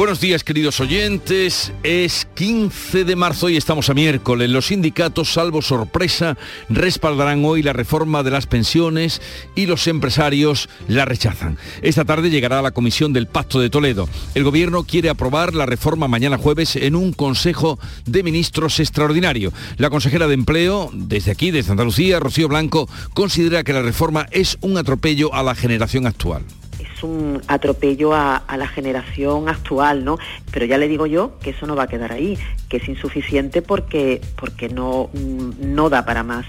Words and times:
Buenos 0.00 0.22
días 0.22 0.44
queridos 0.44 0.80
oyentes, 0.80 1.74
es 1.82 2.26
15 2.34 3.04
de 3.04 3.16
marzo 3.16 3.50
y 3.50 3.58
estamos 3.58 3.90
a 3.90 3.94
miércoles. 3.94 4.48
Los 4.48 4.68
sindicatos, 4.68 5.34
salvo 5.34 5.60
sorpresa, 5.60 6.38
respaldarán 6.70 7.44
hoy 7.44 7.62
la 7.62 7.74
reforma 7.74 8.22
de 8.22 8.30
las 8.30 8.46
pensiones 8.46 9.20
y 9.54 9.66
los 9.66 9.86
empresarios 9.88 10.70
la 10.88 11.04
rechazan. 11.04 11.58
Esta 11.82 12.06
tarde 12.06 12.30
llegará 12.30 12.60
a 12.60 12.62
la 12.62 12.70
comisión 12.70 13.12
del 13.12 13.26
Pacto 13.26 13.60
de 13.60 13.68
Toledo. 13.68 14.08
El 14.34 14.42
gobierno 14.42 14.84
quiere 14.84 15.10
aprobar 15.10 15.52
la 15.52 15.66
reforma 15.66 16.08
mañana 16.08 16.38
jueves 16.38 16.76
en 16.76 16.96
un 16.96 17.12
Consejo 17.12 17.78
de 18.06 18.22
Ministros 18.22 18.80
extraordinario. 18.80 19.52
La 19.76 19.90
consejera 19.90 20.28
de 20.28 20.32
Empleo, 20.32 20.88
desde 20.94 21.30
aquí, 21.30 21.50
desde 21.50 21.72
Andalucía, 21.72 22.20
Rocío 22.20 22.48
Blanco, 22.48 22.88
considera 23.12 23.64
que 23.64 23.74
la 23.74 23.82
reforma 23.82 24.28
es 24.30 24.56
un 24.62 24.78
atropello 24.78 25.34
a 25.34 25.42
la 25.42 25.54
generación 25.54 26.06
actual 26.06 26.42
un 27.02 27.40
atropello 27.46 28.14
a, 28.14 28.42
la 28.56 28.68
generación 28.68 29.48
actual, 29.48 30.04
¿no? 30.04 30.18
Pero 30.50 30.66
ya 30.66 30.78
le 30.78 30.88
digo 30.88 31.06
yo 31.06 31.38
que 31.38 31.50
eso 31.50 31.66
no 31.66 31.76
va 31.76 31.84
a 31.84 31.88
quedar 31.88 32.12
ahí, 32.12 32.38
que 32.68 32.78
es 32.78 32.88
insuficiente 32.88 33.62
porque, 33.62 34.20
porque 34.36 34.68
no, 34.68 35.10
no 35.14 35.90
da 35.90 36.04
para 36.04 36.22
más. 36.22 36.46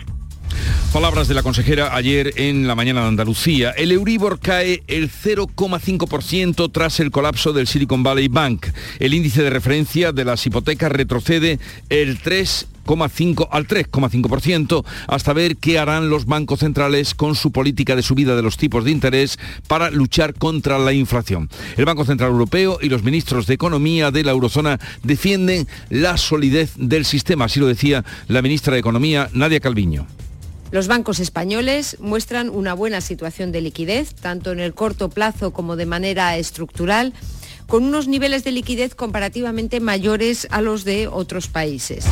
Palabras 0.93 1.27
de 1.27 1.35
la 1.35 1.43
consejera 1.43 1.95
ayer 1.95 2.33
en 2.35 2.67
la 2.67 2.75
mañana 2.75 3.01
de 3.01 3.07
Andalucía. 3.07 3.71
El 3.71 3.91
Euribor 3.91 4.39
cae 4.39 4.83
el 4.87 5.09
0,5% 5.09 6.71
tras 6.71 6.99
el 6.99 7.11
colapso 7.11 7.53
del 7.53 7.67
Silicon 7.67 8.03
Valley 8.03 8.27
Bank. 8.27 8.67
El 8.99 9.13
índice 9.13 9.41
de 9.41 9.49
referencia 9.49 10.11
de 10.11 10.25
las 10.25 10.45
hipotecas 10.45 10.91
retrocede 10.91 11.59
el 11.89 12.19
3 12.19 12.67
al 12.85 13.67
3,5% 13.67 14.85
hasta 15.07 15.33
ver 15.33 15.57
qué 15.57 15.79
harán 15.79 16.09
los 16.09 16.25
bancos 16.25 16.59
centrales 16.59 17.15
con 17.15 17.35
su 17.35 17.51
política 17.51 17.95
de 17.95 18.01
subida 18.01 18.35
de 18.35 18.41
los 18.41 18.57
tipos 18.57 18.83
de 18.83 18.91
interés 18.91 19.39
para 19.67 19.89
luchar 19.91 20.33
contra 20.33 20.77
la 20.77 20.93
inflación. 20.93 21.49
El 21.77 21.85
Banco 21.85 22.05
Central 22.05 22.31
Europeo 22.31 22.79
y 22.81 22.89
los 22.89 23.03
ministros 23.03 23.47
de 23.47 23.53
Economía 23.53 24.11
de 24.11 24.23
la 24.23 24.31
eurozona 24.31 24.79
defienden 25.03 25.67
la 25.89 26.17
solidez 26.17 26.73
del 26.75 27.05
sistema, 27.05 27.45
así 27.45 27.59
lo 27.59 27.67
decía 27.67 28.03
la 28.27 28.41
ministra 28.41 28.73
de 28.73 28.79
Economía, 28.79 29.29
Nadia 29.33 29.59
Calviño. 29.59 30.07
Los 30.71 30.87
bancos 30.87 31.19
españoles 31.19 31.97
muestran 31.99 32.49
una 32.49 32.73
buena 32.73 33.01
situación 33.01 33.51
de 33.51 33.59
liquidez, 33.59 34.15
tanto 34.15 34.53
en 34.53 34.61
el 34.61 34.73
corto 34.73 35.09
plazo 35.09 35.51
como 35.51 35.75
de 35.75 35.85
manera 35.85 36.37
estructural, 36.37 37.13
con 37.67 37.83
unos 37.83 38.07
niveles 38.07 38.45
de 38.45 38.53
liquidez 38.53 38.95
comparativamente 38.95 39.81
mayores 39.81 40.47
a 40.49 40.61
los 40.61 40.85
de 40.85 41.09
otros 41.09 41.47
países. 41.47 42.05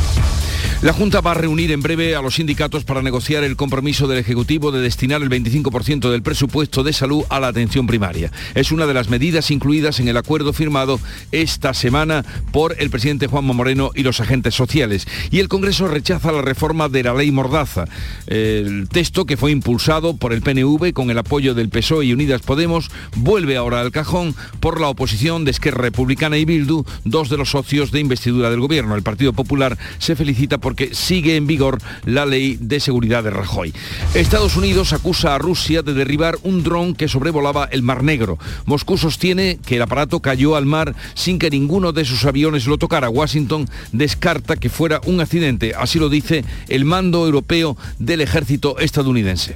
La 0.81 0.94
Junta 0.94 1.19
va 1.19 1.31
a 1.31 1.33
reunir 1.33 1.73
en 1.73 1.81
breve 1.81 2.16
a 2.16 2.22
los 2.22 2.35
sindicatos 2.35 2.85
para 2.85 3.02
negociar 3.02 3.44
el 3.44 3.58
compromiso 3.58 4.08
del 4.08 4.19
Ejecutivo 4.19 4.72
de 4.72 4.80
destinar 4.80 5.21
el 5.21 5.30
25% 5.30 6.09
del 6.09 6.21
presupuesto 6.21 6.83
de 6.83 6.94
salud 6.94 7.25
a 7.27 7.41
la 7.41 7.47
atención 7.47 7.86
primaria. 7.86 8.31
Es 8.55 8.71
una 8.71 8.88
de 8.88 8.94
las 8.94 9.09
medidas 9.09 9.52
incluidas 9.52 9.99
en 9.99 10.08
el 10.08 10.16
acuerdo 10.16 10.53
firmado 10.53 10.97
esta 11.33 11.73
semana 11.73 12.23
por 12.53 12.77
el 12.80 12.89
presidente 12.89 13.27
Juanma 13.27 13.53
Moreno 13.53 13.91
y 13.94 14.03
los 14.03 14.21
agentes 14.21 14.55
sociales. 14.55 15.05
Y 15.31 15.39
el 15.39 15.49
Congreso 15.49 15.89
rechaza 15.89 16.31
la 16.31 16.41
reforma 16.41 16.88
de 16.88 17.03
la 17.03 17.14
ley 17.14 17.30
Mordaza. 17.30 17.83
El 18.27 18.88
texto 18.88 19.25
que 19.25 19.36
fue 19.36 19.52
impulsado 19.52 20.16
por 20.16 20.31
el 20.31 20.41
PNV 20.41 20.93
con 20.93 21.11
el 21.11 21.17
apoyo 21.17 21.55
del 21.55 21.67
PSOE 21.67 22.05
y 22.05 22.14
Unidas 22.14 22.41
Podemos 22.41 22.89
vuelve 23.17 23.58
ahora 23.58 23.81
al 23.81 23.91
cajón 23.91 24.33
por 24.61 24.80
la 24.80 24.88
oposición 24.88 25.43
de 25.43 25.52
Esquerra 25.52 25.81
Republicana 25.81 26.38
y 26.38 26.45
Bildu, 26.45 26.86
dos 27.03 27.30
de 27.30 27.36
los 27.36 27.49
socios 27.49 27.91
de 27.91 27.99
investidura 27.99 28.49
del 28.49 28.61
gobierno. 28.61 28.95
El 28.95 29.03
Partido 29.03 29.33
Popular 29.33 29.77
se 29.98 30.15
felicita 30.15 30.58
por 30.58 30.68
porque 30.69 30.93
sigue 30.93 31.35
en 31.35 31.47
vigor 31.47 31.80
la 32.05 32.27
ley 32.27 32.55
de 32.61 32.80
seguridad 32.80 33.23
de 33.23 33.31
Rajoy. 33.31 33.73
Estados 34.13 34.55
Unidos 34.55 34.93
acusa 34.93 35.33
a 35.33 35.39
Rusia 35.39 35.81
de 35.81 35.95
derribar 35.95 36.37
un 36.43 36.61
dron 36.61 36.93
que 36.93 37.07
sobrevolaba 37.07 37.67
el 37.71 37.81
Mar 37.81 38.03
Negro. 38.03 38.37
Moscú 38.67 38.95
sostiene 38.95 39.58
que 39.65 39.77
el 39.77 39.81
aparato 39.81 40.19
cayó 40.19 40.55
al 40.55 40.67
mar 40.67 40.93
sin 41.15 41.39
que 41.39 41.49
ninguno 41.49 41.91
de 41.91 42.05
sus 42.05 42.23
aviones 42.23 42.67
lo 42.67 42.77
tocara. 42.77 43.09
Washington 43.09 43.67
descarta 43.93 44.58
que 44.58 44.69
fuera 44.69 45.02
un 45.08 45.21
accidente, 45.21 45.73
así 45.75 45.97
lo 45.97 46.08
dice 46.08 46.45
el 46.67 46.85
mando 46.85 47.25
europeo 47.25 47.75
del 47.97 48.21
ejército 48.21 48.77
estadounidense. 48.77 49.55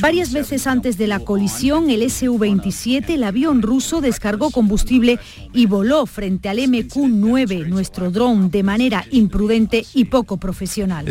Varias 0.00 0.32
veces 0.32 0.66
antes 0.66 0.98
de 0.98 1.06
la 1.06 1.20
colisión, 1.20 1.88
el 1.88 2.10
Su-27, 2.10 3.10
el 3.10 3.22
avión 3.22 3.62
ruso, 3.62 4.00
descargó 4.00 4.50
combustible 4.50 5.20
y 5.52 5.66
voló 5.66 6.04
frente 6.04 6.48
al 6.48 6.58
MQ-9, 6.58 7.68
nuestro 7.68 8.10
dron, 8.10 8.50
de 8.50 8.64
manera 8.64 9.06
imprudente 9.12 9.86
y 9.94 10.06
poco 10.16 10.38
profesional. 10.38 11.06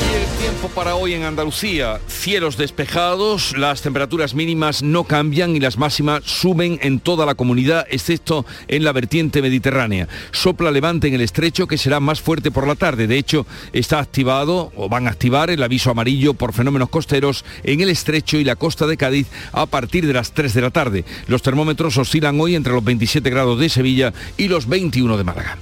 El 0.00 0.26
tiempo 0.38 0.68
para 0.74 0.94
hoy 0.94 1.12
en 1.12 1.24
Andalucía, 1.24 2.00
cielos 2.08 2.56
despejados, 2.56 3.56
las 3.56 3.82
temperaturas 3.82 4.34
mínimas 4.34 4.82
no 4.82 5.04
cambian 5.04 5.54
y 5.54 5.60
las 5.60 5.76
máximas 5.76 6.22
suben 6.24 6.78
en 6.82 7.00
toda 7.00 7.26
la 7.26 7.34
comunidad, 7.34 7.86
excepto 7.90 8.46
en 8.66 8.84
la 8.84 8.92
vertiente 8.92 9.42
mediterránea. 9.42 10.08
Sopla 10.32 10.70
levante 10.70 11.08
en 11.08 11.14
el 11.14 11.20
estrecho 11.20 11.66
que 11.66 11.78
será 11.78 12.00
más 12.00 12.20
fuerte 12.20 12.50
por 12.50 12.66
la 12.66 12.74
tarde. 12.74 13.06
De 13.06 13.18
hecho, 13.18 13.46
está 13.72 13.98
activado 13.98 14.72
o 14.74 14.88
van 14.88 15.06
a 15.06 15.10
activar 15.10 15.50
el 15.50 15.62
aviso 15.62 15.90
amarillo 15.90 16.34
por 16.34 16.52
fenómenos 16.52 16.88
costeros 16.88 17.44
en 17.62 17.80
el 17.80 17.90
estrecho 17.90 18.38
y 18.38 18.44
la 18.44 18.56
costa 18.56 18.86
de 18.86 18.96
Cádiz 18.96 19.28
a 19.52 19.66
partir 19.66 20.06
de 20.06 20.14
las 20.14 20.32
3 20.32 20.54
de 20.54 20.62
la 20.62 20.70
tarde. 20.70 21.04
Los 21.26 21.42
termómetros 21.42 21.98
oscilan 21.98 22.40
hoy 22.40 22.54
entre 22.54 22.72
los 22.72 22.82
27 22.82 23.28
grados 23.30 23.58
de 23.58 23.68
Sevilla 23.68 24.12
y 24.36 24.48
los 24.48 24.66
21 24.66 25.16
de 25.16 25.24
Málaga. 25.24 25.58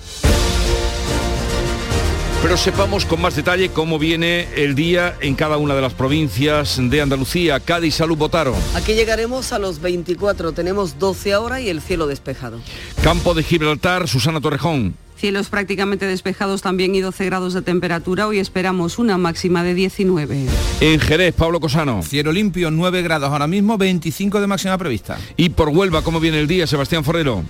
Pero 2.40 2.56
sepamos 2.56 3.04
con 3.04 3.20
más 3.20 3.34
detalle 3.34 3.70
cómo 3.70 3.98
viene 3.98 4.46
el 4.54 4.76
día 4.76 5.16
en 5.20 5.34
cada 5.34 5.56
una 5.56 5.74
de 5.74 5.82
las 5.82 5.92
provincias 5.92 6.78
de 6.80 7.00
Andalucía. 7.00 7.58
Cádiz, 7.58 7.96
Salud, 7.96 8.16
Botaro. 8.16 8.54
Aquí 8.76 8.94
llegaremos 8.94 9.52
a 9.52 9.58
los 9.58 9.80
24, 9.80 10.52
tenemos 10.52 11.00
12 11.00 11.32
ahora 11.32 11.60
y 11.60 11.68
el 11.68 11.80
cielo 11.80 12.06
despejado. 12.06 12.60
Campo 13.02 13.34
de 13.34 13.42
Gibraltar, 13.42 14.06
Susana 14.06 14.40
Torrejón. 14.40 14.94
Cielos 15.16 15.48
prácticamente 15.48 16.06
despejados 16.06 16.62
también 16.62 16.94
y 16.94 17.00
12 17.00 17.24
grados 17.24 17.54
de 17.54 17.62
temperatura. 17.62 18.28
Hoy 18.28 18.38
esperamos 18.38 19.00
una 19.00 19.18
máxima 19.18 19.64
de 19.64 19.74
19. 19.74 20.46
En 20.80 21.00
Jerez, 21.00 21.34
Pablo 21.34 21.58
Cosano. 21.58 22.04
Cielo 22.04 22.30
limpio, 22.30 22.70
9 22.70 23.02
grados 23.02 23.30
ahora 23.30 23.48
mismo, 23.48 23.76
25 23.76 24.40
de 24.40 24.46
máxima 24.46 24.78
prevista. 24.78 25.18
Y 25.36 25.48
por 25.48 25.70
Huelva, 25.70 26.02
¿cómo 26.02 26.20
viene 26.20 26.38
el 26.38 26.46
día, 26.46 26.68
Sebastián 26.68 27.02
Forrero? 27.02 27.42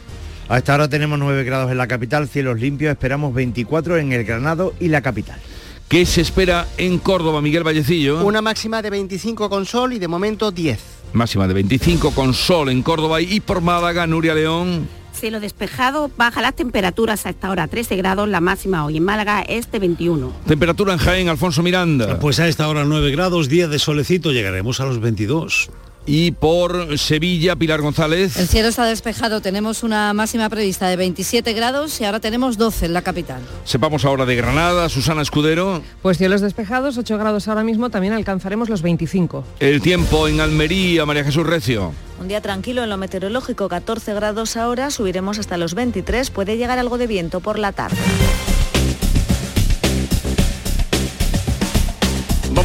A 0.48 0.56
esta 0.56 0.74
hora 0.74 0.88
tenemos 0.88 1.18
9 1.18 1.44
grados 1.44 1.70
en 1.70 1.76
la 1.76 1.86
capital, 1.86 2.26
cielos 2.26 2.58
limpios, 2.58 2.90
esperamos 2.90 3.34
24 3.34 3.98
en 3.98 4.12
el 4.12 4.24
Granado 4.24 4.72
y 4.80 4.88
la 4.88 5.02
capital. 5.02 5.38
¿Qué 5.88 6.06
se 6.06 6.22
espera 6.22 6.66
en 6.78 6.98
Córdoba, 6.98 7.42
Miguel 7.42 7.64
Vallecillo? 7.64 8.24
Una 8.24 8.40
máxima 8.40 8.80
de 8.80 8.88
25 8.88 9.50
con 9.50 9.66
sol 9.66 9.92
y 9.92 9.98
de 9.98 10.08
momento 10.08 10.50
10. 10.50 10.80
Máxima 11.12 11.46
de 11.46 11.52
25 11.52 12.12
con 12.12 12.32
sol 12.32 12.70
en 12.70 12.82
Córdoba 12.82 13.20
y 13.20 13.40
por 13.40 13.60
Málaga, 13.60 14.06
Nuria 14.06 14.34
León. 14.34 14.88
Cielo 15.12 15.38
despejado, 15.38 16.10
baja 16.16 16.40
las 16.40 16.54
temperaturas 16.54 17.26
a 17.26 17.30
esta 17.30 17.50
hora 17.50 17.68
13 17.68 17.96
grados, 17.96 18.26
la 18.26 18.40
máxima 18.40 18.86
hoy 18.86 18.96
en 18.96 19.04
Málaga 19.04 19.42
es 19.42 19.70
de 19.70 19.80
21. 19.80 20.32
Temperatura 20.46 20.94
en 20.94 20.98
Jaén, 20.98 21.28
Alfonso 21.28 21.62
Miranda. 21.62 22.18
Pues 22.20 22.40
a 22.40 22.48
esta 22.48 22.68
hora 22.68 22.84
9 22.84 23.10
grados, 23.10 23.50
día 23.50 23.68
de 23.68 23.78
solecito, 23.78 24.32
llegaremos 24.32 24.80
a 24.80 24.86
los 24.86 24.98
22. 25.00 25.70
Y 26.10 26.30
por 26.30 26.98
Sevilla, 26.98 27.54
Pilar 27.54 27.82
González. 27.82 28.38
El 28.38 28.48
cielo 28.48 28.68
está 28.68 28.86
despejado, 28.86 29.42
tenemos 29.42 29.82
una 29.82 30.14
máxima 30.14 30.48
prevista 30.48 30.88
de 30.88 30.96
27 30.96 31.52
grados 31.52 32.00
y 32.00 32.06
ahora 32.06 32.18
tenemos 32.18 32.56
12 32.56 32.86
en 32.86 32.94
la 32.94 33.02
capital. 33.02 33.42
Sepamos 33.64 34.06
ahora 34.06 34.24
de 34.24 34.34
Granada, 34.34 34.88
Susana 34.88 35.20
Escudero. 35.20 35.82
Pues 36.00 36.16
cielos 36.16 36.40
despejados, 36.40 36.96
8 36.96 37.18
grados 37.18 37.46
ahora 37.46 37.62
mismo, 37.62 37.90
también 37.90 38.14
alcanzaremos 38.14 38.70
los 38.70 38.80
25. 38.80 39.44
El 39.60 39.82
tiempo 39.82 40.28
en 40.28 40.40
Almería, 40.40 41.04
María 41.04 41.24
Jesús 41.24 41.46
Recio. 41.46 41.92
Un 42.18 42.28
día 42.28 42.40
tranquilo 42.40 42.82
en 42.82 42.88
lo 42.88 42.96
meteorológico, 42.96 43.68
14 43.68 44.14
grados 44.14 44.56
ahora, 44.56 44.90
subiremos 44.90 45.38
hasta 45.38 45.58
los 45.58 45.74
23, 45.74 46.30
puede 46.30 46.56
llegar 46.56 46.78
algo 46.78 46.96
de 46.96 47.06
viento 47.06 47.40
por 47.40 47.58
la 47.58 47.72
tarde. 47.72 47.98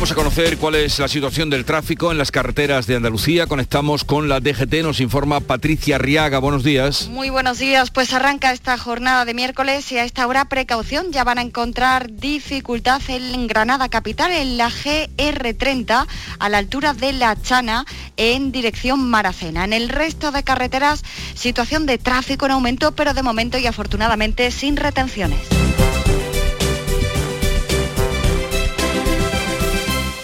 Vamos 0.04 0.12
a 0.12 0.16
conocer 0.16 0.58
cuál 0.58 0.76
es 0.76 1.00
la 1.00 1.08
situación 1.08 1.50
del 1.50 1.64
tráfico 1.64 2.12
en 2.12 2.18
las 2.18 2.30
carreteras 2.30 2.88
de 2.88 2.98
Andalucía. 2.98 3.48
Conectamos 3.48 4.04
con 4.04 4.28
la 4.28 4.42
DGT, 4.42 4.84
nos 4.84 5.00
informa 5.00 5.40
Patricia 5.40 5.98
Riaga. 5.98 6.40
Buenos 6.40 6.66
días. 6.66 7.08
Muy 7.08 7.30
buenos 7.30 7.58
días. 7.58 7.90
Pues 7.90 8.12
arranca 8.12 8.52
esta 8.52 8.78
jornada 8.78 9.24
de 9.24 9.34
miércoles 9.34 9.90
y 9.94 9.98
a 9.98 10.04
esta 10.04 10.28
hora 10.28 10.44
precaución. 10.50 11.14
Ya 11.14 11.24
van 11.24 11.38
a 11.38 11.42
encontrar 11.42 12.12
dificultad 12.12 13.02
en 13.08 13.48
Granada 13.48 13.88
Capital, 13.88 14.34
en 14.34 14.58
la 14.58 14.70
GR30, 14.70 16.06
a 16.38 16.50
la 16.50 16.58
altura 16.58 16.94
de 16.94 17.14
La 17.14 17.42
Chana, 17.42 17.86
en 18.18 18.52
dirección 18.52 19.10
Maracena. 19.10 19.64
En 19.64 19.72
el 19.72 19.88
resto 19.88 20.34
de 20.34 20.44
carreteras, 20.44 21.02
situación 21.34 21.86
de 21.86 21.98
tráfico 21.98 22.46
en 22.46 22.52
aumento, 22.52 22.92
pero 22.92 23.14
de 23.14 23.24
momento 23.24 23.58
y 23.58 23.68
afortunadamente 23.68 24.52
sin 24.52 24.76
retenciones. 24.76 25.40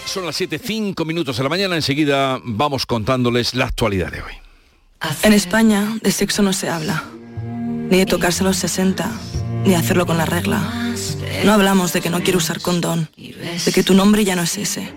Son 0.10 0.26
las 0.26 0.38
7, 0.38 0.60
5 0.64 1.06
minutos 1.06 1.38
de 1.38 1.44
la 1.44 1.50
mañana. 1.50 1.76
Enseguida 1.76 2.42
vamos 2.44 2.88
contándoles 2.88 3.54
la 3.54 3.66
actualidad 3.66 4.12
de 4.12 4.24
hoy. 4.24 4.34
En 5.22 5.34
España 5.34 6.00
de 6.02 6.12
sexo 6.12 6.42
no 6.42 6.52
se 6.52 6.68
habla, 6.68 7.04
ni 7.44 8.00
de 8.00 8.08
tocarse 8.08 8.42
a 8.42 8.48
los 8.48 8.58
60, 8.58 9.08
ni 9.66 9.76
hacerlo 9.76 10.08
con 10.08 10.18
la 10.18 10.26
regla. 10.26 10.64
No 11.46 11.54
hablamos 11.54 11.94
de 11.94 12.02
que 12.02 12.10
no 12.10 12.24
quiero 12.24 12.40
usar 12.40 12.60
condón, 12.60 13.12
de 13.18 13.72
que 13.72 13.84
tu 13.84 13.94
nombre 13.94 14.26
ya 14.26 14.36
no 14.36 14.42
es 14.42 14.58
ese. 14.58 14.92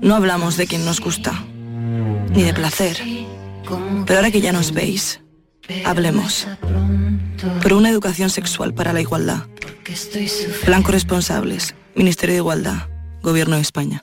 No 0.00 0.16
hablamos 0.16 0.56
de 0.56 0.66
quien 0.66 0.86
nos 0.86 1.00
gusta, 1.00 1.44
ni 2.30 2.42
de 2.42 2.54
placer. 2.54 2.98
Pero 4.06 4.18
ahora 4.18 4.30
que 4.30 4.40
ya 4.40 4.52
nos 4.52 4.72
veis, 4.72 5.20
hablemos. 5.84 6.46
Por 7.62 7.74
una 7.74 7.90
educación 7.90 8.30
sexual 8.30 8.72
para 8.72 8.94
la 8.94 9.02
igualdad. 9.02 9.48
Plan 10.64 10.82
responsables, 10.82 11.74
Ministerio 11.94 12.32
de 12.32 12.38
Igualdad, 12.38 12.88
Gobierno 13.22 13.56
de 13.56 13.62
España. 13.62 14.02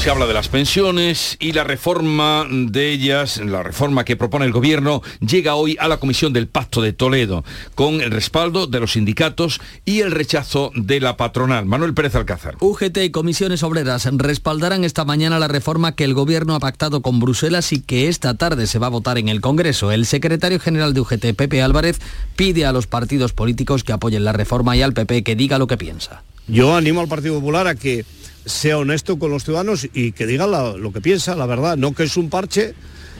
Se 0.00 0.08
habla 0.08 0.26
de 0.26 0.32
las 0.32 0.48
pensiones 0.48 1.36
y 1.40 1.52
la 1.52 1.62
reforma 1.62 2.46
de 2.50 2.90
ellas, 2.90 3.36
la 3.36 3.62
reforma 3.62 4.02
que 4.02 4.16
propone 4.16 4.46
el 4.46 4.50
gobierno, 4.50 5.02
llega 5.20 5.56
hoy 5.56 5.76
a 5.78 5.88
la 5.88 5.98
Comisión 5.98 6.32
del 6.32 6.48
Pacto 6.48 6.80
de 6.80 6.94
Toledo, 6.94 7.44
con 7.74 8.00
el 8.00 8.10
respaldo 8.10 8.66
de 8.66 8.80
los 8.80 8.92
sindicatos 8.92 9.60
y 9.84 10.00
el 10.00 10.10
rechazo 10.10 10.72
de 10.74 11.00
la 11.00 11.18
patronal. 11.18 11.66
Manuel 11.66 11.92
Pérez 11.92 12.14
Alcázar. 12.14 12.56
UGT 12.60 12.96
y 12.96 13.10
comisiones 13.10 13.62
obreras 13.62 14.08
respaldarán 14.10 14.84
esta 14.84 15.04
mañana 15.04 15.38
la 15.38 15.48
reforma 15.48 15.94
que 15.94 16.04
el 16.04 16.14
gobierno 16.14 16.54
ha 16.54 16.60
pactado 16.60 17.02
con 17.02 17.20
Bruselas 17.20 17.70
y 17.74 17.82
que 17.82 18.08
esta 18.08 18.32
tarde 18.32 18.66
se 18.66 18.78
va 18.78 18.86
a 18.86 18.90
votar 18.90 19.18
en 19.18 19.28
el 19.28 19.42
Congreso. 19.42 19.92
El 19.92 20.06
secretario 20.06 20.60
general 20.60 20.94
de 20.94 21.00
UGT, 21.02 21.34
Pepe 21.36 21.60
Álvarez, 21.60 22.00
pide 22.36 22.64
a 22.64 22.72
los 22.72 22.86
partidos 22.86 23.34
políticos 23.34 23.84
que 23.84 23.92
apoyen 23.92 24.24
la 24.24 24.32
reforma 24.32 24.74
y 24.78 24.80
al 24.80 24.94
PP 24.94 25.24
que 25.24 25.36
diga 25.36 25.58
lo 25.58 25.66
que 25.66 25.76
piensa. 25.76 26.22
Yo 26.48 26.74
animo 26.74 27.02
al 27.02 27.08
Partido 27.08 27.34
Popular 27.34 27.66
a 27.66 27.74
que 27.74 28.06
sea 28.44 28.78
honesto 28.78 29.18
con 29.18 29.30
los 29.30 29.44
ciudadanos 29.44 29.88
y 29.92 30.12
que 30.12 30.26
diga 30.26 30.46
lo 30.46 30.92
que 30.92 31.00
piensa, 31.00 31.34
la 31.34 31.46
verdad, 31.46 31.76
no 31.76 31.94
que 31.94 32.04
es 32.04 32.16
un 32.16 32.30
parche, 32.30 32.74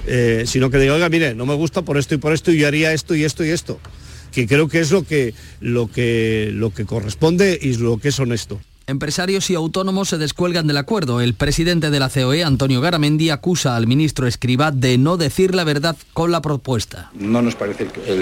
eh, 0.06 0.44
sino 0.46 0.70
que 0.70 0.78
diga, 0.78 0.94
oiga, 0.94 1.08
mire, 1.08 1.34
no 1.34 1.46
me 1.46 1.54
gusta 1.54 1.82
por 1.82 1.98
esto 1.98 2.14
y 2.14 2.18
por 2.18 2.32
esto 2.32 2.52
y 2.52 2.58
yo 2.58 2.66
haría 2.66 2.92
esto 2.92 3.14
y 3.14 3.24
esto 3.24 3.44
y 3.44 3.50
esto. 3.50 3.78
Que 4.32 4.46
creo 4.46 4.68
que 4.68 4.80
es 4.80 4.92
lo 4.92 5.04
que, 5.04 5.34
lo 5.60 5.90
que, 5.90 6.50
lo 6.52 6.72
que 6.72 6.84
corresponde 6.84 7.58
y 7.60 7.74
lo 7.74 7.98
que 7.98 8.08
es 8.08 8.18
honesto. 8.20 8.60
Empresarios 8.90 9.48
y 9.50 9.54
autónomos 9.54 10.08
se 10.08 10.18
descuelgan 10.18 10.66
del 10.66 10.76
acuerdo. 10.76 11.20
El 11.20 11.34
presidente 11.34 11.90
de 11.90 12.00
la 12.00 12.08
COE, 12.08 12.42
Antonio 12.42 12.80
Garamendi, 12.80 13.30
acusa 13.30 13.76
al 13.76 13.86
ministro 13.86 14.26
Escribá 14.26 14.72
de 14.72 14.98
no 14.98 15.16
decir 15.16 15.54
la 15.54 15.62
verdad 15.62 15.96
con 16.12 16.32
la 16.32 16.42
propuesta. 16.42 17.10
No 17.14 17.40
nos 17.40 17.54
parece 17.54 17.86
el, 18.08 18.18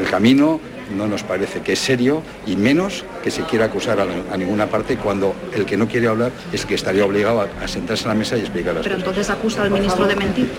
el- 0.00 0.10
camino, 0.10 0.60
no 0.96 1.06
nos 1.06 1.22
parece 1.22 1.60
que 1.62 1.74
es 1.74 1.78
serio 1.78 2.22
y 2.46 2.56
menos 2.56 3.04
que 3.22 3.30
se 3.30 3.42
quiera 3.44 3.66
acusar 3.66 4.00
a, 4.00 4.06
a 4.32 4.36
ninguna 4.36 4.66
parte 4.68 4.96
cuando 4.96 5.34
el 5.54 5.64
que 5.64 5.76
no 5.76 5.86
quiere 5.86 6.08
hablar 6.08 6.32
es 6.52 6.66
que 6.66 6.74
estaría 6.74 7.04
obligado 7.04 7.40
a, 7.40 7.44
a 7.62 7.68
sentarse 7.68 8.02
en 8.02 8.08
la 8.08 8.14
mesa 8.16 8.36
y 8.36 8.40
explicar 8.40 8.74
las 8.74 8.82
Pero 8.82 8.96
cosas. 8.96 9.08
entonces 9.08 9.30
acusa 9.30 9.62
al 9.62 9.70
ministro 9.70 10.06
de 10.06 10.16
mentir. 10.16 10.50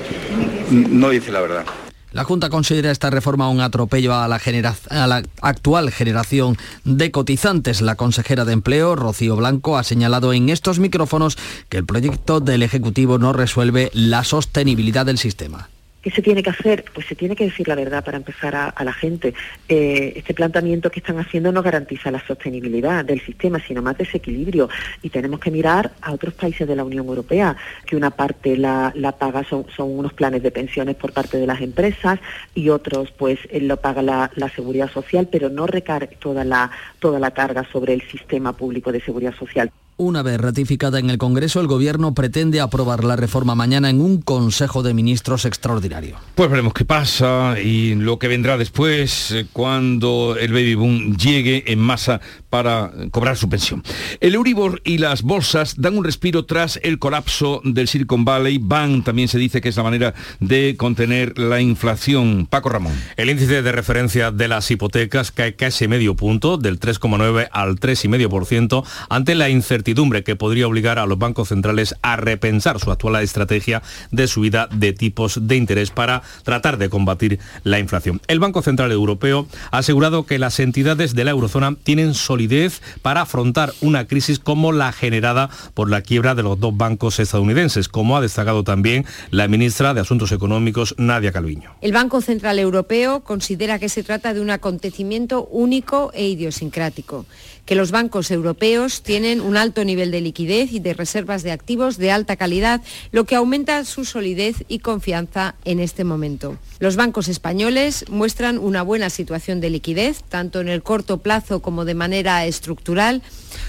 No 0.72 1.10
dice 1.10 1.32
la 1.34 1.42
verdad. 1.42 1.66
La 2.14 2.24
Junta 2.24 2.52
considera 2.52 2.92
esta 2.92 3.10
reforma 3.10 3.50
un 3.50 3.60
atropello 3.60 4.14
a 4.14 4.28
la, 4.28 5.24
actual 5.42 5.92
generación 5.92 6.58
de 6.84 7.10
cotizantes. 7.10 7.82
La 7.82 7.96
consejera 7.96 8.46
de 8.46 8.54
Empleo, 8.54 8.96
Rocío 8.96 9.36
Blanco, 9.36 9.80
ha 9.80 9.84
señalado 9.84 10.32
en 10.32 10.50
estos 10.50 10.78
micrófonos 10.78 11.40
que 11.70 11.78
el 11.78 11.86
proyecto 11.86 12.40
del 12.40 12.62
Ejecutivo 12.62 13.18
no 13.18 13.34
resuelve 13.34 13.90
la 13.96 14.24
sostenibilidad 14.24 15.08
del 15.08 15.18
sistema. 15.18 15.70
¿Qué 16.04 16.12
se 16.12 16.22
tiene 16.22 16.44
que 16.44 16.50
hacer? 16.50 16.84
Pues 16.94 17.08
se 17.08 17.16
tiene 17.16 17.34
que 17.34 17.46
decir 17.46 17.66
la 17.66 17.76
verdad 17.76 18.04
para 18.04 18.18
empezar 18.18 18.54
a, 18.56 18.68
a 18.68 18.84
la 18.84 18.92
gente. 18.92 19.34
Eh, 19.70 20.12
este 20.18 20.34
planteamiento 20.34 20.92
que 20.92 21.00
están 21.00 21.18
haciendo 21.18 21.54
no 21.54 21.64
garantiza 21.64 22.12
la 22.12 22.22
sostenibilidad 22.28 23.06
del 23.06 23.22
sistema, 23.22 23.58
sino 23.66 23.82
más 23.82 23.98
desequilibrio. 23.98 24.68
Y 25.02 25.10
tenemos 25.10 25.40
que 25.40 25.50
mirar 25.50 25.94
a 26.02 26.12
otros 26.12 26.34
países 26.34 26.68
de 26.68 26.76
la 26.76 26.84
Unión 26.84 27.08
Europea, 27.08 27.56
que 27.86 27.96
una 27.96 28.12
parte 28.12 28.58
la, 28.58 28.92
la 28.96 29.14
paga 29.14 29.46
son, 29.46 29.66
son 29.74 29.98
unos 29.98 30.12
planes 30.12 30.44
de 30.44 30.52
pensiones 30.52 30.98
por 30.98 31.14
parte 31.14 31.38
de 31.38 31.48
las 31.48 31.62
empresas 31.62 32.20
y 32.54 32.68
otros 32.68 33.12
pues 33.12 33.40
eh, 33.50 33.62
lo 33.62 33.78
paga 33.78 34.02
la, 34.02 34.30
la 34.36 34.50
seguridad 34.50 34.92
social, 34.92 35.30
pero 35.32 35.48
no 35.50 35.68
recae 35.68 36.08
toda 36.20 36.44
la, 36.44 36.70
toda 37.00 37.18
la 37.18 37.32
carga 37.32 37.64
sobre 37.72 37.94
el 37.94 38.02
sistema 38.10 38.52
público 38.52 38.92
de 38.92 39.00
seguridad 39.00 39.34
social. 39.36 39.72
Una 39.96 40.24
vez 40.24 40.42
ratificada 40.42 40.98
en 40.98 41.12
el 41.12 41.20
Congreso, 41.20 41.62
el 41.62 41.68
Gobierno 41.68 42.16
pretende 42.16 42.60
aprobar 42.60 43.04
la 43.04 43.16
reforma 43.16 43.54
mañana 43.54 43.92
en 43.92 44.02
un 44.02 44.24
Consejo 44.24 44.82
de 44.82 44.96
Ministros 44.96 45.46
extraordinario. 45.46 46.18
Pues 46.34 46.50
veremos 46.50 46.74
qué 46.74 46.84
pasa 46.84 47.60
y 47.64 47.94
lo 47.94 48.18
que 48.18 48.28
vendrá 48.28 48.58
después 48.58 49.30
eh, 49.30 49.46
cuando 49.54 50.36
el 50.40 50.52
baby 50.52 50.74
boom 50.74 51.16
llegue 51.16 51.72
en 51.72 51.78
masa 51.78 52.22
para 52.50 52.92
cobrar 53.12 53.38
su 53.38 53.50
pensión. 53.50 53.84
El 54.20 54.34
Euribor 54.34 54.82
y 54.84 54.98
las 54.98 55.22
bolsas 55.22 55.76
dan 55.78 55.96
un 55.96 56.04
respiro 56.04 56.46
tras 56.46 56.80
el 56.82 56.98
colapso 56.98 57.62
del 57.64 57.88
Silicon 57.88 58.26
Valley 58.26 58.58
Bank. 58.60 59.06
También 59.06 59.28
se 59.28 59.38
dice 59.38 59.62
que 59.62 59.70
es 59.70 59.78
la 59.78 59.84
manera 59.84 60.16
de 60.40 60.76
contener 60.76 61.38
la 61.38 61.62
inflación. 61.62 62.48
Paco 62.50 62.70
Ramón. 62.70 62.94
El 63.16 63.30
índice 63.30 63.62
de 63.62 63.72
referencia 63.72 64.32
de 64.32 64.48
las 64.48 64.72
hipotecas 64.72 65.32
cae 65.32 65.56
casi 65.56 65.88
medio 65.88 66.16
punto, 66.16 66.58
del 66.58 66.80
3,9 66.80 67.50
al 67.52 67.80
3,5%, 67.80 68.84
ante 69.10 69.36
la 69.36 69.50
incertidumbre 69.50 69.84
que 70.24 70.36
podría 70.36 70.68
obligar 70.68 71.00
a 71.00 71.06
los 71.06 71.18
bancos 71.18 71.50
centrales 71.50 71.96
a 72.02 72.16
repensar 72.16 72.80
su 72.80 72.92
actual 72.92 73.14
estrategia 73.22 73.82
de 74.12 74.28
subida 74.28 74.68
de 74.68 74.94
tipos 74.94 75.48
de 75.48 75.56
interés 75.56 75.92
para 75.92 76.24
tratar 76.44 76.78
de 76.78 76.90
combatir 76.90 77.40
la 77.64 77.80
inflación. 77.80 78.22
El 78.28 78.40
Banco 78.40 78.62
Central 78.62 78.92
Europeo 78.92 79.48
ha 79.72 79.78
asegurado 79.78 80.26
que 80.26 80.40
las 80.40 80.60
entidades 80.60 81.16
de 81.16 81.24
la 81.24 81.32
eurozona 81.32 81.76
tienen 81.84 82.14
solidez 82.14 82.82
para 83.02 83.22
afrontar 83.22 83.74
una 83.82 84.08
crisis 84.08 84.40
como 84.40 84.72
la 84.72 84.92
generada 84.92 85.50
por 85.74 85.90
la 85.90 86.02
quiebra 86.02 86.36
de 86.36 86.44
los 86.44 86.60
dos 86.60 86.76
bancos 86.76 87.20
estadounidenses, 87.20 87.88
como 87.88 88.18
ha 88.18 88.22
destacado 88.22 88.64
también 88.64 89.06
la 89.32 89.48
ministra 89.48 89.94
de 89.94 90.02
Asuntos 90.02 90.32
Económicos, 90.32 90.96
Nadia 90.98 91.32
Calviño. 91.32 91.76
El 91.82 91.94
Banco 91.94 92.22
Central 92.22 92.60
Europeo 92.60 93.22
considera 93.22 93.80
que 93.80 93.90
se 93.90 94.04
trata 94.04 94.34
de 94.34 94.42
un 94.42 94.50
acontecimiento 94.50 95.46
único 95.46 96.12
e 96.14 96.28
idiosincrático, 96.28 97.26
que 97.66 97.76
los 97.76 97.92
bancos 97.92 98.32
europeos 98.32 99.04
tienen 99.04 99.42
un 99.42 99.58
alto 99.58 99.84
nivel 99.86 100.12
de 100.12 100.22
liquidez 100.22 100.72
y 100.74 100.80
de 100.80 100.94
reservas 100.94 101.44
de 101.44 101.52
activos 101.52 101.98
de 101.98 102.12
alta 102.12 102.36
calidad, 102.36 102.82
lo 103.12 103.26
que 103.26 103.36
aumenta 103.36 103.84
su 103.86 104.06
solidez 104.06 104.64
y 104.68 104.80
confianza 104.80 105.56
en 105.66 105.80
este 105.80 106.04
momento. 106.04 106.58
Los 106.84 106.98
bancos 106.98 107.30
españoles 107.30 108.04
muestran 108.10 108.58
una 108.58 108.82
buena 108.82 109.10
situación 109.10 109.62
de 109.62 109.70
liquidez, 109.70 110.22
tanto 110.28 110.60
en 110.60 110.68
el 110.68 110.84
corto 110.84 111.20
plazo 111.20 111.62
como 111.62 111.86
de 111.86 111.96
manera 111.96 112.46
estructural, 112.46 113.22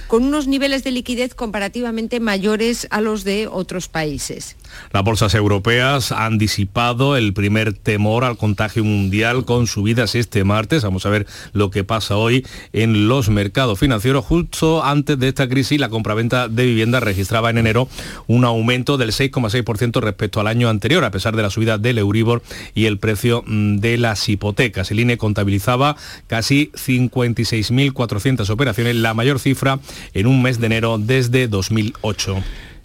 con 0.08 0.24
unos 0.24 0.48
niveles 0.48 0.82
de 0.82 0.90
liquidez 0.90 1.32
comparativamente 1.36 2.18
mayores 2.18 2.88
a 2.90 3.00
los 3.00 3.22
de 3.22 3.46
otros 3.46 3.86
países. 3.86 4.56
Las 4.92 5.04
bolsas 5.04 5.34
europeas 5.34 6.10
han 6.10 6.38
disipado 6.38 7.16
el 7.16 7.32
primer 7.34 7.74
temor 7.74 8.24
al 8.24 8.36
contagio 8.36 8.82
mundial 8.82 9.44
con 9.44 9.68
subidas 9.68 10.16
este 10.16 10.42
martes. 10.42 10.82
Vamos 10.82 11.06
a 11.06 11.10
ver 11.10 11.28
lo 11.52 11.70
que 11.70 11.84
pasa 11.84 12.16
hoy 12.16 12.44
en 12.72 13.06
los 13.06 13.28
mercados 13.28 13.78
financieros. 13.78 14.24
Justo 14.24 14.84
antes 14.84 15.20
de 15.20 15.28
esta 15.28 15.48
crisis, 15.48 15.78
la 15.78 15.88
compraventa 15.88 16.48
de 16.48 16.64
vivienda 16.64 16.98
registraba 16.98 17.50
en 17.50 17.58
enero 17.58 17.88
un 18.26 18.44
aumento 18.44 18.96
del 18.96 19.12
6,6% 19.12 20.00
respecto 20.00 20.40
al 20.40 20.48
año 20.48 20.68
anterior, 20.68 21.04
a 21.04 21.12
pesar 21.12 21.36
de 21.36 21.42
la 21.42 21.50
subida 21.50 21.78
del 21.78 21.98
Euribor 21.98 22.42
y 22.74 22.86
el 22.86 22.98
precio 23.04 23.44
mm, 23.46 23.80
de 23.80 23.98
las 23.98 24.26
hipotecas. 24.30 24.90
El 24.90 24.98
INE 24.98 25.18
contabilizaba 25.18 25.94
casi 26.26 26.70
56.400 26.72 28.48
operaciones, 28.48 28.96
la 28.96 29.12
mayor 29.12 29.38
cifra 29.40 29.78
en 30.14 30.26
un 30.26 30.40
mes 30.40 30.58
de 30.58 30.66
enero 30.66 30.96
desde 30.96 31.46
2008. 31.46 32.42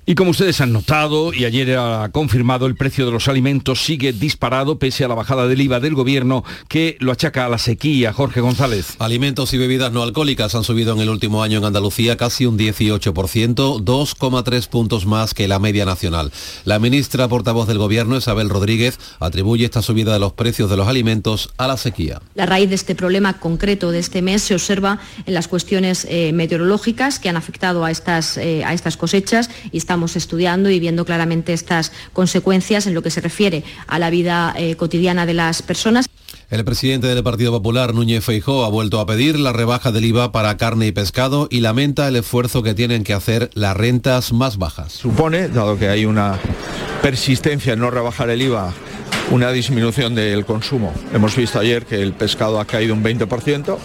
Y 0.10 0.16
como 0.16 0.32
ustedes 0.32 0.60
han 0.60 0.74
notado, 0.74 1.36
y 1.36 1.46
ayer 1.46 1.78
ha 1.78 2.10
confirmado, 2.12 2.66
el 2.66 2.76
precio 2.76 3.06
de 3.06 3.12
los 3.12 3.28
alimentos 3.28 3.84
sigue 3.86 4.12
disparado 4.12 4.80
pese 4.80 5.06
a 5.06 5.08
la 5.08 5.14
bajada 5.14 5.46
del 5.46 5.62
IVA 5.62 5.80
del 5.80 5.94
gobierno 5.94 6.44
que 6.68 6.98
lo 7.00 7.12
achaca 7.12 7.46
a 7.46 7.50
la 7.50 7.60
sequía. 7.60 8.12
Jorge 8.12 8.42
González. 8.42 8.96
Alimentos 8.98 9.54
y 9.54 9.60
bebidas 9.60 9.92
no 9.92 10.02
alcohólicas 10.02 10.56
han 10.56 10.64
subido 10.64 10.96
en 10.96 11.02
el 11.02 11.10
último 11.10 11.44
año 11.44 11.60
en 11.60 11.66
Andalucía 11.66 12.18
casi 12.18 12.48
un 12.48 12.58
18%, 12.58 13.14
2,3 13.14 14.68
puntos 14.68 15.06
más 15.06 15.36
que 15.36 15.48
la 15.48 15.60
media 15.60 15.86
nacional. 15.86 16.32
La 16.66 16.80
ministra 16.80 17.28
portavoz 17.28 17.68
del 17.68 17.78
gobierno, 17.78 18.18
Isabel 18.18 18.50
Rodríguez, 18.50 18.98
atribuye 19.20 19.66
esta 19.66 19.84
subida 19.84 20.12
de 20.12 20.18
los 20.18 20.34
precios 20.34 20.72
de 20.72 20.78
los 20.78 20.88
alimentos 20.88 21.52
a 21.58 21.68
la 21.68 21.78
sequía. 21.78 22.20
La 22.34 22.48
raíz 22.48 22.70
de 22.70 22.74
este 22.74 22.96
problema 22.96 23.40
concreto 23.40 23.92
de 23.92 24.00
este 24.00 24.24
mes 24.24 24.42
se 24.42 24.56
observa 24.56 24.98
en 25.28 25.36
las 25.36 25.48
cuestiones 25.48 26.08
eh, 26.10 26.34
meteorológicas 26.34 27.20
que 27.20 27.30
han 27.30 27.38
afectado 27.38 27.86
a 27.86 27.92
estas, 27.92 28.38
eh, 28.38 28.64
a 28.66 28.74
estas 28.74 28.98
cosechas 28.98 29.52
y 29.72 29.78
estamos 29.78 29.99
estamos 30.00 30.16
estudiando 30.16 30.70
y 30.70 30.80
viendo 30.80 31.04
claramente 31.04 31.52
estas 31.52 31.92
consecuencias 32.14 32.88
en 32.88 32.94
lo 32.94 33.02
que 33.02 33.12
se 33.12 33.20
refiere 33.20 33.66
a 33.86 34.00
la 34.00 34.10
vida 34.10 34.54
eh, 34.58 34.78
cotidiana 34.78 35.26
de 35.26 35.34
las 35.34 35.62
personas. 35.62 36.06
El 36.50 36.64
presidente 36.64 37.08
del 37.08 37.22
Partido 37.22 37.52
Popular, 37.52 37.94
Núñez 37.94 38.24
Feijó, 38.24 38.64
ha 38.64 38.70
vuelto 38.70 39.02
a 39.02 39.06
pedir 39.06 39.38
la 39.38 39.52
rebaja 39.52 39.92
del 39.92 40.06
IVA 40.06 40.32
para 40.32 40.56
carne 40.56 40.88
y 40.88 40.94
pescado 40.94 41.50
y 41.52 41.60
lamenta 41.60 42.08
el 42.08 42.16
esfuerzo 42.16 42.64
que 42.64 42.74
tienen 42.74 43.04
que 43.04 43.14
hacer 43.14 43.50
las 43.56 43.76
rentas 43.76 44.32
más 44.32 44.58
bajas. 44.58 44.94
Supone, 44.94 45.50
dado 45.50 45.78
que 45.78 45.90
hay 45.90 46.06
una 46.06 46.40
persistencia 47.02 47.74
en 47.74 47.80
no 47.80 47.92
rebajar 47.92 48.30
el 48.30 48.42
IVA, 48.42 48.74
una 49.32 49.52
disminución 49.52 50.16
del 50.16 50.46
consumo. 50.46 50.94
Hemos 51.14 51.36
visto 51.36 51.60
ayer 51.60 51.86
que 51.86 52.02
el 52.02 52.14
pescado 52.14 52.60
ha 52.60 52.66
caído 52.66 52.94
un 52.94 53.04
20%, 53.04 53.78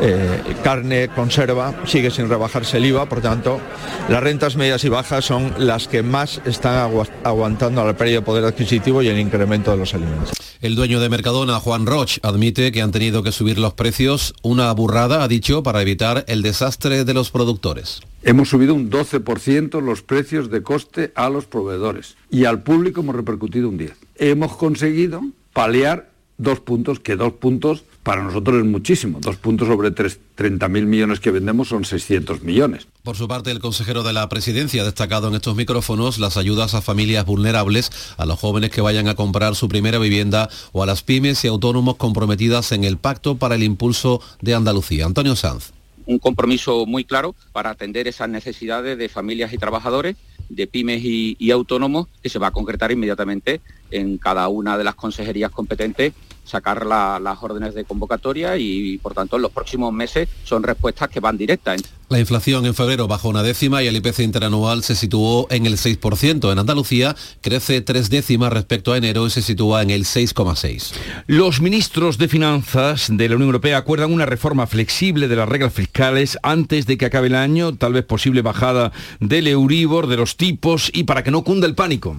eh, 0.00 0.42
carne, 0.64 1.08
conserva, 1.08 1.74
sigue 1.86 2.10
sin 2.10 2.28
rebajarse 2.28 2.78
el 2.78 2.86
IVA, 2.86 3.06
por 3.06 3.20
tanto, 3.20 3.60
las 4.08 4.22
rentas 4.22 4.56
medias 4.56 4.82
y 4.84 4.88
bajas 4.88 5.24
son 5.24 5.52
las 5.58 5.88
que 5.88 6.02
más 6.02 6.40
están 6.44 6.90
aguantando 7.22 7.84
la 7.84 7.96
pérdida 7.96 8.16
de 8.16 8.22
poder 8.22 8.44
adquisitivo 8.44 9.02
y 9.02 9.08
el 9.08 9.18
incremento 9.18 9.70
de 9.70 9.76
los 9.76 9.94
alimentos. 9.94 10.32
El 10.60 10.74
dueño 10.74 11.00
de 11.00 11.08
Mercadona, 11.08 11.60
Juan 11.60 11.86
Roch, 11.86 12.18
admite 12.22 12.72
que 12.72 12.82
han 12.82 12.92
tenido 12.92 13.22
que 13.22 13.32
subir 13.32 13.58
los 13.58 13.74
precios, 13.74 14.34
una 14.42 14.72
burrada, 14.72 15.22
ha 15.22 15.28
dicho, 15.28 15.62
para 15.62 15.80
evitar 15.82 16.24
el 16.28 16.42
desastre 16.42 17.04
de 17.04 17.14
los 17.14 17.30
productores. 17.30 18.00
Hemos 18.22 18.50
subido 18.50 18.74
un 18.74 18.90
12% 18.90 19.80
los 19.80 20.02
precios 20.02 20.50
de 20.50 20.62
coste 20.62 21.12
a 21.14 21.30
los 21.30 21.46
proveedores 21.46 22.16
y 22.30 22.44
al 22.44 22.62
público 22.62 23.00
hemos 23.00 23.16
repercutido 23.16 23.68
un 23.68 23.78
10%. 23.78 23.92
Hemos 24.22 24.54
conseguido 24.54 25.22
paliar 25.54 26.10
dos 26.36 26.60
puntos, 26.60 27.00
que 27.00 27.16
dos 27.16 27.32
puntos 27.32 27.84
para 28.02 28.22
nosotros 28.22 28.58
es 28.58 28.66
muchísimo. 28.66 29.18
Dos 29.18 29.36
puntos 29.36 29.66
sobre 29.66 29.94
30.000 29.94 30.68
millones 30.84 31.20
que 31.20 31.30
vendemos 31.30 31.68
son 31.68 31.86
600 31.86 32.42
millones. 32.42 32.86
Por 33.02 33.16
su 33.16 33.26
parte, 33.28 33.50
el 33.50 33.60
consejero 33.60 34.02
de 34.02 34.12
la 34.12 34.28
presidencia 34.28 34.82
ha 34.82 34.84
destacado 34.84 35.28
en 35.28 35.36
estos 35.36 35.56
micrófonos 35.56 36.18
las 36.18 36.36
ayudas 36.36 36.74
a 36.74 36.82
familias 36.82 37.24
vulnerables, 37.24 37.90
a 38.18 38.26
los 38.26 38.38
jóvenes 38.38 38.68
que 38.68 38.82
vayan 38.82 39.08
a 39.08 39.14
comprar 39.14 39.54
su 39.54 39.68
primera 39.68 39.98
vivienda 39.98 40.50
o 40.72 40.82
a 40.82 40.86
las 40.86 41.02
pymes 41.02 41.42
y 41.46 41.48
autónomos 41.48 41.96
comprometidas 41.96 42.72
en 42.72 42.84
el 42.84 42.98
Pacto 42.98 43.36
para 43.36 43.54
el 43.54 43.62
Impulso 43.62 44.20
de 44.42 44.54
Andalucía. 44.54 45.06
Antonio 45.06 45.34
Sanz 45.34 45.72
un 46.10 46.18
compromiso 46.18 46.86
muy 46.86 47.04
claro 47.04 47.36
para 47.52 47.70
atender 47.70 48.08
esas 48.08 48.28
necesidades 48.28 48.98
de 48.98 49.08
familias 49.08 49.52
y 49.52 49.58
trabajadores, 49.58 50.16
de 50.48 50.66
pymes 50.66 51.02
y, 51.04 51.50
autónomos, 51.52 52.08
que 52.20 52.28
se 52.28 52.40
va 52.40 52.48
a 52.48 52.50
concretar 52.50 52.90
inmediatamente 52.90 53.60
en 53.92 54.18
cada 54.18 54.48
una 54.48 54.76
de 54.76 54.82
las 54.82 54.96
consejerías 54.96 55.52
competentes 55.52 56.12
sacar 56.50 56.84
las 56.84 57.42
órdenes 57.42 57.74
de 57.74 57.84
convocatoria 57.84 58.56
y, 58.56 58.98
por 58.98 59.14
tanto, 59.14 59.36
en 59.36 59.42
los 59.42 59.52
próximos 59.52 59.92
meses 59.92 60.28
son 60.44 60.62
respuestas 60.62 61.08
que 61.08 61.20
van 61.20 61.38
directas. 61.38 61.82
La 62.08 62.18
inflación 62.18 62.66
en 62.66 62.74
febrero 62.74 63.06
bajó 63.06 63.28
una 63.28 63.44
décima 63.44 63.84
y 63.84 63.86
el 63.86 63.94
IPC 63.94 64.18
interanual 64.20 64.82
se 64.82 64.96
situó 64.96 65.46
en 65.48 65.64
el 65.64 65.76
6%. 65.76 66.50
En 66.50 66.58
Andalucía 66.58 67.14
crece 67.40 67.80
tres 67.82 68.10
décimas 68.10 68.52
respecto 68.52 68.92
a 68.92 68.96
enero 68.96 69.28
y 69.28 69.30
se 69.30 69.42
sitúa 69.42 69.82
en 69.82 69.90
el 69.90 70.04
6,6. 70.04 70.92
Los 71.28 71.60
ministros 71.60 72.18
de 72.18 72.26
Finanzas 72.26 73.06
de 73.10 73.28
la 73.28 73.36
Unión 73.36 73.50
Europea 73.50 73.78
acuerdan 73.78 74.12
una 74.12 74.26
reforma 74.26 74.66
flexible 74.66 75.28
de 75.28 75.36
las 75.36 75.48
reglas 75.48 75.72
fiscales 75.72 76.36
antes 76.42 76.86
de 76.86 76.98
que 76.98 77.06
acabe 77.06 77.28
el 77.28 77.36
año, 77.36 77.76
tal 77.76 77.92
vez 77.92 78.04
posible 78.04 78.42
bajada 78.42 78.90
del 79.20 79.46
Euribor, 79.46 80.08
de 80.08 80.16
los 80.16 80.36
tipos 80.36 80.90
y 80.92 81.04
para 81.04 81.22
que 81.22 81.30
no 81.30 81.44
cunda 81.44 81.68
el 81.68 81.76
pánico. 81.76 82.16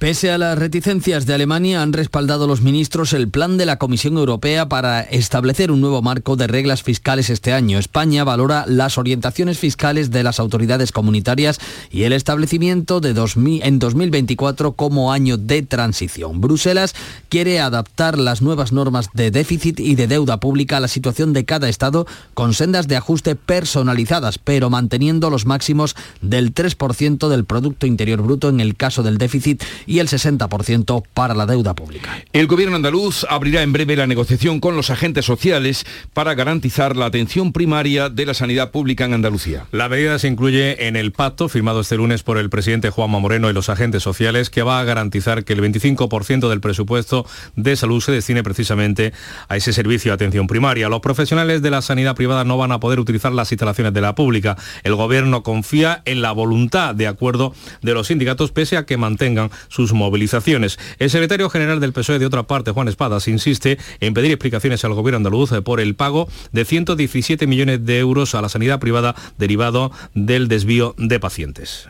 Pese 0.00 0.30
a 0.30 0.38
las 0.38 0.58
reticencias 0.58 1.26
de 1.26 1.34
Alemania, 1.34 1.82
han 1.82 1.92
respaldado 1.92 2.46
los 2.46 2.62
ministros 2.62 3.12
el 3.12 3.28
plan 3.28 3.58
de 3.58 3.66
la 3.66 3.76
Comisión 3.76 4.16
Europea 4.16 4.66
para 4.66 5.02
establecer 5.02 5.70
un 5.70 5.82
nuevo 5.82 6.00
marco 6.00 6.36
de 6.36 6.46
reglas 6.46 6.82
fiscales 6.82 7.28
este 7.28 7.52
año. 7.52 7.78
España 7.78 8.24
valora 8.24 8.64
las 8.66 8.96
orientaciones 8.96 9.58
fiscales 9.58 10.10
de 10.10 10.22
las 10.22 10.40
autoridades 10.40 10.90
comunitarias 10.90 11.60
y 11.90 12.04
el 12.04 12.14
establecimiento 12.14 13.00
de 13.00 13.12
2000, 13.12 13.62
en 13.62 13.78
2024 13.78 14.72
como 14.72 15.12
año 15.12 15.36
de 15.36 15.60
transición. 15.64 16.40
Bruselas 16.40 16.94
quiere 17.28 17.60
adaptar 17.60 18.16
las 18.18 18.40
nuevas 18.40 18.72
normas 18.72 19.10
de 19.12 19.30
déficit 19.30 19.80
y 19.80 19.96
de 19.96 20.06
deuda 20.06 20.40
pública 20.40 20.78
a 20.78 20.80
la 20.80 20.88
situación 20.88 21.34
de 21.34 21.44
cada 21.44 21.68
Estado 21.68 22.06
con 22.32 22.54
sendas 22.54 22.88
de 22.88 22.96
ajuste 22.96 23.36
personalizadas, 23.36 24.38
pero 24.38 24.70
manteniendo 24.70 25.28
los 25.28 25.44
máximos 25.44 25.94
del 26.22 26.54
3% 26.54 27.28
del 27.28 27.44
Producto 27.44 27.84
Interior 27.84 28.22
Bruto 28.22 28.48
en 28.48 28.60
el 28.60 28.76
caso 28.76 29.02
del 29.02 29.18
déficit 29.18 29.62
y 29.90 29.98
el 29.98 30.06
60% 30.06 31.02
para 31.14 31.34
la 31.34 31.46
deuda 31.46 31.74
pública. 31.74 32.24
El 32.32 32.46
gobierno 32.46 32.76
andaluz 32.76 33.26
abrirá 33.28 33.62
en 33.62 33.72
breve 33.72 33.96
la 33.96 34.06
negociación 34.06 34.60
con 34.60 34.76
los 34.76 34.88
agentes 34.88 35.24
sociales 35.24 35.84
para 36.14 36.34
garantizar 36.34 36.96
la 36.96 37.06
atención 37.06 37.52
primaria 37.52 38.08
de 38.08 38.24
la 38.24 38.34
sanidad 38.34 38.70
pública 38.70 39.04
en 39.04 39.14
Andalucía. 39.14 39.66
La 39.72 39.88
medida 39.88 40.16
se 40.20 40.28
incluye 40.28 40.86
en 40.86 40.94
el 40.94 41.10
pacto 41.10 41.48
firmado 41.48 41.80
este 41.80 41.96
lunes 41.96 42.22
por 42.22 42.38
el 42.38 42.50
presidente 42.50 42.90
Juanma 42.90 43.18
Moreno 43.18 43.50
y 43.50 43.52
los 43.52 43.68
agentes 43.68 44.04
sociales 44.04 44.48
que 44.48 44.62
va 44.62 44.78
a 44.78 44.84
garantizar 44.84 45.42
que 45.42 45.54
el 45.54 45.60
25% 45.60 46.48
del 46.48 46.60
presupuesto 46.60 47.26
de 47.56 47.74
salud 47.74 48.00
se 48.00 48.12
destine 48.12 48.44
precisamente 48.44 49.12
a 49.48 49.56
ese 49.56 49.72
servicio 49.72 50.12
de 50.12 50.14
atención 50.14 50.46
primaria. 50.46 50.88
Los 50.88 51.00
profesionales 51.00 51.62
de 51.62 51.70
la 51.70 51.82
sanidad 51.82 52.14
privada 52.14 52.44
no 52.44 52.56
van 52.56 52.70
a 52.70 52.78
poder 52.78 53.00
utilizar 53.00 53.32
las 53.32 53.50
instalaciones 53.50 53.92
de 53.92 54.00
la 54.02 54.14
pública. 54.14 54.56
El 54.84 54.94
gobierno 54.94 55.42
confía 55.42 56.02
en 56.04 56.22
la 56.22 56.30
voluntad 56.30 56.94
de 56.94 57.08
acuerdo 57.08 57.54
de 57.82 57.92
los 57.92 58.06
sindicatos 58.06 58.52
pese 58.52 58.76
a 58.76 58.86
que 58.86 58.96
mantengan 58.96 59.50
su 59.66 59.79
sus 59.80 59.94
movilizaciones. 59.94 60.78
El 60.98 61.08
secretario 61.08 61.48
general 61.48 61.80
del 61.80 61.94
PSOE 61.94 62.18
de 62.18 62.26
otra 62.26 62.42
parte, 62.42 62.70
Juan 62.70 62.88
Espadas, 62.88 63.28
insiste 63.28 63.78
en 64.00 64.12
pedir 64.12 64.30
explicaciones 64.30 64.84
al 64.84 64.92
gobierno 64.92 65.16
andaluz 65.16 65.52
por 65.64 65.80
el 65.80 65.94
pago 65.94 66.28
de 66.52 66.66
117 66.66 67.46
millones 67.46 67.86
de 67.86 67.98
euros 67.98 68.34
a 68.34 68.42
la 68.42 68.50
sanidad 68.50 68.78
privada 68.78 69.14
derivado 69.38 69.90
del 70.14 70.48
desvío 70.48 70.94
de 70.98 71.18
pacientes. 71.18 71.88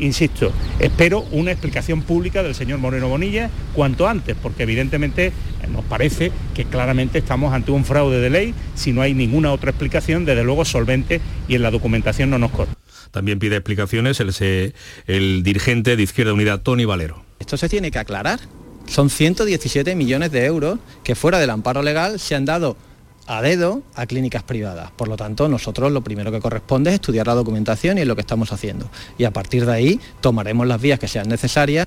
Insisto, 0.00 0.52
espero 0.80 1.20
una 1.30 1.52
explicación 1.52 2.02
pública 2.02 2.42
del 2.42 2.56
señor 2.56 2.80
Moreno 2.80 3.08
Bonilla 3.08 3.50
cuanto 3.72 4.08
antes, 4.08 4.36
porque 4.40 4.64
evidentemente 4.64 5.26
eh, 5.26 5.32
nos 5.70 5.84
parece 5.84 6.32
que 6.54 6.64
claramente 6.64 7.18
estamos 7.18 7.54
ante 7.54 7.70
un 7.70 7.84
fraude 7.84 8.20
de 8.20 8.30
ley 8.30 8.54
si 8.74 8.92
no 8.92 9.02
hay 9.02 9.14
ninguna 9.14 9.52
otra 9.52 9.70
explicación, 9.70 10.24
desde 10.24 10.42
luego 10.42 10.64
solvente 10.64 11.20
y 11.46 11.54
en 11.54 11.62
la 11.62 11.70
documentación 11.70 12.30
no 12.30 12.38
nos 12.38 12.50
corre. 12.50 12.72
También 13.12 13.38
pide 13.38 13.56
explicaciones 13.56 14.20
el, 14.20 14.74
el 15.06 15.42
dirigente 15.42 15.96
de 15.96 16.02
Izquierda 16.02 16.32
Unida, 16.32 16.58
Tony 16.58 16.84
Valero. 16.84 17.27
Esto 17.48 17.56
se 17.56 17.70
tiene 17.70 17.90
que 17.90 17.98
aclarar. 17.98 18.40
Son 18.86 19.08
117 19.08 19.94
millones 19.94 20.30
de 20.32 20.44
euros 20.44 20.78
que 21.02 21.14
fuera 21.14 21.38
del 21.38 21.48
amparo 21.48 21.80
legal 21.80 22.20
se 22.20 22.34
han 22.34 22.44
dado 22.44 22.76
a 23.26 23.40
dedo 23.40 23.82
a 23.94 24.04
clínicas 24.04 24.42
privadas. 24.42 24.90
Por 24.90 25.08
lo 25.08 25.16
tanto, 25.16 25.48
nosotros 25.48 25.90
lo 25.90 26.02
primero 26.02 26.30
que 26.30 26.40
corresponde 26.40 26.90
es 26.90 26.96
estudiar 26.96 27.26
la 27.26 27.32
documentación 27.32 27.96
y 27.96 28.02
es 28.02 28.06
lo 28.06 28.16
que 28.16 28.20
estamos 28.20 28.52
haciendo. 28.52 28.90
Y 29.16 29.24
a 29.24 29.30
partir 29.30 29.64
de 29.64 29.72
ahí 29.72 30.00
tomaremos 30.20 30.66
las 30.66 30.78
vías 30.78 30.98
que 30.98 31.08
sean 31.08 31.26
necesarias. 31.26 31.86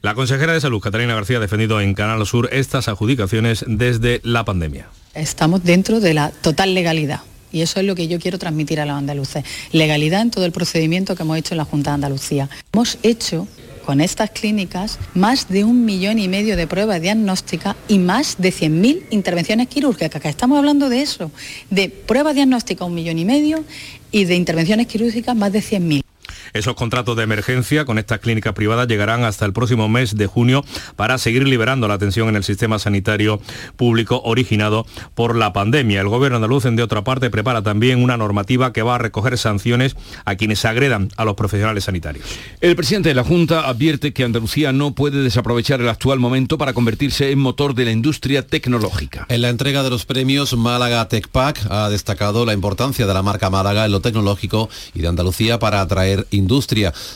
La 0.00 0.14
consejera 0.14 0.54
de 0.54 0.62
Salud, 0.62 0.80
Catalina 0.80 1.14
García, 1.14 1.36
ha 1.36 1.40
defendido 1.40 1.78
en 1.82 1.92
Canal 1.92 2.24
Sur 2.24 2.48
estas 2.50 2.88
adjudicaciones 2.88 3.66
desde 3.68 4.22
la 4.24 4.46
pandemia. 4.46 4.88
Estamos 5.12 5.62
dentro 5.62 6.00
de 6.00 6.14
la 6.14 6.30
total 6.30 6.72
legalidad. 6.72 7.20
Y 7.52 7.60
eso 7.60 7.80
es 7.80 7.86
lo 7.86 7.94
que 7.94 8.08
yo 8.08 8.18
quiero 8.18 8.38
transmitir 8.38 8.80
a 8.80 8.86
los 8.86 8.96
andaluces. 8.96 9.44
Legalidad 9.72 10.22
en 10.22 10.30
todo 10.30 10.46
el 10.46 10.52
procedimiento 10.52 11.14
que 11.14 11.22
hemos 11.22 11.36
hecho 11.36 11.52
en 11.52 11.58
la 11.58 11.66
Junta 11.66 11.90
de 11.90 11.96
Andalucía. 11.96 12.48
Hemos 12.72 12.96
hecho 13.02 13.46
con 13.86 14.00
estas 14.00 14.30
clínicas 14.30 14.98
más 15.14 15.48
de 15.48 15.62
un 15.64 15.84
millón 15.84 16.18
y 16.18 16.26
medio 16.26 16.56
de 16.56 16.66
pruebas 16.66 17.00
diagnósticas 17.00 17.76
y 17.86 18.00
más 18.00 18.34
de 18.38 18.52
100.000 18.52 19.04
intervenciones 19.10 19.68
quirúrgicas, 19.68 20.20
que 20.20 20.28
estamos 20.28 20.58
hablando 20.58 20.88
de 20.88 21.02
eso, 21.02 21.30
de 21.70 21.88
pruebas 21.88 22.34
diagnósticas 22.34 22.86
un 22.86 22.94
millón 22.94 23.18
y 23.18 23.24
medio 23.24 23.64
y 24.10 24.24
de 24.24 24.34
intervenciones 24.34 24.88
quirúrgicas 24.88 25.36
más 25.36 25.52
de 25.52 25.60
100.000. 25.60 26.05
Esos 26.52 26.74
contratos 26.74 27.16
de 27.16 27.22
emergencia 27.22 27.84
con 27.84 27.98
estas 27.98 28.20
clínicas 28.20 28.52
privadas 28.52 28.88
llegarán 28.88 29.24
hasta 29.24 29.44
el 29.44 29.52
próximo 29.52 29.88
mes 29.88 30.16
de 30.16 30.26
junio 30.26 30.64
para 30.96 31.18
seguir 31.18 31.46
liberando 31.46 31.88
la 31.88 31.94
atención 31.94 32.28
en 32.28 32.36
el 32.36 32.44
sistema 32.44 32.78
sanitario 32.78 33.40
público 33.76 34.20
originado 34.24 34.86
por 35.14 35.36
la 35.36 35.52
pandemia. 35.52 36.00
El 36.00 36.08
gobierno 36.08 36.36
andaluz, 36.36 36.64
de 36.64 36.82
otra 36.82 37.04
parte, 37.04 37.30
prepara 37.30 37.62
también 37.62 38.02
una 38.02 38.16
normativa 38.16 38.72
que 38.72 38.82
va 38.82 38.96
a 38.96 38.98
recoger 38.98 39.38
sanciones 39.38 39.94
a 40.24 40.36
quienes 40.36 40.64
agredan 40.64 41.10
a 41.16 41.24
los 41.24 41.34
profesionales 41.34 41.84
sanitarios. 41.84 42.26
El 42.60 42.74
presidente 42.76 43.10
de 43.10 43.14
la 43.14 43.24
Junta 43.24 43.68
advierte 43.68 44.12
que 44.12 44.24
Andalucía 44.24 44.72
no 44.72 44.94
puede 44.94 45.22
desaprovechar 45.22 45.80
el 45.80 45.88
actual 45.88 46.18
momento 46.18 46.58
para 46.58 46.72
convertirse 46.72 47.30
en 47.30 47.38
motor 47.38 47.74
de 47.74 47.84
la 47.84 47.90
industria 47.92 48.46
tecnológica. 48.46 49.26
En 49.28 49.42
la 49.42 49.48
entrega 49.48 49.82
de 49.82 49.90
los 49.90 50.06
premios 50.06 50.56
Málaga 50.56 51.06
TechPack 51.08 51.66
ha 51.70 51.88
destacado 51.88 52.44
la 52.46 52.52
importancia 52.52 53.06
de 53.06 53.14
la 53.14 53.22
marca 53.22 53.50
Málaga 53.50 53.84
en 53.84 53.92
lo 53.92 54.00
tecnológico 54.00 54.68
y 54.94 55.00
de 55.00 55.08
Andalucía 55.08 55.58
para 55.58 55.80
atraer 55.80 56.26
industria. 56.30 56.45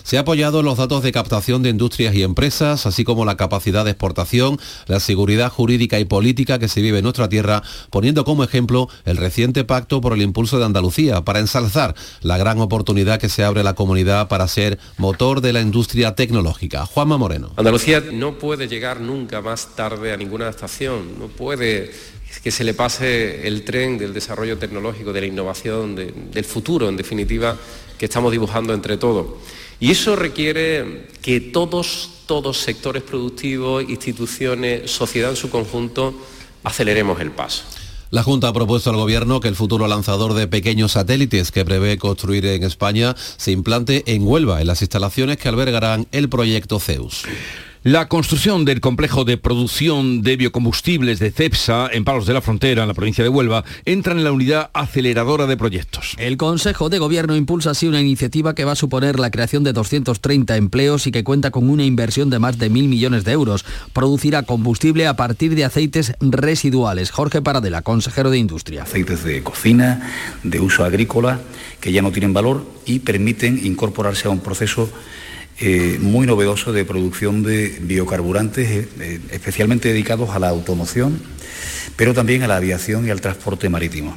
Se 0.03 0.17
ha 0.17 0.21
apoyado 0.21 0.63
los 0.63 0.79
datos 0.79 1.03
de 1.03 1.13
captación 1.13 1.63
de 1.63 1.71
industrias 1.71 2.15
y 2.15 2.23
empresas, 2.23 2.87
así 2.87 3.05
como 3.05 3.25
la 3.25 3.37
capacidad 3.37 3.85
de 3.85 3.93
exportación, 3.93 4.59
la 4.87 5.01
seguridad 5.01 5.51
jurídica 5.51 5.99
y 5.99 6.05
política 6.05 6.59
que 6.59 6.69
se 6.69 6.81
vive 6.81 6.99
en 6.99 7.05
nuestra 7.05 7.29
tierra, 7.29 7.63
poniendo 7.91 8.25
como 8.25 8.45
ejemplo 8.45 8.89
el 9.05 9.17
reciente 9.17 9.65
pacto 9.65 10.01
por 10.01 10.13
el 10.15 10.23
impulso 10.23 10.59
de 10.59 10.65
Andalucía, 10.65 11.23
para 11.23 11.39
ensalzar 11.39 11.95
la 12.23 12.39
gran 12.39 12.61
oportunidad 12.61 13.21
que 13.21 13.29
se 13.29 13.45
abre 13.45 13.61
a 13.61 13.65
la 13.65 13.75
comunidad 13.75 14.29
para 14.29 14.49
ser 14.49 14.79
motor 14.97 15.41
de 15.41 15.53
la 15.53 15.61
industria 15.61 16.15
tecnológica. 16.15 16.87
Juanma 16.87 17.17
Moreno. 17.17 17.53
Andalucía 17.57 18.03
no 18.13 18.39
puede 18.39 18.69
llegar 18.69 19.01
nunca 19.01 19.41
más 19.41 19.77
tarde 19.77 20.13
a 20.13 20.17
ninguna 20.17 20.49
estación, 20.49 21.19
no 21.19 21.29
puede 21.29 21.93
que 22.43 22.51
se 22.51 22.65
le 22.65 22.75
pase 22.75 23.47
el 23.47 23.65
tren 23.65 23.99
del 23.99 24.15
desarrollo 24.15 24.57
tecnológico, 24.57 25.13
de 25.13 25.21
la 25.21 25.27
innovación, 25.27 25.97
del 25.97 26.45
futuro, 26.45 26.89
en 26.89 26.97
definitiva, 26.97 27.57
que 28.01 28.07
estamos 28.07 28.33
dibujando 28.33 28.73
entre 28.73 28.97
todos. 28.97 29.27
Y 29.79 29.91
eso 29.91 30.17
requiere 30.17 31.09
que 31.21 31.39
todos, 31.39 32.09
todos 32.25 32.57
sectores 32.57 33.03
productivos, 33.03 33.85
instituciones, 33.91 34.91
sociedad 34.91 35.29
en 35.29 35.37
su 35.37 35.51
conjunto, 35.51 36.15
aceleremos 36.65 37.21
el 37.21 37.31
paso. 37.31 37.63
La 38.09 38.23
Junta 38.23 38.49
ha 38.49 38.53
propuesto 38.55 38.89
al 38.89 38.97
Gobierno 38.97 39.41
que 39.41 39.49
el 39.49 39.55
futuro 39.55 39.87
lanzador 39.87 40.33
de 40.33 40.49
pequeños 40.49 40.93
satélites 40.93 41.53
que 41.53 41.67
prevé 41.67 41.99
construir 41.99 42.47
en 42.47 42.63
España 42.63 43.15
se 43.37 43.53
implante 43.53 44.03
en 44.07 44.27
Huelva, 44.27 44.63
en 44.63 44.69
las 44.69 44.81
instalaciones 44.81 45.37
que 45.37 45.51
albergarán 45.51 46.07
el 46.11 46.31
proyecto 46.31 46.81
CEUS. 46.81 47.25
La 47.83 48.09
construcción 48.09 48.67
del 48.67 48.83
complejo 48.83 49.25
de 49.25 49.39
producción 49.39 50.21
de 50.21 50.37
biocombustibles 50.37 51.19
de 51.19 51.31
CEPSA 51.31 51.89
en 51.91 52.05
Palos 52.05 52.27
de 52.27 52.35
la 52.35 52.43
Frontera, 52.43 52.83
en 52.83 52.89
la 52.89 52.93
provincia 52.93 53.25
de 53.25 53.31
Huelva, 53.31 53.65
entra 53.87 54.13
en 54.13 54.23
la 54.23 54.33
unidad 54.33 54.69
aceleradora 54.75 55.47
de 55.47 55.57
proyectos. 55.57 56.15
El 56.19 56.37
Consejo 56.37 56.91
de 56.91 56.99
Gobierno 56.99 57.35
impulsa 57.37 57.71
así 57.71 57.87
una 57.87 58.03
iniciativa 58.03 58.55
que 58.55 58.67
va 58.67 58.73
a 58.73 58.77
suponer 58.77 59.19
la 59.19 59.31
creación 59.31 59.65
de 59.65 59.73
230 59.73 60.59
empleos 60.59 61.07
y 61.07 61.11
que 61.11 61.25
cuenta 61.25 61.51
con 61.51 61.71
una 61.71 61.83
inversión 61.83 62.29
de 62.29 62.39
más 62.39 62.59
de 62.59 62.69
mil 62.69 62.87
millones 62.87 63.25
de 63.25 63.33
euros. 63.33 63.65
Producirá 63.95 64.43
combustible 64.43 65.07
a 65.07 65.17
partir 65.17 65.55
de 65.55 65.65
aceites 65.65 66.13
residuales. 66.21 67.11
Jorge 67.11 67.41
Paradela, 67.41 67.81
consejero 67.81 68.29
de 68.29 68.37
Industria. 68.37 68.83
Aceites 68.83 69.25
de 69.25 69.43
cocina, 69.43 70.07
de 70.43 70.61
uso 70.61 70.85
agrícola, 70.85 71.41
que 71.81 71.93
ya 71.93 72.03
no 72.03 72.13
tienen 72.13 72.35
valor 72.35 72.63
y 72.85 72.99
permiten 72.99 73.59
incorporarse 73.65 74.29
a 74.29 74.31
un 74.31 74.41
proceso 74.41 74.91
eh, 75.63 75.99
muy 76.01 76.27
novedoso 76.27 76.73
de 76.73 76.87
producción 76.87 77.43
de 77.43 77.79
biocarburantes, 77.83 78.71
eh, 78.71 78.89
eh, 78.99 79.21
especialmente 79.31 79.89
dedicados 79.89 80.31
a 80.31 80.39
la 80.39 80.49
automoción, 80.49 81.21
pero 81.97 82.15
también 82.15 82.43
a 82.43 82.49
la 82.49 82.57
aviación 82.57 83.07
y 83.07 83.11
al 83.11 83.21
transporte 83.21 83.69
marítimo. 83.69 84.17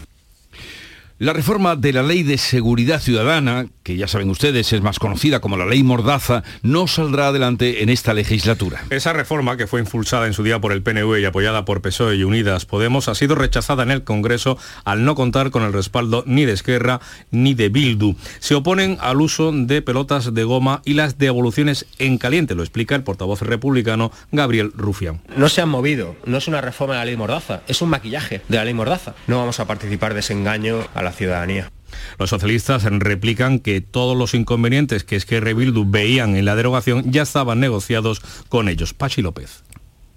La 1.19 1.31
reforma 1.31 1.75
de 1.75 1.93
la 1.93 2.01
Ley 2.01 2.23
de 2.23 2.39
Seguridad 2.39 2.99
Ciudadana, 2.99 3.67
que 3.83 3.95
ya 3.95 4.07
saben 4.07 4.31
ustedes 4.31 4.73
es 4.73 4.81
más 4.81 4.97
conocida 4.97 5.41
como 5.41 5.57
la 5.57 5.67
Ley 5.67 5.83
Mordaza, 5.83 6.41
no 6.63 6.87
saldrá 6.87 7.27
adelante 7.27 7.83
en 7.83 7.89
esta 7.89 8.15
legislatura. 8.15 8.83
Esa 8.89 9.13
reforma, 9.13 9.55
que 9.55 9.67
fue 9.67 9.79
impulsada 9.79 10.25
en 10.25 10.33
su 10.33 10.41
día 10.41 10.59
por 10.59 10.71
el 10.71 10.81
PNV 10.81 11.19
y 11.19 11.25
apoyada 11.25 11.65
por 11.65 11.83
PSOE 11.83 12.15
y 12.15 12.23
Unidas 12.23 12.65
Podemos, 12.65 13.09
ha 13.09 13.15
sido 13.15 13.35
rechazada 13.35 13.83
en 13.83 13.91
el 13.91 14.03
Congreso 14.03 14.57
al 14.85 15.05
no 15.05 15.13
contar 15.13 15.51
con 15.51 15.61
el 15.61 15.71
respaldo 15.71 16.23
ni 16.25 16.45
de 16.45 16.53
Esquerra 16.53 16.99
ni 17.29 17.53
de 17.53 17.69
Bildu. 17.69 18.15
Se 18.39 18.55
oponen 18.55 18.97
al 18.99 19.21
uso 19.21 19.51
de 19.53 19.83
pelotas 19.83 20.33
de 20.33 20.43
goma 20.43 20.81
y 20.83 20.95
las 20.95 21.19
devoluciones 21.19 21.85
en 21.99 22.17
caliente, 22.17 22.55
lo 22.55 22.63
explica 22.63 22.95
el 22.95 23.03
portavoz 23.03 23.43
republicano 23.43 24.11
Gabriel 24.31 24.71
Rufián. 24.75 25.21
No 25.37 25.47
se 25.47 25.61
han 25.61 25.69
movido, 25.69 26.15
no 26.25 26.39
es 26.39 26.47
una 26.47 26.59
reforma 26.59 26.95
de 26.95 26.99
la 27.01 27.05
Ley 27.05 27.17
Mordaza, 27.17 27.61
es 27.67 27.83
un 27.83 27.89
maquillaje 27.89 28.41
de 28.49 28.57
la 28.57 28.65
Ley 28.65 28.73
Mordaza. 28.73 29.13
No 29.27 29.37
vamos 29.37 29.59
a 29.59 29.67
participar 29.67 30.15
de 30.15 30.21
ese 30.21 30.33
engaño 30.33 30.79
a 30.95 31.03
la 31.03 31.12
ciudadanía. 31.13 31.71
Los 32.17 32.29
socialistas 32.29 32.83
replican 32.83 33.59
que 33.59 33.81
todos 33.81 34.17
los 34.17 34.33
inconvenientes 34.33 35.03
que 35.03 35.15
Esquerra 35.15 35.51
y 35.51 35.53
Bildu 35.53 35.85
veían 35.85 36.35
en 36.35 36.45
la 36.45 36.55
derogación 36.55 37.11
ya 37.11 37.21
estaban 37.21 37.59
negociados 37.59 38.21
con 38.49 38.67
ellos. 38.67 38.93
Pachi 38.93 39.21
López. 39.21 39.63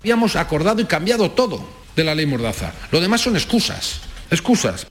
Habíamos 0.00 0.36
acordado 0.36 0.80
y 0.80 0.84
cambiado 0.84 1.30
todo 1.30 1.66
de 1.94 2.04
la 2.04 2.14
ley 2.14 2.26
Mordaza. 2.26 2.72
Lo 2.90 3.00
demás 3.00 3.20
son 3.20 3.36
excusas. 3.36 4.00
Excusas. 4.30 4.86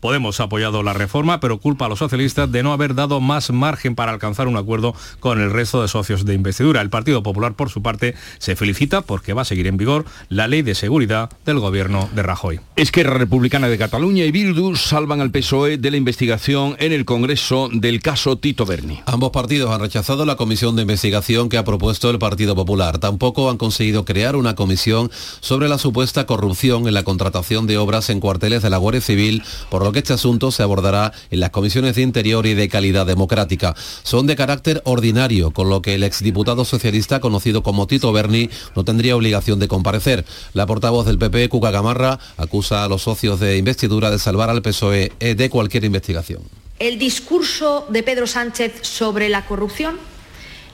Podemos 0.00 0.40
ha 0.40 0.44
apoyado 0.44 0.82
la 0.82 0.94
reforma, 0.94 1.40
pero 1.40 1.58
culpa 1.58 1.84
a 1.84 1.88
los 1.88 1.98
socialistas 1.98 2.50
de 2.50 2.62
no 2.62 2.72
haber 2.72 2.94
dado 2.94 3.20
más 3.20 3.50
margen 3.50 3.94
para 3.94 4.12
alcanzar 4.12 4.48
un 4.48 4.56
acuerdo 4.56 4.94
con 5.20 5.40
el 5.40 5.50
resto 5.50 5.82
de 5.82 5.88
socios 5.88 6.24
de 6.24 6.34
investidura. 6.34 6.80
El 6.80 6.88
Partido 6.88 7.22
Popular, 7.22 7.54
por 7.54 7.68
su 7.68 7.82
parte, 7.82 8.14
se 8.38 8.56
felicita 8.56 9.02
porque 9.02 9.34
va 9.34 9.42
a 9.42 9.44
seguir 9.44 9.66
en 9.66 9.76
vigor 9.76 10.06
la 10.30 10.48
ley 10.48 10.62
de 10.62 10.74
seguridad 10.74 11.30
del 11.44 11.58
gobierno 11.58 12.08
de 12.14 12.22
Rajoy. 12.22 12.60
Esquerra 12.76 13.18
Republicana 13.18 13.68
de 13.68 13.76
Cataluña 13.76 14.24
y 14.24 14.30
Bildu 14.30 14.74
salvan 14.74 15.20
al 15.20 15.30
PSOE 15.30 15.76
de 15.76 15.90
la 15.90 15.98
investigación 15.98 16.76
en 16.78 16.92
el 16.92 17.04
Congreso 17.04 17.68
del 17.70 18.00
caso 18.00 18.38
Tito 18.38 18.64
Berni. 18.64 19.00
Ambos 19.04 19.30
partidos 19.30 19.70
han 19.70 19.80
rechazado 19.80 20.24
la 20.24 20.36
comisión 20.36 20.76
de 20.76 20.82
investigación 20.82 21.48
que 21.48 21.58
ha 21.58 21.64
propuesto 21.64 22.08
el 22.08 22.18
Partido 22.18 22.54
Popular. 22.54 22.98
Tampoco 22.98 23.50
han 23.50 23.58
conseguido 23.58 24.06
crear 24.06 24.36
una 24.36 24.54
comisión 24.54 25.10
sobre 25.40 25.68
la 25.68 25.76
supuesta 25.76 26.24
corrupción 26.24 26.88
en 26.88 26.94
la 26.94 27.02
contratación 27.02 27.66
de 27.66 27.76
obras 27.76 28.08
en 28.08 28.20
cuarteles 28.20 28.62
de 28.62 28.70
la 28.70 28.78
Guardia 28.78 29.02
Civil, 29.02 29.42
por 29.68 29.89
que 29.92 30.00
este 30.00 30.12
asunto 30.12 30.50
se 30.50 30.62
abordará 30.62 31.12
en 31.30 31.40
las 31.40 31.50
comisiones 31.50 31.96
de 31.96 32.02
Interior 32.02 32.46
y 32.46 32.54
de 32.54 32.68
Calidad 32.68 33.06
Democrática. 33.06 33.74
Son 34.02 34.26
de 34.26 34.36
carácter 34.36 34.82
ordinario, 34.84 35.50
con 35.50 35.68
lo 35.68 35.82
que 35.82 35.94
el 35.94 36.02
exdiputado 36.02 36.64
socialista 36.64 37.20
conocido 37.20 37.62
como 37.62 37.86
Tito 37.86 38.12
Berni 38.12 38.50
no 38.74 38.84
tendría 38.84 39.16
obligación 39.16 39.58
de 39.58 39.68
comparecer. 39.68 40.24
La 40.52 40.66
portavoz 40.66 41.06
del 41.06 41.18
PP, 41.18 41.48
Cuca 41.48 41.70
Gamarra, 41.70 42.18
acusa 42.36 42.84
a 42.84 42.88
los 42.88 43.02
socios 43.02 43.40
de 43.40 43.56
investidura 43.56 44.10
de 44.10 44.18
salvar 44.18 44.50
al 44.50 44.62
PSOE 44.62 45.12
de 45.18 45.50
cualquier 45.50 45.84
investigación. 45.84 46.42
El 46.78 46.98
discurso 46.98 47.86
de 47.90 48.02
Pedro 48.02 48.26
Sánchez 48.26 48.80
sobre 48.82 49.28
la 49.28 49.44
corrupción 49.44 49.98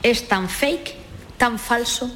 es 0.02 0.28
tan 0.28 0.48
fake, 0.48 0.94
tan 1.36 1.58
falso, 1.58 2.10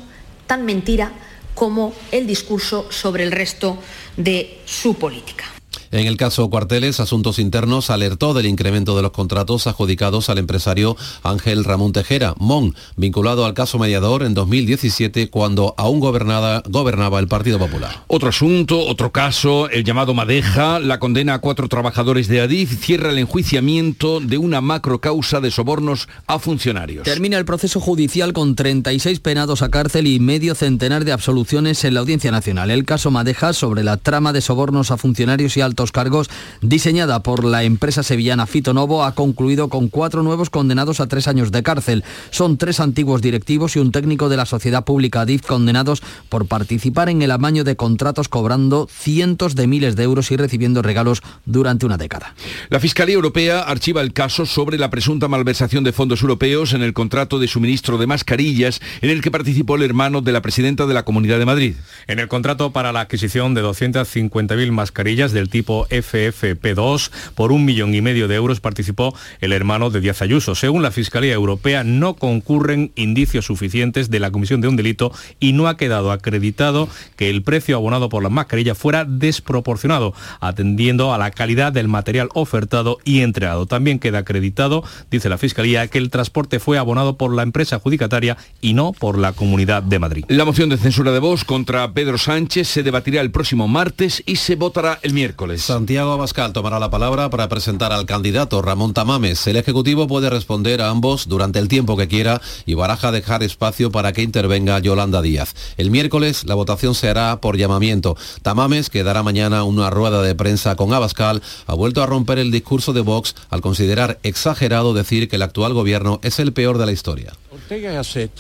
tan 0.46 0.64
mentira 0.64 1.12
como 1.54 1.92
el 2.12 2.26
discurso 2.26 2.86
sobre 2.90 3.24
el 3.24 3.32
resto 3.32 3.78
de 4.16 4.60
su 4.64 4.94
política. 4.94 5.44
En 5.92 6.06
el 6.06 6.16
caso 6.16 6.48
Cuarteles, 6.50 7.00
Asuntos 7.00 7.40
Internos 7.40 7.90
alertó 7.90 8.32
del 8.32 8.46
incremento 8.46 8.94
de 8.94 9.02
los 9.02 9.10
contratos 9.10 9.66
adjudicados 9.66 10.30
al 10.30 10.38
empresario 10.38 10.96
Ángel 11.24 11.64
Ramón 11.64 11.92
Tejera, 11.92 12.34
Mon, 12.38 12.76
vinculado 12.96 13.44
al 13.44 13.54
caso 13.54 13.76
mediador 13.76 14.22
en 14.22 14.34
2017 14.34 15.30
cuando 15.30 15.74
aún 15.76 15.98
gobernaba, 15.98 16.62
gobernaba 16.68 17.18
el 17.18 17.26
Partido 17.26 17.58
Popular. 17.58 18.04
Otro 18.06 18.28
asunto, 18.28 18.78
otro 18.86 19.10
caso, 19.10 19.68
el 19.68 19.82
llamado 19.82 20.14
Madeja, 20.14 20.78
la 20.78 21.00
condena 21.00 21.34
a 21.34 21.38
cuatro 21.40 21.66
trabajadores 21.66 22.28
de 22.28 22.40
Adif 22.40 22.78
cierra 22.78 23.10
el 23.10 23.18
enjuiciamiento 23.18 24.20
de 24.20 24.38
una 24.38 24.60
macrocausa 24.60 25.40
de 25.40 25.50
sobornos 25.50 26.08
a 26.28 26.38
funcionarios. 26.38 27.02
Termina 27.02 27.36
el 27.36 27.44
proceso 27.44 27.80
judicial 27.80 28.32
con 28.32 28.54
36 28.54 29.18
penados 29.18 29.60
a 29.62 29.70
cárcel 29.70 30.06
y 30.06 30.20
medio 30.20 30.54
centenar 30.54 31.04
de 31.04 31.10
absoluciones 31.10 31.82
en 31.82 31.94
la 31.94 32.00
Audiencia 32.00 32.30
Nacional. 32.30 32.70
El 32.70 32.84
caso 32.84 33.10
Madeja 33.10 33.52
sobre 33.52 33.82
la 33.82 33.96
trama 33.96 34.32
de 34.32 34.40
sobornos 34.40 34.92
a 34.92 34.96
funcionarios 34.96 35.56
y 35.56 35.62
altos 35.62 35.79
cargos 35.90 36.28
diseñada 36.60 37.22
por 37.22 37.44
la 37.44 37.64
empresa 37.64 38.02
sevillana 38.02 38.46
Fitonovo 38.46 39.04
ha 39.04 39.14
concluido 39.14 39.68
con 39.68 39.88
cuatro 39.88 40.22
nuevos 40.22 40.50
condenados 40.50 41.00
a 41.00 41.06
tres 41.06 41.26
años 41.28 41.50
de 41.50 41.62
cárcel. 41.62 42.04
Son 42.30 42.58
tres 42.58 42.78
antiguos 42.80 43.22
directivos 43.22 43.76
y 43.76 43.78
un 43.78 43.92
técnico 43.92 44.28
de 44.28 44.36
la 44.36 44.44
sociedad 44.44 44.84
pública 44.84 45.24
DIF 45.24 45.46
condenados 45.46 46.02
por 46.28 46.46
participar 46.46 47.08
en 47.08 47.22
el 47.22 47.30
amaño 47.30 47.64
de 47.64 47.76
contratos 47.76 48.28
cobrando 48.28 48.86
cientos 48.90 49.54
de 49.54 49.66
miles 49.66 49.96
de 49.96 50.02
euros 50.02 50.30
y 50.30 50.36
recibiendo 50.36 50.82
regalos 50.82 51.22
durante 51.46 51.86
una 51.86 51.96
década. 51.96 52.34
La 52.68 52.80
Fiscalía 52.80 53.14
Europea 53.14 53.60
archiva 53.60 54.02
el 54.02 54.12
caso 54.12 54.44
sobre 54.44 54.76
la 54.76 54.90
presunta 54.90 55.28
malversación 55.28 55.84
de 55.84 55.92
fondos 55.92 56.22
europeos 56.22 56.74
en 56.74 56.82
el 56.82 56.92
contrato 56.92 57.38
de 57.38 57.48
suministro 57.48 57.96
de 57.96 58.06
mascarillas 58.06 58.80
en 59.00 59.10
el 59.10 59.22
que 59.22 59.30
participó 59.30 59.76
el 59.76 59.82
hermano 59.82 60.20
de 60.20 60.32
la 60.32 60.42
presidenta 60.42 60.86
de 60.86 60.94
la 60.94 61.04
Comunidad 61.04 61.38
de 61.38 61.46
Madrid. 61.46 61.74
En 62.06 62.18
el 62.18 62.28
contrato 62.28 62.72
para 62.72 62.92
la 62.92 63.00
adquisición 63.00 63.54
de 63.54 63.62
250.000 63.62 64.72
mascarillas 64.72 65.32
del 65.32 65.48
tipo 65.48 65.69
FFP2 65.88 67.10
por 67.34 67.52
un 67.52 67.64
millón 67.64 67.94
y 67.94 68.00
medio 68.00 68.28
de 68.28 68.34
euros 68.34 68.60
participó 68.60 69.14
el 69.40 69.52
hermano 69.52 69.90
de 69.90 70.00
Díaz 70.00 70.22
Ayuso. 70.22 70.54
Según 70.54 70.82
la 70.82 70.90
Fiscalía 70.90 71.32
Europea, 71.32 71.84
no 71.84 72.14
concurren 72.14 72.92
indicios 72.96 73.46
suficientes 73.46 74.10
de 74.10 74.20
la 74.20 74.30
comisión 74.30 74.60
de 74.60 74.68
un 74.68 74.76
delito 74.76 75.12
y 75.38 75.52
no 75.52 75.68
ha 75.68 75.76
quedado 75.76 76.12
acreditado 76.12 76.88
que 77.16 77.30
el 77.30 77.42
precio 77.42 77.76
abonado 77.76 78.08
por 78.08 78.22
la 78.22 78.28
mascarilla 78.28 78.74
fuera 78.74 79.04
desproporcionado, 79.04 80.14
atendiendo 80.40 81.14
a 81.14 81.18
la 81.18 81.30
calidad 81.30 81.72
del 81.72 81.88
material 81.88 82.28
ofertado 82.34 82.98
y 83.04 83.20
entregado. 83.20 83.66
También 83.66 83.98
queda 83.98 84.18
acreditado, 84.18 84.84
dice 85.10 85.28
la 85.28 85.38
Fiscalía, 85.38 85.86
que 85.88 85.98
el 85.98 86.10
transporte 86.10 86.58
fue 86.58 86.78
abonado 86.78 87.16
por 87.16 87.34
la 87.34 87.42
empresa 87.42 87.76
adjudicataria 87.76 88.36
y 88.60 88.74
no 88.74 88.92
por 88.92 89.18
la 89.18 89.32
Comunidad 89.32 89.82
de 89.82 89.98
Madrid. 89.98 90.24
La 90.28 90.44
moción 90.44 90.68
de 90.68 90.76
censura 90.76 91.12
de 91.12 91.18
voz 91.18 91.44
contra 91.44 91.92
Pedro 91.92 92.18
Sánchez 92.18 92.68
se 92.68 92.82
debatirá 92.82 93.20
el 93.20 93.30
próximo 93.30 93.68
martes 93.68 94.22
y 94.26 94.36
se 94.36 94.56
votará 94.56 94.98
el 95.02 95.12
miércoles. 95.12 95.59
Santiago 95.60 96.12
Abascal 96.12 96.52
tomará 96.52 96.78
la 96.78 96.90
palabra 96.90 97.28
para 97.28 97.48
presentar 97.48 97.92
al 97.92 98.06
candidato 98.06 98.62
Ramón 98.62 98.94
Tamames. 98.94 99.46
El 99.46 99.56
Ejecutivo 99.56 100.06
puede 100.06 100.30
responder 100.30 100.80
a 100.80 100.88
ambos 100.88 101.28
durante 101.28 101.58
el 101.58 101.68
tiempo 101.68 101.96
que 101.96 102.08
quiera 102.08 102.40
y 102.64 102.74
baraja 102.74 103.12
dejar 103.12 103.42
espacio 103.42 103.90
para 103.90 104.12
que 104.12 104.22
intervenga 104.22 104.78
Yolanda 104.78 105.20
Díaz. 105.20 105.54
El 105.76 105.90
miércoles 105.90 106.44
la 106.46 106.54
votación 106.54 106.94
se 106.94 107.10
hará 107.10 107.40
por 107.40 107.58
llamamiento. 107.58 108.16
Tamames, 108.42 108.88
que 108.88 109.04
dará 109.04 109.22
mañana 109.22 109.64
una 109.64 109.90
rueda 109.90 110.22
de 110.22 110.34
prensa 110.34 110.76
con 110.76 110.94
Abascal, 110.94 111.42
ha 111.66 111.74
vuelto 111.74 112.02
a 112.02 112.06
romper 112.06 112.38
el 112.38 112.50
discurso 112.50 112.92
de 112.92 113.02
Vox 113.02 113.34
al 113.50 113.60
considerar 113.60 114.18
exagerado 114.22 114.94
decir 114.94 115.28
que 115.28 115.36
el 115.36 115.42
actual 115.42 115.74
gobierno 115.74 116.20
es 116.22 116.38
el 116.38 116.52
peor 116.52 116.78
de 116.78 116.86
la 116.86 116.92
historia. 116.92 117.34
Ortega 117.52 117.92
Gasset 117.92 118.32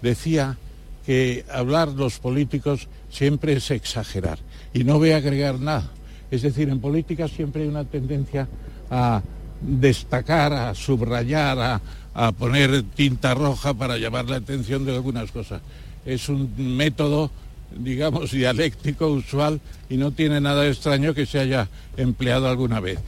decía 0.00 0.56
que 1.04 1.44
hablar 1.52 1.88
los 1.88 2.18
políticos 2.18 2.88
siempre 3.10 3.52
es 3.52 3.70
exagerar 3.70 4.38
y 4.72 4.84
no 4.84 4.98
voy 4.98 5.10
a 5.10 5.18
agregar 5.18 5.60
nada. 5.60 5.90
Es 6.32 6.40
decir, 6.40 6.70
en 6.70 6.80
política 6.80 7.28
siempre 7.28 7.62
hay 7.62 7.68
una 7.68 7.84
tendencia 7.84 8.48
a 8.90 9.20
destacar, 9.60 10.54
a 10.54 10.74
subrayar, 10.74 11.58
a, 11.58 11.80
a, 12.14 12.32
poner 12.32 12.82
tinta 12.94 13.34
roja 13.34 13.74
para 13.74 13.98
llamar 13.98 14.30
la 14.30 14.36
atención 14.36 14.86
de 14.86 14.94
algunas 14.94 15.30
cosas. 15.30 15.60
Es 16.06 16.30
un 16.30 16.50
método, 16.56 17.30
digamos, 17.76 18.30
dialéctico 18.30 19.08
usual 19.08 19.60
y 19.90 19.98
no 19.98 20.12
tiene 20.12 20.40
nada 20.40 20.66
extraño 20.66 21.12
que 21.12 21.26
se 21.26 21.38
haya 21.38 21.68
empleado 21.98 22.48
alguna 22.48 22.80
vez. 22.80 22.98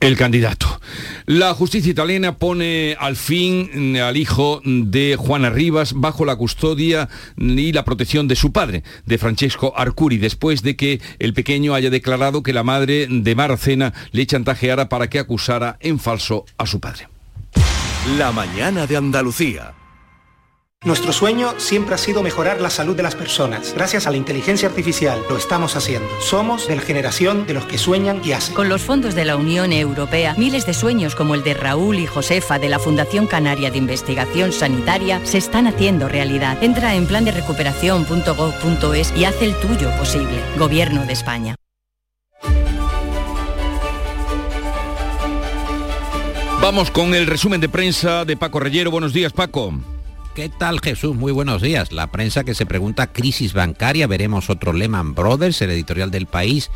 El 0.00 0.16
candidato. 0.16 0.80
La 1.26 1.54
justicia 1.54 1.90
italiana 1.90 2.36
pone 2.36 2.96
al 2.98 3.16
fin 3.16 3.96
al 3.96 4.16
hijo 4.16 4.60
de 4.64 5.16
Juana 5.18 5.50
Rivas 5.50 5.92
bajo 5.94 6.24
la 6.24 6.36
custodia 6.36 7.08
y 7.36 7.72
la 7.72 7.84
protección 7.84 8.28
de 8.28 8.36
su 8.36 8.52
padre, 8.52 8.82
de 9.06 9.18
Francesco 9.18 9.74
Arcuri, 9.76 10.18
después 10.18 10.62
de 10.62 10.76
que 10.76 11.00
el 11.18 11.34
pequeño 11.34 11.74
haya 11.74 11.90
declarado 11.90 12.42
que 12.42 12.52
la 12.52 12.62
madre 12.62 13.06
de 13.10 13.34
Maracena 13.34 13.92
le 14.12 14.26
chantajeara 14.26 14.88
para 14.88 15.10
que 15.10 15.18
acusara 15.18 15.76
en 15.80 15.98
falso 15.98 16.44
a 16.56 16.66
su 16.66 16.80
padre. 16.80 17.08
La 18.16 18.32
mañana 18.32 18.86
de 18.86 18.96
Andalucía. 18.96 19.77
Nuestro 20.84 21.12
sueño 21.12 21.54
siempre 21.58 21.96
ha 21.96 21.98
sido 21.98 22.22
mejorar 22.22 22.60
la 22.60 22.70
salud 22.70 22.94
de 22.94 23.02
las 23.02 23.16
personas. 23.16 23.74
Gracias 23.74 24.06
a 24.06 24.12
la 24.12 24.16
inteligencia 24.16 24.68
artificial 24.68 25.20
lo 25.28 25.36
estamos 25.36 25.74
haciendo. 25.74 26.08
Somos 26.20 26.68
de 26.68 26.76
la 26.76 26.82
generación 26.82 27.48
de 27.48 27.54
los 27.54 27.64
que 27.64 27.78
sueñan 27.78 28.20
y 28.24 28.30
hacen. 28.30 28.54
Con 28.54 28.68
los 28.68 28.82
fondos 28.82 29.16
de 29.16 29.24
la 29.24 29.34
Unión 29.34 29.72
Europea, 29.72 30.36
miles 30.38 30.66
de 30.66 30.74
sueños 30.74 31.16
como 31.16 31.34
el 31.34 31.42
de 31.42 31.54
Raúl 31.54 31.98
y 31.98 32.06
Josefa 32.06 32.60
de 32.60 32.68
la 32.68 32.78
Fundación 32.78 33.26
Canaria 33.26 33.72
de 33.72 33.78
Investigación 33.78 34.52
Sanitaria 34.52 35.20
se 35.24 35.38
están 35.38 35.66
haciendo 35.66 36.08
realidad. 36.08 36.62
Entra 36.62 36.94
en 36.94 37.08
plan 37.08 37.24
de 37.24 37.32
recuperación.gov.es 37.32 39.12
y 39.16 39.24
haz 39.24 39.42
el 39.42 39.56
tuyo 39.56 39.90
posible. 39.98 40.40
Gobierno 40.56 41.04
de 41.04 41.12
España. 41.12 41.56
Vamos 46.62 46.92
con 46.92 47.16
el 47.16 47.26
resumen 47.26 47.60
de 47.60 47.68
prensa 47.68 48.24
de 48.24 48.36
Paco 48.36 48.60
Reyero. 48.60 48.92
Buenos 48.92 49.12
días, 49.12 49.32
Paco. 49.32 49.72
¿Qué 50.34 50.48
tal 50.48 50.80
Jesús? 50.80 51.16
Muy 51.16 51.32
buenos 51.32 51.62
días. 51.62 51.90
La 51.90 52.08
prensa 52.08 52.44
que 52.44 52.54
se 52.54 52.66
pregunta 52.66 53.12
crisis 53.12 53.54
bancaria, 53.54 54.06
veremos 54.06 54.50
otro 54.50 54.72
Lehman 54.72 55.14
Brothers, 55.14 55.60
el 55.62 55.70
editorial 55.70 56.12
del 56.12 56.26
país, 56.26 56.70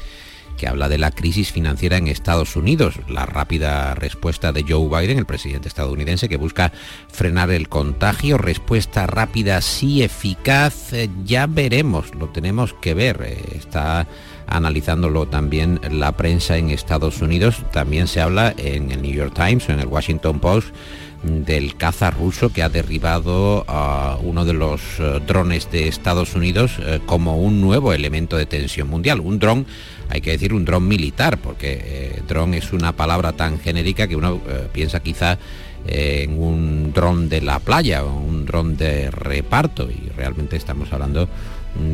que 0.57 0.67
habla 0.67 0.89
de 0.89 0.99
la 0.99 1.13
crisis 1.13 1.53
financiera 1.53 1.97
en 1.97 2.09
Estados 2.09 2.57
Unidos. 2.57 2.97
La 3.09 3.25
rápida 3.25 3.95
respuesta 3.95 4.53
de 4.53 4.65
Joe 4.69 4.89
Biden, 4.89 5.19
el 5.19 5.27
presidente 5.27 5.69
estadounidense, 5.69 6.29
que 6.29 6.37
busca 6.37 6.73
frenar 7.09 7.51
el 7.51 7.69
contagio. 7.69 8.37
Respuesta 8.37 9.07
rápida, 9.07 9.61
sí 9.61 10.03
eficaz. 10.03 10.93
Eh, 10.93 11.09
ya 11.25 11.47
veremos, 11.47 12.15
lo 12.17 12.31
tenemos 12.31 12.75
que 12.75 12.95
ver. 12.95 13.23
Eh, 13.25 13.39
está 13.55 14.09
analizándolo 14.49 15.27
también 15.27 15.81
la 15.89 16.17
prensa 16.17 16.59
en 16.59 16.71
Estados 16.71 17.23
Unidos. 17.23 17.63
También 17.73 18.09
se 18.09 18.21
habla 18.21 18.53
en 18.57 18.91
el 18.91 19.03
New 19.03 19.13
York 19.13 19.35
Times 19.35 19.69
o 19.69 19.73
en 19.73 19.81
el 19.81 19.87
Washington 19.87 20.41
Post 20.41 20.75
del 21.23 21.77
caza 21.77 22.11
ruso 22.11 22.53
que 22.53 22.63
ha 22.63 22.69
derribado 22.69 23.65
a 23.69 24.19
uno 24.23 24.45
de 24.45 24.53
los 24.53 24.81
eh, 24.99 25.21
drones 25.27 25.71
de 25.71 25.89
Estados 25.89 26.35
Unidos 26.35 26.73
eh, 26.81 27.01
como 27.07 27.39
un 27.39 27.61
nuevo 27.61 27.93
elemento 27.93 28.37
de 28.37 28.47
tensión 28.47 28.89
mundial. 28.89 29.21
Un 29.21 29.39
dron, 29.39 29.67
hay 30.09 30.21
que 30.21 30.33
decir 30.33 30.53
un 30.53 30.65
dron 30.65 30.87
militar, 30.87 31.39
porque 31.39 31.81
eh, 31.83 32.23
dron 32.27 32.55
es 32.55 32.73
una 32.73 32.93
palabra 32.93 33.33
tan 33.33 33.61
genérica 33.61 34.09
que 34.09 34.17
uno 34.17 34.41
piensa 34.73 35.01
quizá 35.01 35.39
en 35.87 36.41
un 36.41 36.93
dron 36.93 37.29
de 37.29 37.41
la 37.41 37.59
playa 37.59 38.05
o 38.05 38.15
un 38.15 38.47
dron 38.47 38.77
de 38.77 39.11
reparto 39.11 39.91
y 39.91 40.11
realmente 40.17 40.57
estamos 40.57 40.93
hablando 40.93 41.29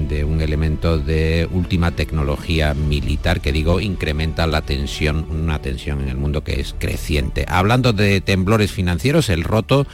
de 0.09 0.25
un 0.25 0.41
elemento 0.41 0.99
de 0.99 1.49
última 1.53 1.93
tecnología 1.93 2.75
militar 2.75 3.41
que 3.41 3.53
digo 3.53 3.81
incrementa 3.81 4.47
la 4.47 4.63
tensión, 4.63 5.27
una 5.31 5.61
tensión 5.61 6.01
en 6.01 6.09
el 6.09 6.17
mundo 6.17 6.43
que 6.43 6.61
es 6.61 6.75
creciente. 6.79 7.45
Hablando 7.49 7.93
de 7.93 8.21
temblores 8.21 8.73
financieros, 8.73 9.29
el 9.29 9.45
roto 9.45 9.87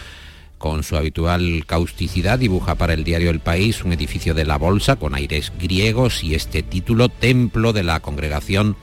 con 0.58 0.82
su 0.82 0.96
habitual 0.96 1.64
causticidad 1.66 2.38
dibuja 2.38 2.74
para 2.76 2.94
el 2.94 3.04
diario 3.04 3.30
El 3.30 3.40
País 3.40 3.84
un 3.84 3.92
edificio 3.92 4.32
de 4.32 4.46
la 4.46 4.56
bolsa 4.56 4.96
con 4.96 5.14
aires 5.14 5.52
griegos 5.58 6.24
y 6.24 6.34
este 6.34 6.62
título 6.62 7.10
Templo 7.10 7.72
de 7.72 7.82
la 7.82 8.00
Congregación 8.00 8.76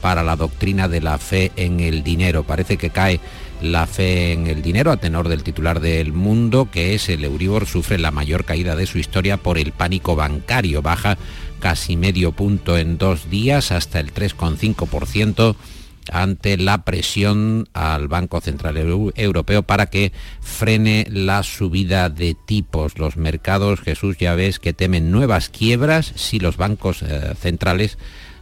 para 0.00 0.22
la 0.22 0.36
Doctrina 0.36 0.88
de 0.88 1.00
la 1.00 1.18
Fe 1.18 1.52
en 1.56 1.80
el 1.80 2.02
Dinero. 2.02 2.44
Parece 2.44 2.76
que 2.76 2.90
cae 2.90 3.20
la 3.62 3.86
fe 3.86 4.32
en 4.32 4.46
el 4.46 4.62
dinero 4.62 4.90
a 4.92 4.96
tenor 4.96 5.28
del 5.28 5.42
titular 5.42 5.80
del 5.80 6.12
Mundo, 6.12 6.68
que 6.70 6.94
es 6.94 7.08
el 7.08 7.24
Euribor, 7.24 7.66
sufre 7.66 7.98
la 7.98 8.10
mayor 8.10 8.44
caída 8.44 8.76
de 8.76 8.86
su 8.86 8.98
historia 8.98 9.36
por 9.36 9.58
el 9.58 9.72
pánico 9.72 10.16
bancario. 10.16 10.82
Baja 10.82 11.18
casi 11.60 11.96
medio 11.96 12.32
punto 12.32 12.78
en 12.78 12.98
dos 12.98 13.30
días 13.30 13.72
hasta 13.72 14.00
el 14.00 14.12
3,5% 14.12 15.56
ante 16.10 16.56
la 16.56 16.84
presión 16.84 17.68
al 17.72 18.08
Banco 18.08 18.40
Central 18.40 18.76
Europeo 19.14 19.62
para 19.62 19.86
que 19.86 20.12
frene 20.40 21.06
la 21.10 21.42
subida 21.42 22.08
de 22.08 22.34
tipos. 22.34 22.98
Los 22.98 23.16
mercados, 23.16 23.80
Jesús, 23.80 24.16
ya 24.18 24.34
ves 24.34 24.58
que 24.58 24.72
temen 24.72 25.10
nuevas 25.10 25.48
quiebras 25.48 26.12
si 26.16 26.38
los 26.38 26.56
bancos 26.56 27.02
eh, 27.02 27.34
centrales 27.38 27.98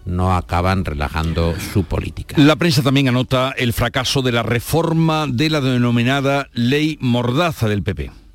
no 0.06 0.36
acaban 0.36 0.84
relajando 0.84 1.54
su 1.72 1.84
política. 1.84 2.36
La 2.38 2.56
prensa 2.56 2.82
también 2.82 3.08
anota 3.08 3.52
el 3.56 3.72
fracaso 3.72 4.22
de 4.22 4.32
la 4.32 4.42
reforma 4.42 5.26
de 5.26 5.50
la 5.50 5.60
denominada 5.60 6.48
ley 6.54 6.96
mordaza 7.00 7.68
del 7.68 7.82
PP 7.82 8.25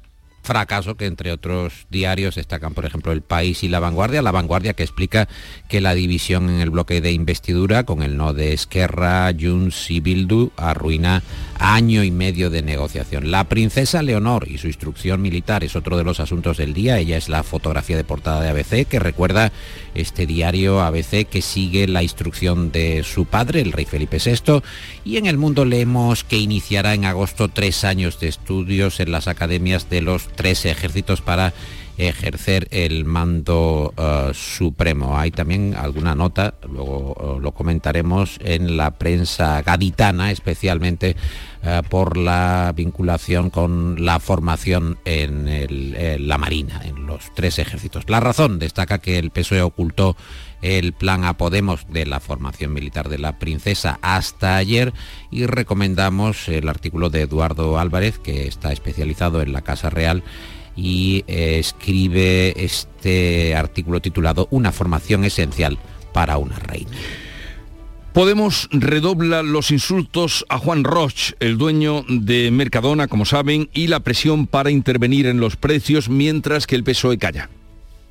fracaso 0.41 0.95
que 0.95 1.05
entre 1.05 1.31
otros 1.31 1.85
diarios 1.89 2.35
destacan, 2.35 2.73
por 2.73 2.85
ejemplo, 2.85 3.11
El 3.11 3.21
País 3.21 3.63
y 3.63 3.69
La 3.69 3.79
Vanguardia. 3.79 4.21
La 4.21 4.31
Vanguardia 4.31 4.73
que 4.73 4.83
explica 4.83 5.27
que 5.67 5.81
la 5.81 5.93
división 5.93 6.49
en 6.49 6.59
el 6.59 6.69
bloque 6.69 7.01
de 7.01 7.11
investidura 7.11 7.83
con 7.83 8.01
el 8.01 8.17
no 8.17 8.33
de 8.33 8.53
Esquerra, 8.53 9.31
Junts 9.39 9.91
y 9.91 9.99
Bildu 9.99 10.51
arruina 10.57 11.23
año 11.59 12.03
y 12.03 12.11
medio 12.11 12.49
de 12.49 12.63
negociación. 12.63 13.29
La 13.29 13.43
princesa 13.45 14.01
Leonor 14.01 14.47
y 14.49 14.57
su 14.57 14.67
instrucción 14.67 15.21
militar 15.21 15.63
es 15.63 15.75
otro 15.75 15.97
de 15.97 16.03
los 16.03 16.19
asuntos 16.19 16.57
del 16.57 16.73
día. 16.73 16.97
Ella 16.97 17.17
es 17.17 17.29
la 17.29 17.43
fotografía 17.43 17.97
de 17.97 18.03
portada 18.03 18.41
de 18.41 18.49
ABC 18.49 18.87
que 18.87 18.99
recuerda 18.99 19.51
este 19.93 20.25
diario 20.25 20.81
ABC 20.81 21.27
que 21.27 21.41
sigue 21.41 21.87
la 21.87 22.03
instrucción 22.03 22.71
de 22.71 23.03
su 23.03 23.25
padre, 23.25 23.61
el 23.61 23.71
rey 23.71 23.85
Felipe 23.85 24.17
VI. 24.23 24.61
Y 25.05 25.17
en 25.17 25.27
el 25.27 25.37
mundo 25.37 25.65
leemos 25.65 26.23
que 26.23 26.37
iniciará 26.37 26.93
en 26.93 27.05
agosto 27.05 27.47
tres 27.47 27.83
años 27.83 28.19
de 28.19 28.27
estudios 28.27 28.99
en 28.99 29.11
las 29.11 29.27
academias 29.27 29.89
de 29.89 30.01
los 30.01 30.29
tres 30.35 30.65
ejércitos 30.65 31.21
para 31.21 31.53
ejercer 32.07 32.67
el 32.71 33.05
mando 33.05 33.93
eh, 33.95 34.31
supremo. 34.33 35.17
Hay 35.17 35.31
también 35.31 35.75
alguna 35.75 36.15
nota, 36.15 36.55
luego 36.67 37.15
eh, 37.37 37.41
lo 37.41 37.51
comentaremos, 37.53 38.37
en 38.41 38.75
la 38.77 38.91
prensa 38.91 39.61
gaditana, 39.61 40.31
especialmente 40.31 41.15
eh, 41.63 41.81
por 41.89 42.17
la 42.17 42.73
vinculación 42.75 43.51
con 43.51 44.03
la 44.03 44.19
formación 44.19 44.97
en, 45.05 45.47
en, 45.47 46.27
la 46.27 46.37
Marina, 46.37 46.81
en 46.83 47.05
los 47.05 47.33
tres 47.35 47.59
ejércitos. 47.59 48.09
La 48.09 48.19
razón 48.19 48.57
destaca 48.57 48.99
que 48.99 49.19
el 49.19 49.29
PSOE 49.29 49.61
ocultó 49.61 50.17
el 50.61 50.93
plan 50.93 51.23
a 51.23 51.37
Podemos 51.37 51.87
de 51.91 52.05
la 52.05 52.19
formación 52.19 52.73
militar 52.73 53.09
de 53.09 53.17
la 53.17 53.39
princesa 53.39 53.99
hasta 54.01 54.57
ayer 54.57 54.93
y 55.31 55.45
recomendamos 55.45 56.47
el 56.49 56.69
artículo 56.69 57.09
de 57.09 57.21
Eduardo 57.21 57.79
Álvarez, 57.79 58.19
que 58.19 58.47
está 58.47 58.71
especializado 58.71 59.41
en 59.41 59.53
la 59.53 59.61
Casa 59.61 59.89
Real 59.89 60.23
y 60.75 61.23
eh, 61.27 61.57
escribe 61.59 62.53
este 62.63 63.55
artículo 63.55 63.99
titulado 63.99 64.47
Una 64.51 64.71
formación 64.71 65.23
esencial 65.23 65.77
para 66.13 66.37
una 66.37 66.57
reina. 66.59 66.91
Podemos 68.13 68.67
redobla 68.71 69.41
los 69.41 69.71
insultos 69.71 70.45
a 70.49 70.57
Juan 70.57 70.83
Roch, 70.83 71.31
el 71.39 71.57
dueño 71.57 72.03
de 72.09 72.51
Mercadona, 72.51 73.07
como 73.07 73.23
saben, 73.23 73.69
y 73.73 73.87
la 73.87 74.01
presión 74.01 74.47
para 74.47 74.69
intervenir 74.69 75.27
en 75.27 75.39
los 75.39 75.55
precios 75.55 76.09
mientras 76.09 76.67
que 76.67 76.75
el 76.75 76.83
PSOE 76.83 77.17
calla. 77.17 77.49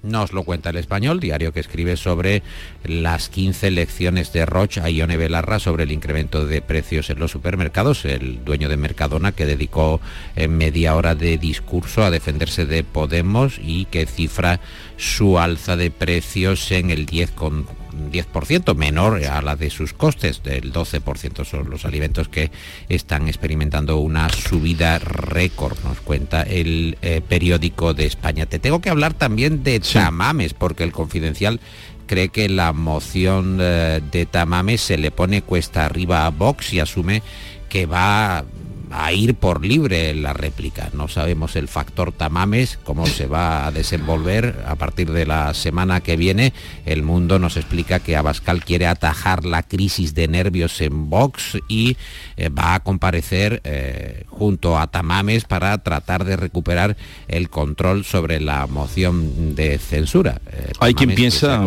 Nos 0.02 0.32
lo 0.32 0.44
cuenta 0.44 0.70
el 0.70 0.76
español, 0.76 1.20
diario 1.20 1.52
que 1.52 1.60
escribe 1.60 1.96
sobre 1.96 2.42
las 2.84 3.28
15 3.28 3.70
lecciones 3.70 4.32
de 4.32 4.46
Roche 4.46 4.80
a 4.80 4.88
Ione 4.88 5.18
Belarra 5.18 5.58
sobre 5.58 5.82
el 5.82 5.92
incremento 5.92 6.46
de 6.46 6.62
precios 6.62 7.10
en 7.10 7.18
los 7.18 7.30
supermercados, 7.30 8.06
el 8.06 8.42
dueño 8.42 8.70
de 8.70 8.78
Mercadona 8.78 9.32
que 9.32 9.44
dedicó 9.44 10.00
en 10.36 10.56
media 10.56 10.96
hora 10.96 11.14
de 11.14 11.36
discurso 11.36 12.02
a 12.02 12.10
defenderse 12.10 12.64
de 12.64 12.82
Podemos 12.82 13.60
y 13.62 13.84
que 13.86 14.06
cifra 14.06 14.60
su 14.96 15.38
alza 15.38 15.76
de 15.76 15.90
precios 15.90 16.70
en 16.72 16.90
el 16.90 17.04
10 17.04 17.32
con 17.32 17.66
10% 17.92 18.74
menor 18.74 19.24
a 19.24 19.42
la 19.42 19.56
de 19.56 19.70
sus 19.70 19.92
costes, 19.92 20.42
del 20.42 20.72
12% 20.72 21.44
son 21.44 21.70
los 21.70 21.84
alimentos 21.84 22.28
que 22.28 22.50
están 22.88 23.28
experimentando 23.28 23.98
una 23.98 24.28
subida 24.30 24.98
récord, 24.98 25.76
nos 25.84 26.00
cuenta 26.00 26.42
el 26.42 26.98
eh, 27.02 27.20
periódico 27.26 27.94
de 27.94 28.06
España. 28.06 28.46
Te 28.46 28.58
tengo 28.58 28.80
que 28.80 28.90
hablar 28.90 29.14
también 29.14 29.62
de 29.62 29.80
tamames, 29.80 30.54
porque 30.54 30.84
el 30.84 30.92
confidencial 30.92 31.60
cree 32.06 32.30
que 32.30 32.48
la 32.48 32.72
moción 32.72 33.58
eh, 33.60 34.00
de 34.10 34.26
tamames 34.26 34.80
se 34.80 34.98
le 34.98 35.10
pone 35.10 35.42
cuesta 35.42 35.86
arriba 35.86 36.26
a 36.26 36.30
Vox 36.30 36.72
y 36.72 36.80
asume 36.80 37.22
que 37.68 37.86
va 37.86 38.44
a 38.90 39.12
ir 39.12 39.34
por 39.34 39.64
libre 39.64 40.14
la 40.14 40.32
réplica. 40.32 40.90
No 40.92 41.08
sabemos 41.08 41.56
el 41.56 41.68
factor 41.68 42.12
Tamames, 42.12 42.78
cómo 42.84 43.06
se 43.06 43.26
va 43.26 43.66
a 43.66 43.72
desenvolver 43.72 44.64
a 44.66 44.74
partir 44.74 45.10
de 45.10 45.26
la 45.26 45.54
semana 45.54 46.00
que 46.00 46.16
viene. 46.16 46.52
El 46.84 47.02
mundo 47.02 47.38
nos 47.38 47.56
explica 47.56 48.00
que 48.00 48.16
Abascal 48.16 48.64
quiere 48.64 48.86
atajar 48.86 49.44
la 49.44 49.62
crisis 49.62 50.14
de 50.14 50.28
nervios 50.28 50.80
en 50.80 51.08
Vox 51.08 51.58
y 51.68 51.96
eh, 52.36 52.48
va 52.48 52.74
a 52.74 52.80
comparecer 52.80 53.60
eh, 53.64 54.24
junto 54.28 54.78
a 54.78 54.88
Tamames 54.88 55.44
para 55.44 55.78
tratar 55.78 56.24
de 56.24 56.36
recuperar 56.36 56.96
el 57.28 57.48
control 57.48 58.04
sobre 58.04 58.40
la 58.40 58.66
moción 58.66 59.54
de 59.54 59.78
censura. 59.78 60.40
Eh, 60.52 60.72
hay 60.80 60.94
quien 60.94 61.14
piensa... 61.14 61.62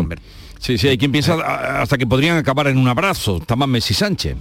Sí, 0.60 0.78
sí, 0.78 0.88
hay 0.88 0.98
quien 0.98 1.12
piensa 1.12 1.34
hasta 1.82 1.98
que 1.98 2.08
podrían 2.08 2.38
acabar 2.38 2.68
en 2.68 2.78
un 2.78 2.88
abrazo, 2.88 3.42
Tamames 3.42 3.92
y 3.92 3.94
Sánchez. 3.94 4.38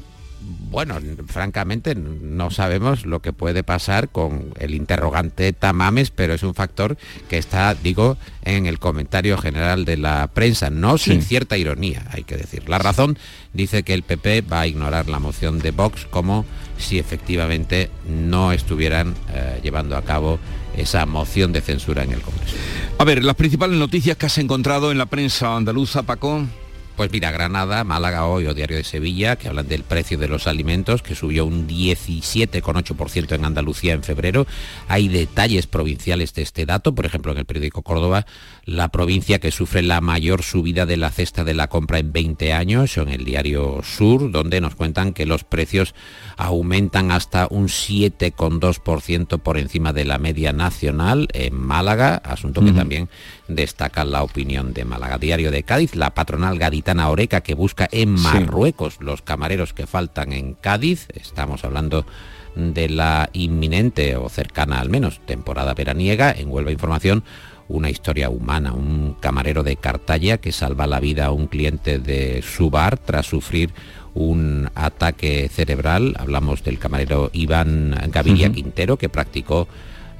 Bueno, 0.72 0.98
francamente 1.26 1.94
no 1.94 2.50
sabemos 2.50 3.04
lo 3.04 3.20
que 3.20 3.34
puede 3.34 3.62
pasar 3.62 4.08
con 4.08 4.54
el 4.58 4.74
interrogante 4.74 5.52
Tamames, 5.52 6.10
pero 6.10 6.32
es 6.32 6.42
un 6.42 6.54
factor 6.54 6.96
que 7.28 7.36
está, 7.36 7.74
digo, 7.74 8.16
en 8.42 8.64
el 8.64 8.78
comentario 8.78 9.36
general 9.36 9.84
de 9.84 9.98
la 9.98 10.28
prensa, 10.32 10.70
no 10.70 10.96
sin 10.96 11.20
cierta 11.20 11.58
ironía, 11.58 12.06
hay 12.10 12.24
que 12.24 12.38
decir. 12.38 12.68
La 12.68 12.78
razón 12.78 13.18
dice 13.52 13.82
que 13.82 13.92
el 13.92 14.02
PP 14.02 14.40
va 14.42 14.62
a 14.62 14.66
ignorar 14.66 15.08
la 15.10 15.18
moción 15.18 15.58
de 15.58 15.72
Vox 15.72 16.06
como 16.06 16.46
si 16.78 16.98
efectivamente 16.98 17.90
no 18.08 18.52
estuvieran 18.52 19.14
eh, 19.32 19.60
llevando 19.62 19.96
a 19.96 20.02
cabo 20.02 20.38
esa 20.76 21.04
moción 21.04 21.52
de 21.52 21.60
censura 21.60 22.02
en 22.02 22.12
el 22.12 22.22
Congreso. 22.22 22.56
A 22.98 23.04
ver, 23.04 23.22
las 23.22 23.36
principales 23.36 23.76
noticias 23.78 24.16
que 24.16 24.26
has 24.26 24.38
encontrado 24.38 24.90
en 24.90 24.96
la 24.96 25.06
prensa 25.06 25.54
andaluza, 25.54 26.02
Paco. 26.04 26.46
Pues 26.96 27.10
mira, 27.10 27.30
Granada, 27.30 27.84
Málaga 27.84 28.26
hoy 28.26 28.46
o 28.46 28.52
Diario 28.52 28.76
de 28.76 28.84
Sevilla, 28.84 29.36
que 29.36 29.48
hablan 29.48 29.66
del 29.66 29.82
precio 29.82 30.18
de 30.18 30.28
los 30.28 30.46
alimentos, 30.46 31.02
que 31.02 31.14
subió 31.14 31.46
un 31.46 31.66
17,8% 31.66 33.34
en 33.34 33.44
Andalucía 33.46 33.94
en 33.94 34.02
febrero. 34.02 34.46
Hay 34.88 35.08
detalles 35.08 35.66
provinciales 35.66 36.34
de 36.34 36.42
este 36.42 36.66
dato, 36.66 36.94
por 36.94 37.06
ejemplo, 37.06 37.32
en 37.32 37.38
el 37.38 37.46
periódico 37.46 37.80
Córdoba, 37.80 38.26
la 38.66 38.88
provincia 38.88 39.38
que 39.38 39.50
sufre 39.50 39.80
la 39.80 40.02
mayor 40.02 40.42
subida 40.42 40.84
de 40.84 40.98
la 40.98 41.10
cesta 41.10 41.44
de 41.44 41.54
la 41.54 41.68
compra 41.68 41.98
en 41.98 42.12
20 42.12 42.52
años, 42.52 42.96
o 42.98 43.02
en 43.02 43.08
el 43.08 43.24
Diario 43.24 43.80
Sur, 43.82 44.30
donde 44.30 44.60
nos 44.60 44.74
cuentan 44.74 45.14
que 45.14 45.24
los 45.24 45.44
precios 45.44 45.94
aumentan 46.36 47.10
hasta 47.10 47.48
un 47.50 47.68
7,2% 47.68 49.38
por 49.38 49.56
encima 49.56 49.94
de 49.94 50.04
la 50.04 50.18
media 50.18 50.52
nacional 50.52 51.28
en 51.32 51.54
Málaga, 51.54 52.16
asunto 52.16 52.62
que 52.62 52.72
también 52.72 53.08
destaca 53.54 54.04
la 54.04 54.22
opinión 54.22 54.72
de 54.72 54.84
Málaga. 54.84 55.18
Diario 55.18 55.50
de 55.50 55.62
Cádiz, 55.62 55.94
la 55.94 56.10
patronal 56.10 56.58
gaditana 56.58 57.08
Oreca 57.08 57.40
que 57.40 57.54
busca 57.54 57.88
en 57.90 58.10
Marruecos 58.10 58.98
los 59.00 59.22
camareros 59.22 59.72
que 59.72 59.86
faltan 59.86 60.32
en 60.32 60.54
Cádiz. 60.54 61.08
Estamos 61.14 61.64
hablando 61.64 62.06
de 62.54 62.88
la 62.88 63.30
inminente 63.32 64.16
o 64.16 64.28
cercana 64.28 64.80
al 64.80 64.90
menos 64.90 65.20
temporada 65.26 65.74
veraniega. 65.74 66.32
En 66.32 66.50
Huelva 66.50 66.72
Información 66.72 67.24
una 67.68 67.90
historia 67.90 68.28
humana, 68.28 68.74
un 68.74 69.16
camarero 69.18 69.62
de 69.62 69.76
Cartaya 69.76 70.38
que 70.38 70.52
salva 70.52 70.86
la 70.86 71.00
vida 71.00 71.26
a 71.26 71.30
un 71.32 71.46
cliente 71.46 71.98
de 71.98 72.42
su 72.42 72.70
bar 72.70 72.98
tras 72.98 73.26
sufrir 73.26 73.70
un 74.14 74.70
ataque 74.74 75.48
cerebral. 75.48 76.14
Hablamos 76.18 76.62
del 76.64 76.78
camarero 76.78 77.30
Iván 77.32 77.96
Gaviria 78.08 78.52
Quintero 78.52 78.98
que 78.98 79.08
practicó 79.08 79.68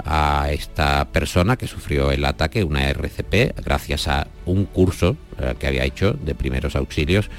a 0.05 0.49
esta 0.51 1.07
persona 1.07 1.57
que 1.57 1.67
sufrió 1.67 2.11
el 2.11 2.25
ataque, 2.25 2.65
una 2.65 2.89
RCP, 2.89 3.61
gracias 3.65 4.09
a 4.09 4.27
un 4.47 4.65
curso 4.65 5.17
eh, 5.39 5.55
que 5.59 5.67
había 5.67 5.85
hecho 5.85 6.13
de 6.13 6.35
primeros 6.35 6.77
auxilios 6.77 7.31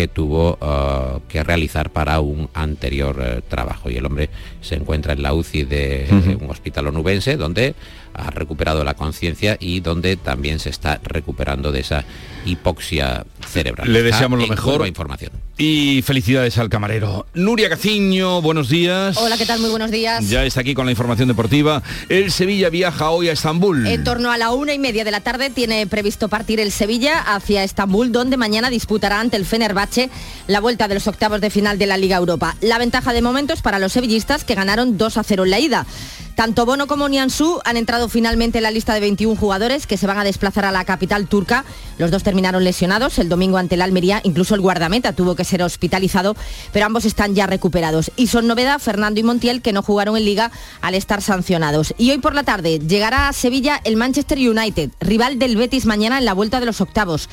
que 0.00 0.08
tuvo 0.08 0.56
eh, 0.62 1.18
que 1.28 1.44
realizar 1.44 1.90
para 1.90 2.20
un 2.20 2.48
anterior 2.54 3.20
eh, 3.20 3.42
trabajo. 3.46 3.90
Y 3.90 3.96
el 3.96 4.06
hombre 4.06 4.30
se 4.62 4.76
encuentra 4.76 5.12
en 5.12 5.22
la 5.22 5.34
UCI 5.34 5.64
de 5.64 6.38
un 6.40 6.48
hospital 6.48 6.86
onubense 6.86 7.36
donde 7.36 7.74
ha 8.14 8.30
recuperado 8.30 8.82
la 8.82 8.94
conciencia 8.94 9.56
y 9.60 9.80
donde 9.80 10.16
también 10.16 10.58
se 10.58 10.70
está 10.70 11.00
recuperando 11.02 11.70
de 11.70 11.80
esa 11.80 12.04
hipoxia 12.44 13.26
cerebral. 13.46 13.92
Le 13.92 14.02
deseamos 14.02 14.40
lo 14.40 14.46
mejor. 14.46 14.86
Información. 14.86 15.32
Y 15.58 16.00
felicidades 16.02 16.56
al 16.56 16.70
camarero. 16.70 17.26
Nuria 17.34 17.68
Caciño, 17.68 18.40
buenos 18.40 18.70
días. 18.70 19.18
Hola, 19.18 19.36
¿qué 19.36 19.44
tal? 19.44 19.60
Muy 19.60 19.68
buenos 19.68 19.90
días. 19.90 20.26
Ya 20.28 20.44
está 20.44 20.62
aquí 20.62 20.72
con 20.72 20.86
la 20.86 20.92
información 20.92 21.28
deportiva. 21.28 21.82
El 22.08 22.32
Sevilla 22.32 22.70
viaja 22.70 23.10
hoy 23.10 23.28
a 23.28 23.32
Estambul. 23.32 23.86
En 23.86 24.02
torno 24.02 24.32
a 24.32 24.38
la 24.38 24.52
una 24.52 24.72
y 24.72 24.78
media 24.78 25.04
de 25.04 25.10
la 25.10 25.20
tarde 25.20 25.50
tiene 25.50 25.86
previsto 25.86 26.28
partir 26.28 26.60
el 26.60 26.72
Sevilla 26.72 27.18
hacia 27.18 27.62
Estambul, 27.62 28.10
donde 28.10 28.38
mañana 28.38 28.70
disputará 28.70 29.20
ante 29.20 29.36
el 29.36 29.44
Fenerbahce 29.44 29.89
la 30.46 30.60
vuelta 30.60 30.88
de 30.88 30.94
los 30.94 31.06
octavos 31.06 31.40
de 31.40 31.50
final 31.50 31.78
de 31.78 31.86
la 31.86 31.96
Liga 31.96 32.16
Europa. 32.16 32.56
La 32.60 32.78
ventaja 32.78 33.12
de 33.12 33.22
momento 33.22 33.52
es 33.52 33.62
para 33.62 33.78
los 33.78 33.92
sevillistas 33.92 34.44
que 34.44 34.54
ganaron 34.54 34.96
2 34.96 35.16
a 35.16 35.22
0 35.22 35.44
en 35.44 35.50
la 35.50 35.58
ida. 35.58 35.86
Tanto 36.34 36.64
Bono 36.64 36.86
como 36.86 37.08
Niansu 37.08 37.60
han 37.64 37.76
entrado 37.76 38.08
finalmente 38.08 38.58
en 38.58 38.62
la 38.62 38.70
lista 38.70 38.94
de 38.94 39.00
21 39.00 39.38
jugadores 39.38 39.86
que 39.86 39.98
se 39.98 40.06
van 40.06 40.16
a 40.16 40.24
desplazar 40.24 40.64
a 40.64 40.72
la 40.72 40.86
capital 40.86 41.26
turca. 41.26 41.64
Los 41.98 42.10
dos 42.10 42.22
terminaron 42.22 42.64
lesionados 42.64 43.18
el 43.18 43.28
domingo 43.28 43.58
ante 43.58 43.74
el 43.74 43.82
Almería, 43.82 44.20
incluso 44.24 44.54
el 44.54 44.62
guardameta 44.62 45.12
tuvo 45.12 45.34
que 45.34 45.44
ser 45.44 45.62
hospitalizado, 45.62 46.36
pero 46.72 46.86
ambos 46.86 47.04
están 47.04 47.34
ya 47.34 47.46
recuperados. 47.46 48.10
Y 48.16 48.28
son 48.28 48.46
novedad 48.46 48.78
Fernando 48.78 49.20
y 49.20 49.22
Montiel 49.22 49.60
que 49.60 49.74
no 49.74 49.82
jugaron 49.82 50.16
en 50.16 50.24
liga 50.24 50.50
al 50.80 50.94
estar 50.94 51.20
sancionados. 51.20 51.92
Y 51.98 52.10
hoy 52.10 52.18
por 52.18 52.34
la 52.34 52.44
tarde 52.44 52.78
llegará 52.78 53.28
a 53.28 53.34
Sevilla 53.34 53.78
el 53.84 53.96
Manchester 53.96 54.38
United, 54.38 54.90
rival 55.00 55.38
del 55.38 55.56
Betis 55.56 55.84
mañana 55.84 56.16
en 56.16 56.24
la 56.24 56.32
vuelta 56.32 56.58
de 56.60 56.66
los 56.66 56.80
octavos. 56.80 57.28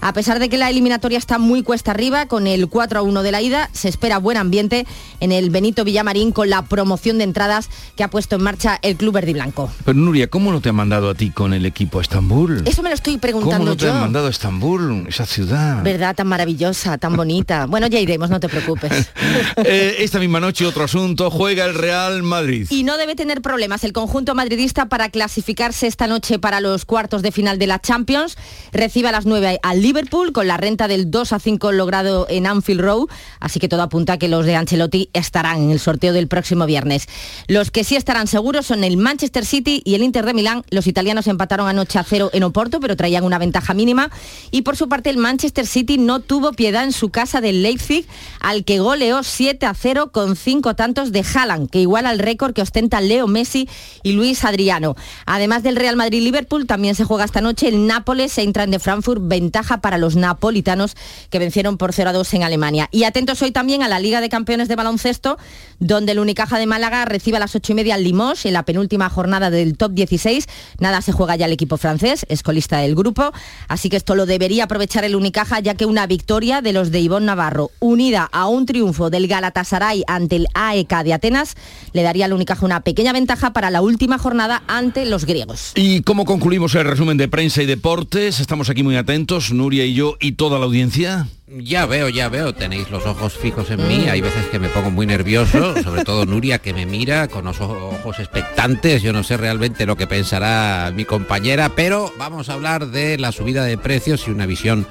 A 0.00 0.12
pesar 0.12 0.38
de 0.38 0.48
que 0.48 0.58
la 0.58 0.70
eliminatoria 0.70 1.18
está 1.18 1.38
muy 1.38 1.62
cuesta 1.62 1.90
arriba, 1.90 2.26
con 2.26 2.46
el 2.46 2.68
4 2.68 3.00
a 3.00 3.02
1 3.02 3.22
de 3.22 3.32
la 3.32 3.42
ida, 3.42 3.68
se 3.72 3.88
espera 3.88 4.18
buen 4.18 4.36
ambiente 4.36 4.86
en 5.20 5.32
el 5.32 5.50
Benito 5.50 5.84
Villamarín 5.84 6.32
con 6.32 6.48
la 6.50 6.62
promoción 6.62 7.18
de 7.18 7.24
entradas 7.24 7.68
que 7.96 8.04
ha 8.04 8.08
puesto 8.10 8.36
en 8.36 8.42
marcha 8.42 8.78
el 8.82 8.96
Club 8.96 9.14
Verde 9.14 9.30
y 9.30 9.34
Blanco. 9.34 9.70
Pero 9.84 9.98
Nuria, 9.98 10.28
¿cómo 10.28 10.52
no 10.52 10.60
te 10.60 10.68
han 10.68 10.76
mandado 10.76 11.10
a 11.10 11.14
ti 11.14 11.30
con 11.30 11.52
el 11.52 11.66
equipo 11.66 11.98
a 11.98 12.02
Estambul? 12.02 12.62
Eso 12.66 12.82
me 12.82 12.90
lo 12.90 12.94
estoy 12.94 13.14
¿Cómo 13.14 13.20
preguntando 13.20 13.66
no 13.66 13.76
te 13.76 13.86
yo. 13.86 13.92
han 13.92 14.00
mandado 14.00 14.28
a 14.28 14.30
Estambul, 14.30 15.06
esa 15.08 15.26
ciudad? 15.26 15.82
¿Verdad? 15.82 16.14
Tan 16.14 16.26
maravillosa, 16.28 16.98
tan 16.98 17.16
bonita. 17.16 17.66
Bueno, 17.78 17.86
ya 17.86 18.00
iremos, 18.00 18.30
no 18.30 18.40
te 18.40 18.48
preocupes. 18.48 19.10
Eh, 19.64 19.96
esta 20.00 20.18
misma 20.18 20.40
noche 20.40 20.64
otro 20.64 20.84
asunto, 20.84 21.30
juega 21.30 21.64
el 21.64 21.74
Real 21.74 22.22
Madrid. 22.22 22.66
Y 22.70 22.84
no 22.84 22.96
debe 22.96 23.14
tener 23.16 23.42
problemas 23.42 23.84
el 23.84 23.92
conjunto 23.92 24.34
madridista 24.34 24.86
para 24.86 25.10
clasificarse 25.10 25.86
esta 25.86 26.06
noche 26.06 26.38
para 26.38 26.60
los 26.60 26.84
cuartos 26.84 27.22
de 27.22 27.32
final 27.32 27.58
de 27.58 27.66
la 27.66 27.80
Champions. 27.80 28.36
Recibe 28.72 29.08
a 29.08 29.12
las 29.12 29.26
9 29.26 29.58
al 29.62 29.82
Liverpool 29.88 30.32
con 30.32 30.46
la 30.46 30.58
renta 30.58 30.86
del 30.86 31.10
2 31.10 31.32
a 31.32 31.38
5 31.38 31.72
logrado 31.72 32.26
en 32.28 32.46
Anfield 32.46 32.82
Road. 32.82 33.06
Así 33.40 33.58
que 33.58 33.70
todo 33.70 33.80
apunta 33.80 34.12
a 34.12 34.18
que 34.18 34.28
los 34.28 34.44
de 34.44 34.54
Ancelotti 34.54 35.08
estarán 35.14 35.62
en 35.62 35.70
el 35.70 35.80
sorteo 35.80 36.12
del 36.12 36.28
próximo 36.28 36.66
viernes. 36.66 37.08
Los 37.46 37.70
que 37.70 37.84
sí 37.84 37.96
estarán 37.96 38.26
seguros 38.26 38.66
son 38.66 38.84
el 38.84 38.98
Manchester 38.98 39.46
City 39.46 39.80
y 39.86 39.94
el 39.94 40.02
Inter 40.02 40.26
de 40.26 40.34
Milán. 40.34 40.62
Los 40.68 40.86
italianos 40.86 41.26
empataron 41.26 41.68
anoche 41.68 41.98
a 41.98 42.04
cero 42.04 42.28
en 42.34 42.42
Oporto, 42.42 42.80
pero 42.80 42.96
traían 42.96 43.24
una 43.24 43.38
ventaja 43.38 43.72
mínima. 43.72 44.10
Y 44.50 44.60
por 44.60 44.76
su 44.76 44.90
parte 44.90 45.08
el 45.08 45.16
Manchester 45.16 45.66
City 45.66 45.96
no 45.96 46.20
tuvo 46.20 46.52
piedad 46.52 46.84
en 46.84 46.92
su 46.92 47.08
casa 47.08 47.40
del 47.40 47.62
Leipzig, 47.62 48.06
al 48.40 48.66
que 48.66 48.80
goleó 48.80 49.22
7 49.22 49.64
a 49.64 49.72
0 49.72 50.12
con 50.12 50.36
cinco 50.36 50.76
tantos 50.76 51.12
de 51.12 51.24
Haaland, 51.24 51.70
que 51.70 51.80
iguala 51.80 52.10
el 52.10 52.18
récord 52.18 52.52
que 52.52 52.60
ostenta 52.60 53.00
Leo 53.00 53.26
Messi 53.26 53.70
y 54.02 54.12
Luis 54.12 54.44
Adriano. 54.44 54.96
Además 55.24 55.62
del 55.62 55.76
Real 55.76 55.96
Madrid-Liverpool, 55.96 56.66
también 56.66 56.94
se 56.94 57.04
juega 57.04 57.24
esta 57.24 57.40
noche 57.40 57.68
el 57.68 57.86
Nápoles 57.86 58.36
e 58.36 58.42
Intran 58.42 58.70
de 58.70 58.80
Frankfurt, 58.80 59.22
ventaja 59.24 59.77
para 59.80 59.98
los 59.98 60.16
napolitanos 60.16 60.96
que 61.30 61.38
vencieron 61.38 61.78
por 61.78 61.92
0 61.92 62.10
a 62.10 62.12
2 62.12 62.34
en 62.34 62.42
Alemania. 62.42 62.88
Y 62.90 63.04
atentos 63.04 63.42
hoy 63.42 63.50
también 63.50 63.82
a 63.82 63.88
la 63.88 63.98
Liga 63.98 64.20
de 64.20 64.28
Campeones 64.28 64.68
de 64.68 64.76
Baloncesto, 64.76 65.38
donde 65.78 66.12
el 66.12 66.18
Unicaja 66.18 66.58
de 66.58 66.66
Málaga 66.66 67.04
recibe 67.04 67.36
a 67.36 67.40
las 67.40 67.54
8 67.54 67.72
y 67.72 67.74
media 67.74 67.94
al 67.94 68.04
Limos 68.04 68.44
en 68.46 68.52
la 68.52 68.64
penúltima 68.64 69.08
jornada 69.08 69.50
del 69.50 69.76
top 69.76 69.92
16. 69.92 70.46
Nada 70.78 71.02
se 71.02 71.12
juega 71.12 71.36
ya 71.36 71.46
el 71.46 71.52
equipo 71.52 71.76
francés, 71.76 72.26
es 72.28 72.42
colista 72.42 72.78
del 72.78 72.94
grupo, 72.94 73.32
así 73.68 73.88
que 73.88 73.96
esto 73.96 74.14
lo 74.14 74.26
debería 74.26 74.64
aprovechar 74.64 75.04
el 75.04 75.16
Unicaja, 75.16 75.60
ya 75.60 75.74
que 75.74 75.86
una 75.86 76.06
victoria 76.06 76.62
de 76.62 76.72
los 76.72 76.90
de 76.90 77.00
Ivonne 77.00 77.26
Navarro, 77.26 77.70
unida 77.80 78.28
a 78.32 78.46
un 78.46 78.66
triunfo 78.66 79.10
del 79.10 79.28
Galatasaray 79.28 80.04
ante 80.06 80.36
el 80.36 80.46
AEK 80.54 81.02
de 81.04 81.14
Atenas, 81.14 81.54
le 81.92 82.02
daría 82.02 82.24
al 82.24 82.32
Unicaja 82.32 82.64
una 82.64 82.80
pequeña 82.80 83.12
ventaja 83.12 83.52
para 83.52 83.70
la 83.70 83.82
última 83.82 84.18
jornada 84.18 84.62
ante 84.66 85.04
los 85.04 85.24
griegos. 85.24 85.72
¿Y 85.74 86.02
cómo 86.02 86.24
concluimos 86.24 86.74
el 86.74 86.84
resumen 86.84 87.16
de 87.16 87.28
prensa 87.28 87.62
y 87.62 87.66
deportes? 87.66 88.40
Estamos 88.40 88.70
aquí 88.70 88.82
muy 88.82 88.96
atentos, 88.96 89.50
y 89.72 89.94
yo 89.94 90.16
y 90.20 90.32
toda 90.32 90.58
la 90.58 90.64
audiencia. 90.64 91.28
Ya 91.46 91.86
veo, 91.86 92.08
ya 92.08 92.28
veo, 92.28 92.54
tenéis 92.54 92.90
los 92.90 93.06
ojos 93.06 93.32
fijos 93.32 93.70
en 93.70 93.86
mí, 93.88 94.06
hay 94.08 94.20
veces 94.20 94.46
que 94.46 94.58
me 94.58 94.68
pongo 94.68 94.90
muy 94.90 95.06
nervioso, 95.06 95.74
sobre 95.82 96.04
todo 96.04 96.26
Nuria 96.26 96.58
que 96.58 96.74
me 96.74 96.84
mira 96.84 97.26
con 97.28 97.46
los 97.46 97.58
ojos 97.60 98.18
expectantes, 98.18 99.02
yo 99.02 99.14
no 99.14 99.22
sé 99.22 99.38
realmente 99.38 99.86
lo 99.86 99.96
que 99.96 100.06
pensará 100.06 100.92
mi 100.94 101.06
compañera, 101.06 101.70
pero 101.74 102.12
vamos 102.18 102.50
a 102.50 102.52
hablar 102.52 102.88
de 102.88 103.16
la 103.16 103.32
subida 103.32 103.64
de 103.64 103.78
precios 103.78 104.28
y 104.28 104.30
una 104.30 104.44
visión 104.44 104.86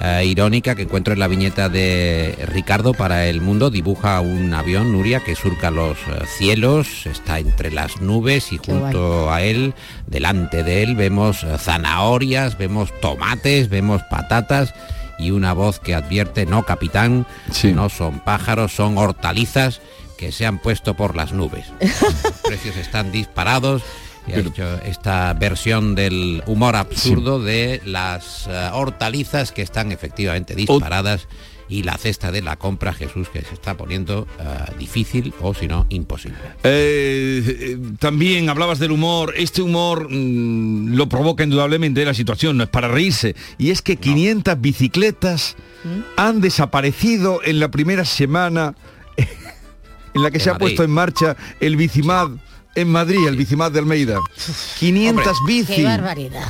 eh, 0.00 0.24
irónica 0.24 0.74
que 0.74 0.82
encuentro 0.82 1.12
en 1.12 1.20
la 1.20 1.28
viñeta 1.28 1.68
de 1.68 2.34
Ricardo 2.46 2.94
para 2.94 3.26
El 3.26 3.40
Mundo, 3.40 3.70
dibuja 3.70 4.20
un 4.20 4.54
avión, 4.54 4.92
Nuria, 4.92 5.20
que 5.20 5.36
surca 5.36 5.70
los 5.70 5.98
eh, 5.98 6.24
cielos, 6.38 7.06
está 7.06 7.38
entre 7.38 7.70
las 7.70 8.00
nubes 8.00 8.50
y 8.52 8.56
junto 8.56 9.30
a 9.30 9.42
él, 9.42 9.74
delante 10.06 10.62
de 10.62 10.82
él, 10.82 10.96
vemos 10.96 11.42
eh, 11.42 11.58
zanahorias, 11.58 12.56
vemos 12.56 12.98
tomates, 13.00 13.68
vemos 13.68 14.02
patatas 14.04 14.74
y 15.18 15.32
una 15.32 15.52
voz 15.52 15.80
que 15.80 15.94
advierte, 15.94 16.46
no 16.46 16.64
capitán, 16.64 17.26
no 17.62 17.90
son 17.90 18.20
pájaros, 18.20 18.72
son 18.72 18.96
hortalizas 18.96 19.82
que 20.16 20.32
se 20.32 20.46
han 20.46 20.58
puesto 20.58 20.94
por 20.94 21.14
las 21.14 21.32
nubes. 21.32 21.66
Los 21.80 22.32
precios 22.42 22.76
están 22.76 23.12
disparados. 23.12 23.82
Y 24.26 24.32
ha 24.32 24.38
hecho 24.38 24.80
esta 24.82 25.32
versión 25.34 25.94
del 25.94 26.42
humor 26.46 26.76
absurdo 26.76 27.42
de 27.42 27.80
las 27.84 28.46
eh, 28.48 28.70
hortalizas 28.72 29.52
que 29.52 29.62
están 29.62 29.92
efectivamente 29.92 30.54
disparadas 30.54 31.26
y 31.70 31.84
la 31.84 31.96
cesta 31.96 32.32
de 32.32 32.42
la 32.42 32.56
compra, 32.56 32.92
Jesús, 32.92 33.28
que 33.28 33.42
se 33.42 33.54
está 33.54 33.76
poniendo 33.76 34.26
eh, 34.40 34.72
difícil 34.78 35.32
o 35.40 35.54
si 35.54 35.68
no, 35.68 35.86
imposible. 35.88 36.38
Eh, 36.64 37.42
eh, 37.46 37.78
también 38.00 38.48
hablabas 38.50 38.80
del 38.80 38.90
humor. 38.90 39.32
Este 39.36 39.62
humor 39.62 40.08
mm, 40.10 40.94
lo 40.94 41.08
provoca 41.08 41.44
indudablemente 41.44 42.04
la 42.04 42.12
situación, 42.12 42.56
no 42.56 42.64
es 42.64 42.68
para 42.68 42.88
reírse. 42.88 43.36
Y 43.56 43.70
es 43.70 43.82
que 43.82 43.96
500 43.96 44.60
bicicletas 44.60 45.56
han 46.16 46.40
desaparecido 46.40 47.40
en 47.44 47.60
la 47.60 47.70
primera 47.70 48.04
semana 48.04 48.74
en 50.14 50.22
la 50.22 50.30
que 50.30 50.38
De 50.38 50.44
se 50.44 50.50
ha 50.50 50.58
puesto 50.58 50.82
en 50.82 50.90
marcha 50.90 51.36
el 51.60 51.76
Bicimad 51.76 52.30
en 52.74 52.88
Madrid, 52.88 53.26
el 53.26 53.36
Bicimad 53.36 53.72
de 53.72 53.80
Almeida. 53.80 54.18
500 54.78 55.38
bici. 55.46 55.76
Qué 55.76 55.84
barbaridad. 55.84 56.48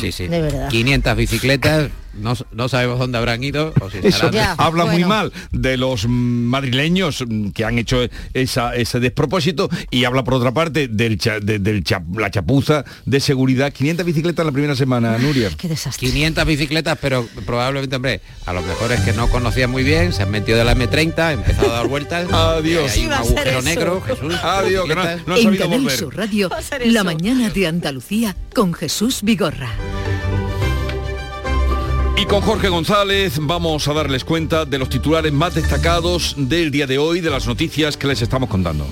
Sí, 0.00 0.12
sí. 0.12 0.28
De 0.28 0.42
verdad. 0.42 0.68
500 0.68 1.16
bicicletas, 1.16 1.90
no, 2.18 2.34
no 2.52 2.68
sabemos 2.68 2.98
dónde 2.98 3.18
habrán 3.18 3.42
ido 3.44 3.72
o 3.80 3.90
si 3.90 3.98
Eso 4.02 4.30
habla 4.58 4.86
muy 4.86 5.04
mal 5.04 5.32
de 5.52 5.76
los 5.76 6.06
madrileños 6.08 7.24
mm, 7.26 7.50
que 7.50 7.64
han 7.64 7.78
hecho 7.78 7.98
esa- 8.34 8.74
ese 8.74 9.00
despropósito 9.00 9.68
y 9.90 10.04
habla 10.04 10.24
por 10.24 10.34
otra 10.34 10.52
parte 10.52 10.88
del, 10.88 11.18
cha- 11.18 11.40
de, 11.40 11.58
del 11.58 11.84
cha- 11.84 12.02
la 12.16 12.30
chapuza 12.30 12.84
de 13.04 13.20
seguridad. 13.20 13.72
500 13.72 14.06
bicicletas 14.06 14.42
en 14.42 14.46
la 14.46 14.52
primera 14.52 14.74
semana, 14.76 15.16
Nuria. 15.18 15.50
Qué 15.56 15.68
desastre. 15.68 16.08
500 16.08 16.44
bicicletas, 16.46 16.98
pero 17.00 17.26
probablemente, 17.44 17.96
hombre, 17.96 18.20
a 18.46 18.52
lo 18.52 18.62
mejor 18.62 18.92
es 18.92 19.00
que 19.00 19.12
no 19.12 19.28
conocían 19.28 19.70
muy 19.70 19.82
bien, 19.82 20.12
se 20.12 20.22
han 20.22 20.30
metido 20.30 20.58
de 20.58 20.64
la 20.64 20.74
M30, 20.74 21.18
han 21.18 21.32
empezado 21.34 21.70
a 21.72 21.76
dar 21.78 21.86
vueltas. 21.88 22.26
Adiós. 22.32 22.92
Hay 22.92 23.06
un 23.06 23.12
agujero 23.12 23.62
negro, 23.62 24.00
Jesús. 24.02 24.34
Adiós, 24.42 24.86
que 24.86 24.94
no- 24.94 25.02
no 25.04 25.34
ha 25.34 25.38
en 25.38 25.44
sabido 25.44 25.64
Canal 25.64 25.80
volver. 25.80 25.98
Sur 25.98 26.16
Radio, 26.16 26.50
La 26.86 27.04
mañana 27.04 27.50
de 27.50 27.66
Andalucía 27.66 28.36
con 28.54 28.72
Jesús 28.74 29.20
Vigorra. 29.22 29.70
Y 32.16 32.24
con 32.24 32.40
Jorge 32.40 32.68
González 32.68 33.38
vamos 33.40 33.86
a 33.88 33.92
darles 33.92 34.24
cuenta 34.24 34.64
de 34.64 34.78
los 34.78 34.88
titulares 34.88 35.32
más 35.32 35.54
destacados 35.54 36.34
del 36.38 36.70
día 36.70 36.86
de 36.86 36.98
hoy, 36.98 37.20
de 37.20 37.30
las 37.30 37.46
noticias 37.46 37.96
que 37.96 38.06
les 38.06 38.22
estamos 38.22 38.48
contando. 38.48 38.86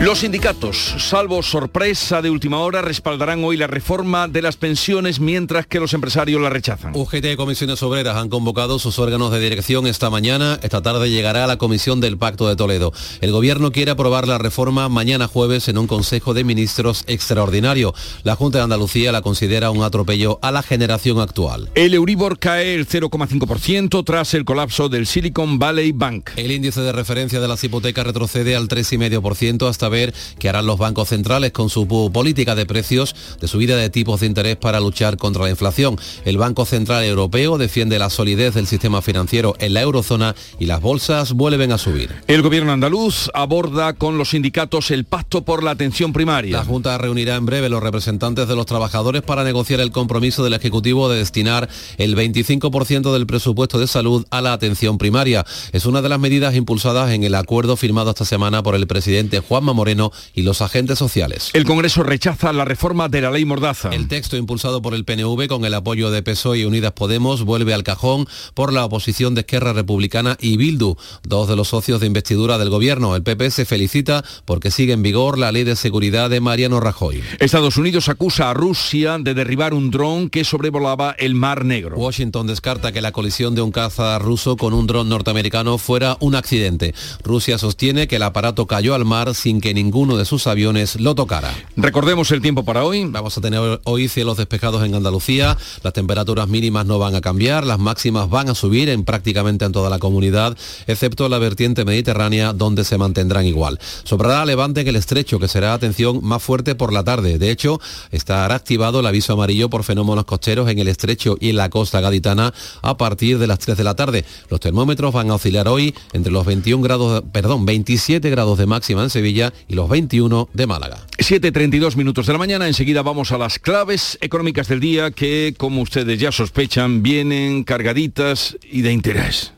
Los 0.00 0.20
sindicatos, 0.20 0.94
salvo 0.98 1.42
sorpresa 1.42 2.22
de 2.22 2.30
última 2.30 2.60
hora, 2.60 2.82
respaldarán 2.82 3.42
hoy 3.42 3.56
la 3.56 3.66
reforma 3.66 4.28
de 4.28 4.42
las 4.42 4.56
pensiones 4.56 5.18
mientras 5.18 5.66
que 5.66 5.80
los 5.80 5.92
empresarios 5.92 6.40
la 6.40 6.50
rechazan. 6.50 6.92
UGT 6.94 7.32
y 7.32 7.36
Comisiones 7.36 7.82
Obreras 7.82 8.16
han 8.16 8.28
convocado 8.28 8.78
sus 8.78 9.00
órganos 9.00 9.32
de 9.32 9.40
dirección 9.40 9.88
esta 9.88 10.08
mañana. 10.08 10.60
Esta 10.62 10.82
tarde 10.82 11.10
llegará 11.10 11.42
a 11.42 11.46
la 11.48 11.58
Comisión 11.58 12.00
del 12.00 12.16
Pacto 12.16 12.48
de 12.48 12.54
Toledo. 12.54 12.92
El 13.20 13.32
Gobierno 13.32 13.72
quiere 13.72 13.90
aprobar 13.90 14.28
la 14.28 14.38
reforma 14.38 14.88
mañana 14.88 15.26
jueves 15.26 15.66
en 15.66 15.78
un 15.78 15.88
Consejo 15.88 16.32
de 16.32 16.44
Ministros 16.44 17.02
extraordinario. 17.08 17.92
La 18.22 18.36
Junta 18.36 18.58
de 18.58 18.64
Andalucía 18.64 19.10
la 19.10 19.22
considera 19.22 19.72
un 19.72 19.82
atropello 19.82 20.38
a 20.42 20.52
la 20.52 20.62
generación 20.62 21.18
actual. 21.18 21.70
El 21.74 21.92
Euribor 21.92 22.38
cae 22.38 22.76
el 22.76 22.86
0,5% 22.86 24.04
tras 24.04 24.32
el 24.34 24.44
colapso 24.44 24.88
del 24.88 25.08
Silicon 25.08 25.58
Valley 25.58 25.90
Bank. 25.90 26.30
El 26.36 26.52
índice 26.52 26.82
de 26.82 26.92
referencia 26.92 27.40
de 27.40 27.48
las 27.48 27.64
hipotecas 27.64 28.06
retrocede 28.06 28.54
al 28.54 28.68
3,5% 28.68 29.68
hasta 29.68 29.87
ver 29.88 30.14
qué 30.38 30.48
harán 30.48 30.66
los 30.66 30.78
bancos 30.78 31.08
centrales 31.08 31.52
con 31.52 31.70
su 31.70 31.86
política 32.12 32.54
de 32.54 32.66
precios 32.66 33.14
de 33.40 33.48
subida 33.48 33.76
de 33.76 33.90
tipos 33.90 34.20
de 34.20 34.26
interés 34.26 34.56
para 34.56 34.80
luchar 34.80 35.16
contra 35.16 35.44
la 35.44 35.50
inflación. 35.50 35.96
El 36.24 36.38
Banco 36.38 36.64
Central 36.64 37.04
Europeo 37.04 37.58
defiende 37.58 37.98
la 37.98 38.10
solidez 38.10 38.54
del 38.54 38.66
sistema 38.66 39.02
financiero 39.02 39.54
en 39.58 39.74
la 39.74 39.82
eurozona 39.82 40.34
y 40.58 40.66
las 40.66 40.80
bolsas 40.80 41.32
vuelven 41.32 41.72
a 41.72 41.78
subir. 41.78 42.14
El 42.26 42.42
gobierno 42.42 42.72
andaluz 42.72 43.30
aborda 43.34 43.92
con 43.94 44.18
los 44.18 44.30
sindicatos 44.30 44.90
el 44.90 45.04
pacto 45.04 45.42
por 45.42 45.62
la 45.62 45.72
atención 45.72 46.12
primaria. 46.12 46.58
La 46.58 46.64
Junta 46.64 46.96
reunirá 46.98 47.36
en 47.36 47.46
breve 47.46 47.68
los 47.68 47.82
representantes 47.82 48.48
de 48.48 48.56
los 48.56 48.66
trabajadores 48.66 49.22
para 49.22 49.44
negociar 49.44 49.80
el 49.80 49.90
compromiso 49.90 50.44
del 50.44 50.54
Ejecutivo 50.54 51.08
de 51.08 51.18
destinar 51.18 51.68
el 51.96 52.16
25% 52.16 53.12
del 53.12 53.26
presupuesto 53.26 53.78
de 53.78 53.86
salud 53.86 54.26
a 54.30 54.40
la 54.40 54.52
atención 54.52 54.98
primaria. 54.98 55.44
Es 55.72 55.86
una 55.86 56.02
de 56.02 56.08
las 56.08 56.18
medidas 56.18 56.54
impulsadas 56.54 57.10
en 57.12 57.24
el 57.24 57.34
acuerdo 57.34 57.76
firmado 57.76 58.10
esta 58.10 58.24
semana 58.24 58.62
por 58.62 58.74
el 58.74 58.86
presidente 58.86 59.40
Juanma 59.40 59.72
Moreno 59.78 60.10
y 60.34 60.42
los 60.42 60.60
agentes 60.60 60.98
sociales. 60.98 61.50
El 61.52 61.64
Congreso 61.64 62.02
rechaza 62.02 62.52
la 62.52 62.64
reforma 62.64 63.08
de 63.08 63.20
la 63.20 63.30
ley 63.30 63.44
Mordaza. 63.44 63.90
El 63.90 64.08
texto 64.08 64.36
impulsado 64.36 64.82
por 64.82 64.92
el 64.92 65.04
PNV 65.04 65.46
con 65.46 65.64
el 65.64 65.72
apoyo 65.72 66.10
de 66.10 66.22
PSOE 66.22 66.58
y 66.58 66.64
Unidas 66.64 66.92
Podemos 66.92 67.44
vuelve 67.44 67.74
al 67.74 67.84
cajón 67.84 68.26
por 68.54 68.72
la 68.72 68.84
oposición 68.84 69.36
de 69.36 69.42
Esquerra 69.42 69.72
Republicana 69.72 70.36
y 70.40 70.56
Bildu, 70.56 70.96
dos 71.22 71.48
de 71.48 71.54
los 71.54 71.68
socios 71.68 72.00
de 72.00 72.08
investidura 72.08 72.58
del 72.58 72.70
gobierno. 72.70 73.14
El 73.14 73.22
PP 73.22 73.52
se 73.52 73.64
felicita 73.64 74.24
porque 74.44 74.72
sigue 74.72 74.94
en 74.94 75.02
vigor 75.02 75.38
la 75.38 75.52
ley 75.52 75.62
de 75.62 75.76
seguridad 75.76 76.28
de 76.28 76.40
Mariano 76.40 76.80
Rajoy. 76.80 77.22
Estados 77.38 77.76
Unidos 77.76 78.08
acusa 78.08 78.50
a 78.50 78.54
Rusia 78.54 79.18
de 79.18 79.34
derribar 79.34 79.74
un 79.74 79.90
dron 79.92 80.28
que 80.28 80.44
sobrevolaba 80.44 81.14
el 81.18 81.34
Mar 81.34 81.64
Negro. 81.64 81.96
Washington 81.96 82.48
descarta 82.48 82.90
que 82.90 83.00
la 83.00 83.12
colisión 83.12 83.54
de 83.54 83.62
un 83.62 83.70
caza 83.70 84.18
ruso 84.18 84.56
con 84.56 84.74
un 84.74 84.86
dron 84.86 85.08
norteamericano 85.08 85.78
fuera 85.78 86.16
un 86.20 86.34
accidente. 86.34 86.94
Rusia 87.22 87.58
sostiene 87.58 88.08
que 88.08 88.16
el 88.16 88.22
aparato 88.22 88.66
cayó 88.66 88.94
al 88.94 89.04
mar 89.04 89.34
sin 89.34 89.60
que 89.60 89.67
ninguno 89.74 90.16
de 90.16 90.24
sus 90.24 90.46
aviones 90.46 91.00
lo 91.00 91.14
tocara. 91.14 91.54
Recordemos 91.76 92.30
el 92.30 92.40
tiempo 92.40 92.64
para 92.64 92.84
hoy. 92.84 93.04
Vamos 93.04 93.36
a 93.36 93.40
tener 93.40 93.80
hoy 93.84 94.08
cielos 94.08 94.36
despejados 94.36 94.84
en 94.84 94.94
Andalucía. 94.94 95.56
Las 95.82 95.92
temperaturas 95.92 96.48
mínimas 96.48 96.86
no 96.86 96.98
van 96.98 97.14
a 97.14 97.20
cambiar, 97.20 97.66
las 97.66 97.78
máximas 97.78 98.28
van 98.28 98.48
a 98.48 98.54
subir 98.54 98.88
en 98.88 99.04
prácticamente 99.04 99.64
en 99.64 99.72
toda 99.72 99.90
la 99.90 99.98
comunidad, 99.98 100.56
excepto 100.86 101.28
la 101.28 101.38
vertiente 101.38 101.84
mediterránea 101.84 102.52
donde 102.52 102.84
se 102.84 102.98
mantendrán 102.98 103.46
igual. 103.46 103.78
Sobrará 104.04 104.44
levante 104.44 104.80
en 104.80 104.88
el 104.88 104.96
estrecho, 104.96 105.38
que 105.38 105.48
será 105.48 105.74
atención 105.74 106.20
más 106.22 106.42
fuerte 106.42 106.74
por 106.74 106.92
la 106.92 107.04
tarde. 107.04 107.38
De 107.38 107.50
hecho, 107.50 107.80
estará 108.10 108.54
activado 108.54 109.00
el 109.00 109.06
aviso 109.06 109.32
amarillo 109.32 109.68
por 109.70 109.84
fenómenos 109.84 110.24
costeros 110.24 110.68
en 110.68 110.78
el 110.78 110.88
estrecho 110.88 111.36
y 111.40 111.50
en 111.50 111.56
la 111.56 111.70
costa 111.70 112.00
gaditana 112.00 112.52
a 112.82 112.96
partir 112.96 113.38
de 113.38 113.46
las 113.46 113.58
3 113.58 113.76
de 113.76 113.84
la 113.84 113.94
tarde. 113.94 114.24
Los 114.50 114.60
termómetros 114.60 115.12
van 115.12 115.30
a 115.30 115.34
oscilar 115.34 115.68
hoy 115.68 115.94
entre 116.12 116.32
los 116.32 116.44
21 116.46 116.82
grados, 116.82 117.22
perdón, 117.32 117.66
27 117.66 118.30
grados 118.30 118.58
de 118.58 118.66
máxima 118.66 119.02
en 119.02 119.10
Sevilla 119.10 119.52
y 119.66 119.74
los 119.74 119.88
21 119.88 120.48
de 120.52 120.66
Málaga. 120.66 120.98
7.32 121.18 121.96
minutos 121.96 122.26
de 122.26 122.32
la 122.32 122.38
mañana, 122.38 122.66
enseguida 122.66 123.02
vamos 123.02 123.32
a 123.32 123.38
las 123.38 123.58
claves 123.58 124.18
económicas 124.20 124.68
del 124.68 124.80
día 124.80 125.10
que, 125.10 125.54
como 125.56 125.82
ustedes 125.82 126.20
ya 126.20 126.32
sospechan, 126.32 127.02
vienen 127.02 127.64
cargaditas 127.64 128.56
y 128.62 128.82
de 128.82 128.92
interés. 128.92 129.52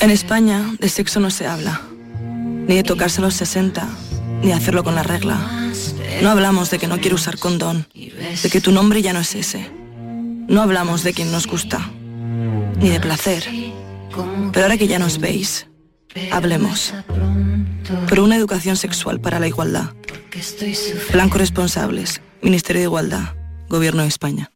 En 0.00 0.10
España 0.10 0.74
de 0.78 0.88
sexo 0.88 1.20
no 1.20 1.30
se 1.30 1.46
habla, 1.46 1.80
ni 2.68 2.76
de 2.76 2.82
tocarse 2.82 3.20
a 3.20 3.22
los 3.22 3.34
60, 3.34 3.88
ni 4.42 4.52
hacerlo 4.52 4.84
con 4.84 4.94
la 4.94 5.02
regla. 5.02 5.70
No 6.22 6.30
hablamos 6.30 6.70
de 6.70 6.78
que 6.78 6.86
no 6.86 7.00
quiero 7.00 7.16
usar 7.16 7.38
condón, 7.38 7.86
de 7.94 8.50
que 8.50 8.60
tu 8.60 8.72
nombre 8.72 9.02
ya 9.02 9.12
no 9.12 9.20
es 9.20 9.34
ese. 9.34 9.70
No 10.48 10.62
hablamos 10.62 11.02
de 11.02 11.12
quien 11.14 11.32
nos 11.32 11.46
gusta, 11.46 11.90
ni 12.78 12.90
de 12.90 13.00
placer. 13.00 13.44
Pero 14.52 14.64
ahora 14.64 14.76
que 14.76 14.88
ya 14.88 14.98
nos 14.98 15.18
veis, 15.18 15.66
hablemos. 16.32 16.94
Por 18.08 18.20
una 18.20 18.36
educación 18.36 18.76
sexual 18.76 19.20
para 19.20 19.40
la 19.40 19.48
igualdad. 19.48 19.90
Plan 21.10 21.28
corresponsables, 21.28 22.20
Ministerio 22.42 22.80
de 22.80 22.86
Igualdad, 22.86 23.34
Gobierno 23.68 24.02
de 24.02 24.08
España. 24.08 24.50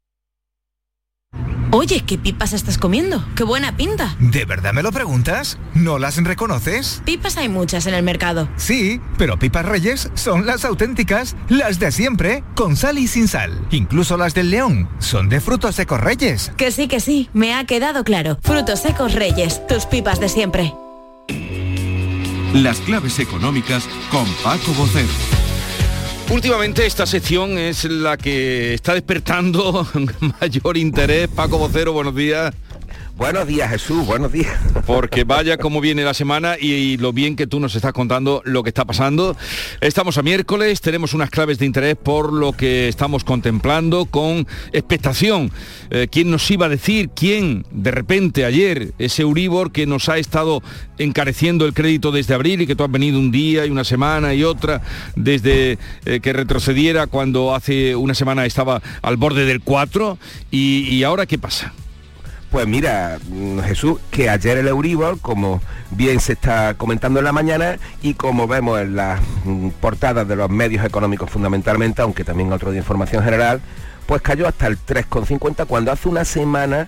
Oye, 1.77 2.05
¿qué 2.07 2.19
pipas 2.19 2.53
estás 2.53 2.79
comiendo? 2.79 3.27
¡Qué 3.35 3.43
buena 3.43 3.77
pinta! 3.77 4.15
¿De 4.21 4.45
verdad 4.45 4.73
me 4.73 4.85
lo 4.85 4.93
preguntas? 4.93 5.59
¿No 5.75 5.99
las 5.99 6.23
reconoces? 6.23 7.03
Pipas 7.05 7.37
hay 7.37 7.49
muchas 7.49 7.87
en 7.89 7.95
el 7.95 8.05
mercado. 8.05 8.49
Sí, 8.57 9.01
pero 9.19 9.41
pipas 9.41 9.67
reyes 9.67 10.09
son 10.15 10.47
las 10.47 10.65
auténticas, 10.65 11.35
las 11.49 11.81
de 11.81 11.91
siempre, 11.91 12.45
con 12.55 12.77
sal 12.77 12.97
y 12.99 13.09
sin 13.09 13.27
sal. 13.27 13.61
Incluso 13.73 14.17
las 14.17 14.35
del 14.35 14.51
león 14.51 14.89
son 15.01 15.29
de 15.29 15.41
frutos 15.41 15.75
secos 15.75 16.01
reyes. 16.01 16.53
Que 16.57 16.71
sí, 16.71 16.87
que 16.87 17.01
sí, 17.01 17.29
me 17.33 17.55
ha 17.55 17.65
quedado 17.65 18.05
claro. 18.05 18.39
Frutos 18.43 18.79
secos 18.79 19.15
reyes, 19.15 19.67
tus 19.67 19.87
pipas 19.87 20.21
de 20.21 20.29
siempre. 20.29 20.73
Las 22.55 22.79
claves 22.81 23.19
económicas 23.19 23.89
con 24.11 24.27
Paco 24.43 24.73
Bocero. 24.75 25.09
Últimamente 26.31 26.87
esta 26.87 27.07
sección 27.07 27.59
es 27.59 27.85
la 27.85 28.17
que 28.17 28.75
está 28.75 28.95
despertando 28.95 29.87
mayor 30.41 30.77
interés. 30.77 31.29
Paco 31.29 31.59
Vocero, 31.59 31.93
buenos 31.93 32.15
días. 32.15 32.55
Buenos 33.17 33.47
días, 33.47 33.71
Jesús, 33.71 34.05
buenos 34.05 34.33
días. 34.33 34.59
Porque 34.87 35.23
vaya 35.23 35.57
cómo 35.57 35.81
viene 35.81 36.03
la 36.03 36.15
semana 36.15 36.57
y, 36.61 36.97
lo 36.97 37.13
bien 37.13 37.37
que 37.37 37.47
tú 37.47 37.61
nos 37.61 37.77
estás 37.77 37.93
contando 37.93 38.43
lo 38.45 38.65
que 38.65 38.71
está 38.71 38.85
pasando. 38.85 39.37
Estamos 39.81 40.19
a 40.19 40.23
miércoles, 40.23 40.81
tenemos 40.81 41.15
unas 41.15 41.31
claves 41.31 41.61
de 41.61 41.67
interés 41.67 41.95
por 41.95 42.33
lo 42.33 42.53
que 42.53 42.89
estamos 42.89 43.23
contemplando 43.23 44.07
con 44.07 44.49
expectación. 44.73 45.53
Eh, 45.91 46.09
¿Quién 46.11 46.29
nos 46.29 46.51
iba 46.51 46.67
a 46.67 46.69
decir? 46.69 47.11
¿Quién 47.15 47.65
de 47.71 47.93
repente 47.93 48.45
ayer 48.45 48.95
ese 48.99 49.23
Euribor 49.23 49.71
que 49.71 49.87
nos 49.87 50.09
ha 50.09 50.19
estado 50.19 50.61
encareciendo 50.99 51.67
el 51.67 51.73
crédito 51.73 52.11
desde 52.11 52.35
abril 52.35 52.63
y 52.63 52.67
que 52.67 52.75
tú 52.75 52.83
has 52.83 52.91
venido 52.91 53.21
un 53.21 53.31
día 53.31 53.65
y 53.65 53.71
una 53.71 53.85
semana 53.85 54.35
y 54.35 54.43
otra 54.43 54.83
desde 55.15 55.79
eh, 56.05 56.19
que 56.21 56.33
retrocediera 56.33 57.07
cuando 57.07 57.55
hace 57.55 57.95
una 57.95 58.15
semana 58.15 58.45
estaba 58.45 58.83
al 59.03 59.17
borde 59.17 59.45
del 59.45 59.61
4 59.61 60.19
y, 60.51 60.89
y 60.89 61.05
ahora 61.05 61.27
qué 61.27 61.39
pasa? 61.39 61.73
Pues 62.55 62.69
mira, 62.69 63.19
Jesús, 63.67 63.99
que 64.13 64.31
ayer 64.31 64.59
el 64.59 64.69
Euribor, 64.69 65.19
como 65.19 65.61
bien 65.91 66.21
se 66.21 66.35
está 66.35 66.75
comentando 66.75 67.19
en 67.19 67.25
la 67.25 67.33
mañana 67.33 67.81
y 68.01 68.15
como 68.15 68.47
vemos 68.47 68.81
en 68.81 68.95
las 68.95 69.21
portadas 69.81 70.29
de 70.29 70.37
los 70.37 70.49
medios 70.51 70.85
económicos 70.87 71.29
fundamentalmente, 71.29 72.01
aunque 72.01 72.23
también 72.23 72.53
otro 72.53 72.71
de 72.71 72.79
información 72.79 73.25
general, 73.25 73.61
pues 74.07 74.23
cayó 74.23 74.47
hasta 74.47 74.69
el 74.69 74.79
3,50 74.79 75.67
cuando 75.67 75.91
hace 75.91 76.09
una 76.09 76.25
semana 76.25 76.87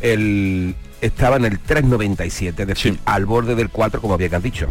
el, 0.00 0.74
estaba 1.00 1.36
en 1.36 1.44
el 1.44 1.62
3,97, 1.62 2.48
es 2.48 2.66
decir, 2.66 2.94
sí. 2.94 3.00
al 3.04 3.24
borde 3.24 3.54
del 3.54 3.70
4, 3.70 4.00
como 4.00 4.18
bien 4.18 4.34
has 4.34 4.42
dicho. 4.42 4.66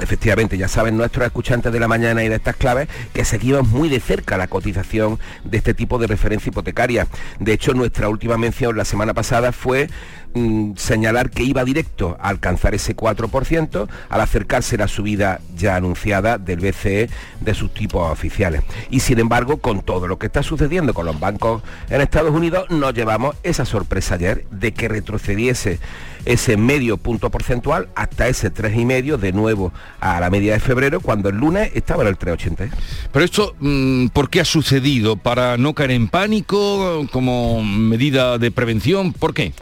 Efectivamente, 0.00 0.58
ya 0.58 0.68
saben 0.68 0.96
nuestros 0.96 1.26
escuchantes 1.26 1.72
de 1.72 1.80
la 1.80 1.88
mañana 1.88 2.24
y 2.24 2.28
de 2.28 2.36
estas 2.36 2.56
claves 2.56 2.88
que 3.12 3.24
seguimos 3.24 3.68
muy 3.68 3.88
de 3.88 4.00
cerca 4.00 4.36
la 4.36 4.48
cotización 4.48 5.18
de 5.44 5.58
este 5.58 5.72
tipo 5.74 5.98
de 5.98 6.06
referencia 6.06 6.50
hipotecaria. 6.50 7.06
De 7.38 7.52
hecho, 7.52 7.74
nuestra 7.74 8.08
última 8.08 8.36
mención 8.36 8.76
la 8.76 8.84
semana 8.84 9.14
pasada 9.14 9.52
fue 9.52 9.88
mm, 10.34 10.72
señalar 10.76 11.30
que 11.30 11.42
iba 11.42 11.64
directo 11.64 12.16
a 12.20 12.28
alcanzar 12.28 12.74
ese 12.74 12.96
4% 12.96 13.88
al 14.08 14.20
acercarse 14.20 14.76
la 14.76 14.88
subida 14.88 15.40
ya 15.56 15.76
anunciada 15.76 16.38
del 16.38 16.60
BCE 16.60 17.08
de 17.40 17.54
sus 17.54 17.72
tipos 17.72 18.10
oficiales. 18.10 18.62
Y 18.90 19.00
sin 19.00 19.18
embargo, 19.18 19.58
con 19.58 19.82
todo 19.82 20.06
lo 20.06 20.18
que 20.18 20.26
está 20.26 20.42
sucediendo 20.42 20.94
con 20.94 21.06
los 21.06 21.18
bancos 21.18 21.62
en 21.90 22.00
Estados 22.00 22.32
Unidos, 22.32 22.68
nos 22.70 22.94
llevamos 22.94 23.36
esa 23.42 23.64
sorpresa 23.64 24.14
ayer 24.14 24.44
de 24.50 24.72
que 24.72 24.88
retrocediese 24.88 25.78
ese 26.24 26.56
medio 26.56 26.96
punto 26.96 27.30
porcentual 27.30 27.88
hasta 27.94 28.28
ese 28.28 28.52
3,5 28.52 29.18
de 29.18 29.32
nuevo 29.32 29.72
a 30.00 30.20
la 30.20 30.30
media 30.30 30.54
de 30.54 30.60
febrero, 30.60 31.00
cuando 31.00 31.28
el 31.28 31.36
lunes 31.36 31.70
estaba 31.74 32.02
en 32.02 32.08
el 32.08 32.18
3,80. 32.18 32.70
Pero 33.12 33.24
esto, 33.24 33.54
mm, 33.60 34.08
¿por 34.08 34.30
qué 34.30 34.40
ha 34.40 34.44
sucedido? 34.44 35.16
¿Para 35.16 35.56
no 35.56 35.74
caer 35.74 35.92
en 35.92 36.08
pánico 36.08 37.06
como 37.12 37.62
medida 37.62 38.38
de 38.38 38.50
prevención? 38.50 39.12
¿Por 39.12 39.34
qué? 39.34 39.52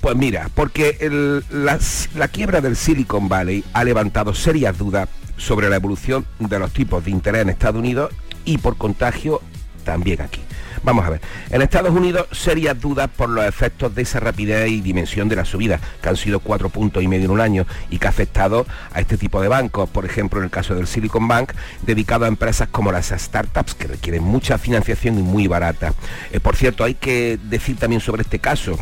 Pues 0.00 0.14
mira, 0.16 0.48
porque 0.54 1.42
la 1.50 2.28
quiebra 2.28 2.60
del 2.60 2.76
Silicon 2.76 3.28
Valley 3.28 3.64
ha 3.72 3.82
levantado 3.82 4.32
serias 4.32 4.78
dudas 4.78 5.08
sobre 5.36 5.68
la 5.68 5.76
evolución 5.76 6.24
de 6.38 6.58
los 6.58 6.72
tipos 6.72 7.04
de 7.04 7.10
interés 7.10 7.42
en 7.42 7.50
Estados 7.50 7.78
Unidos 7.78 8.12
y 8.44 8.58
por 8.58 8.76
contagio 8.76 9.40
también 9.84 10.20
aquí. 10.20 10.40
Vamos 10.84 11.04
a 11.04 11.10
ver, 11.10 11.20
en 11.50 11.62
Estados 11.62 11.90
Unidos 11.90 12.28
serias 12.30 12.80
dudas 12.80 13.10
por 13.14 13.28
los 13.28 13.44
efectos 13.44 13.92
de 13.96 14.02
esa 14.02 14.20
rapidez 14.20 14.70
y 14.70 14.80
dimensión 14.80 15.28
de 15.28 15.34
la 15.34 15.44
subida, 15.44 15.80
que 16.00 16.08
han 16.08 16.16
sido 16.16 16.38
cuatro 16.38 16.68
puntos 16.68 17.02
y 17.02 17.08
medio 17.08 17.24
en 17.24 17.30
un 17.32 17.40
año 17.40 17.66
y 17.90 17.98
que 17.98 18.06
ha 18.06 18.10
afectado 18.10 18.66
a 18.92 19.00
este 19.00 19.16
tipo 19.16 19.42
de 19.42 19.48
bancos, 19.48 19.90
por 19.90 20.04
ejemplo 20.04 20.38
en 20.38 20.44
el 20.44 20.50
caso 20.50 20.76
del 20.76 20.86
Silicon 20.86 21.26
Bank, 21.26 21.54
dedicado 21.82 22.24
a 22.24 22.28
empresas 22.28 22.68
como 22.68 22.92
las 22.92 23.08
startups 23.08 23.74
que 23.74 23.88
requieren 23.88 24.22
mucha 24.22 24.58
financiación 24.58 25.18
y 25.18 25.22
muy 25.22 25.48
barata. 25.48 25.94
Eh, 26.30 26.38
por 26.38 26.54
cierto, 26.54 26.84
hay 26.84 26.94
que 26.94 27.38
decir 27.42 27.76
también 27.76 28.00
sobre 28.00 28.22
este 28.22 28.38
caso 28.38 28.78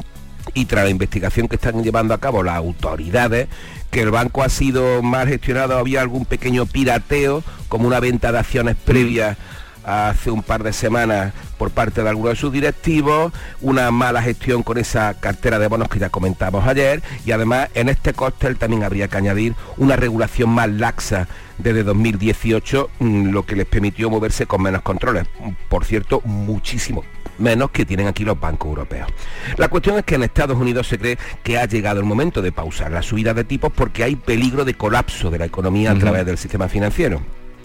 y 0.57 0.64
tras 0.64 0.84
la 0.84 0.90
investigación 0.90 1.48
que 1.48 1.57
están 1.57 1.84
llevando 1.84 2.14
a 2.14 2.18
cabo 2.18 2.42
las 2.42 2.57
autoridades, 2.57 3.46
que 3.90 4.00
el 4.00 4.11
banco 4.11 4.42
ha 4.42 4.48
sido 4.48 5.02
mal 5.02 5.28
gestionado, 5.28 5.76
había 5.76 6.00
algún 6.00 6.24
pequeño 6.24 6.64
pirateo, 6.64 7.44
como 7.68 7.86
una 7.86 8.00
venta 8.00 8.32
de 8.32 8.38
acciones 8.38 8.74
previas 8.74 9.36
hace 9.84 10.30
un 10.30 10.42
par 10.42 10.64
de 10.64 10.72
semanas 10.72 11.34
por 11.59 11.70
parte 11.70 12.02
de 12.02 12.09
algunos 12.09 12.32
de 12.32 12.36
sus 12.36 12.52
directivos, 12.52 13.32
una 13.61 13.90
mala 13.90 14.22
gestión 14.22 14.62
con 14.62 14.78
esa 14.78 15.12
cartera 15.14 15.59
de 15.59 15.68
bonos 15.68 15.88
que 15.88 15.98
ya 15.98 16.09
comentamos 16.09 16.66
ayer 16.66 17.02
y 17.24 17.32
además 17.32 17.68
en 17.74 17.90
este 17.90 18.14
cóctel 18.14 18.57
también 18.57 18.82
habría 18.82 19.09
que 19.09 19.18
añadir 19.18 19.54
una 19.76 19.94
regulación 19.94 20.50
más 20.50 20.70
laxa 20.70 21.28
desde 21.59 21.84
2018, 21.84 22.90
mm, 22.98 23.28
lo 23.28 23.44
que 23.44 23.57
les 23.57 23.66
permitió 23.66 24.09
moverse 24.09 24.46
con 24.46 24.62
menos 24.62 24.80
controles. 24.80 25.26
Por 25.68 25.84
cierto, 25.84 26.22
muchísimo 26.24 27.04
menos 27.39 27.70
que 27.70 27.84
tienen 27.84 28.07
aquí 28.07 28.24
los 28.24 28.39
bancos 28.39 28.68
europeos. 28.68 29.09
La 29.57 29.68
cuestión 29.68 29.99
es 29.99 30.05
que 30.05 30.16
en 30.16 30.22
Estados 30.22 30.57
Unidos 30.57 30.87
se 30.87 30.99
cree 30.99 31.18
que 31.43 31.59
ha 31.59 31.66
llegado 31.66 32.01
el 32.01 32.07
momento 32.07 32.43
de 32.43 32.53
pausar 32.53 32.91
la 32.91 33.03
subida 33.03 33.34
de 33.34 33.45
tipos 33.45 33.72
porque 33.72 34.05
hay 34.05 34.16
peligro 34.16 34.64
de 34.64 34.74
colapso 34.74 35.30
de 35.30 35.39
la 35.39 35.45
economía 35.47 35.93
a 35.93 35.99
través 35.99 36.26
del 36.26 36.39
sistema 36.39 36.68
financiero. 36.68 37.20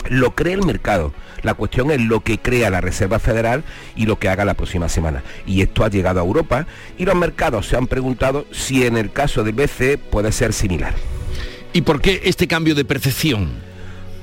Lo 0.10 0.34
cree 0.34 0.54
el 0.54 0.66
mercado. 0.66 1.14
La 1.44 1.54
cuestión 1.54 1.92
es 1.92 2.02
lo 2.02 2.22
que 2.22 2.40
crea 2.40 2.70
la 2.70 2.82
Reserva 2.82 3.20
Federal 3.20 3.64
y 3.96 4.06
lo 4.06 4.20
que 4.20 4.30
haga 4.30 4.46
la 4.46 4.56
próxima 4.56 4.90
semana. 4.90 5.24
Y 5.46 5.62
esto 5.62 5.84
ha 5.84 5.90
llegado 5.90 6.20
a 6.20 6.24
Europa 6.24 6.68
y 6.98 7.06
los 7.06 7.16
mercados 7.16 7.68
se 7.68 7.78
han 7.78 7.88
preguntado 7.88 8.46
si 8.52 8.86
en 8.86 8.98
el 8.98 9.12
caso 9.12 9.44
del 9.44 9.54
BCE 9.54 9.98
puede 9.98 10.32
ser 10.32 10.54
similar. 10.54 10.94
¿Y 11.74 11.82
por 11.82 12.02
qué 12.02 12.22
este 12.26 12.48
cambio 12.48 12.76
de 12.76 12.84
percepción? 12.84 13.71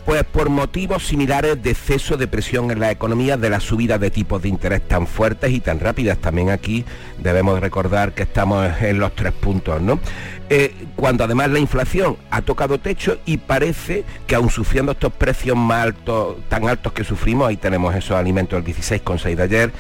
Pues 0.09 0.25
por 0.25 0.49
motivos 0.49 1.07
similares 1.07 1.63
de 1.63 1.73
exceso 1.73 2.17
de 2.17 2.27
presión 2.27 2.71
en 2.71 2.81
la 2.81 2.91
economía 2.91 3.37
de 3.37 3.51
la 3.51 3.61
subida 3.61 3.99
de 3.99 4.11
tipos 4.11 4.41
de 4.41 4.49
interés 4.49 4.89
tan 4.89 5.07
fuertes 5.07 5.51
y 5.51 5.61
tan 5.61 5.81
rápidas. 5.81 6.17
También 6.17 6.49
aquí 6.49 6.87
debemos 7.19 7.61
recordar 7.61 8.15
que 8.15 8.23
estamos 8.23 8.67
en 8.81 9.01
los 9.01 9.15
tres 9.15 9.35
puntos, 9.35 9.83
¿no? 9.83 10.01
Eh, 10.49 10.73
cuando 10.97 11.25
además 11.25 11.51
la 11.51 11.59
inflación 11.59 12.17
ha 12.31 12.41
tocado 12.41 12.81
techo 12.81 13.19
y 13.27 13.37
parece 13.37 14.07
que 14.27 14.35
aun 14.35 14.49
sufriendo 14.49 14.93
estos 14.93 15.13
precios 15.13 15.59
más 15.59 15.83
altos, 15.83 16.39
tan 16.49 16.67
altos 16.67 16.95
que 16.95 17.05
sufrimos, 17.05 17.47
ahí 17.47 17.59
tenemos 17.59 17.95
esos 17.95 18.17
alimentos 18.17 18.65
del 18.65 18.75
16,6 18.75 19.35
de 19.35 19.43
ayer, 19.43 19.73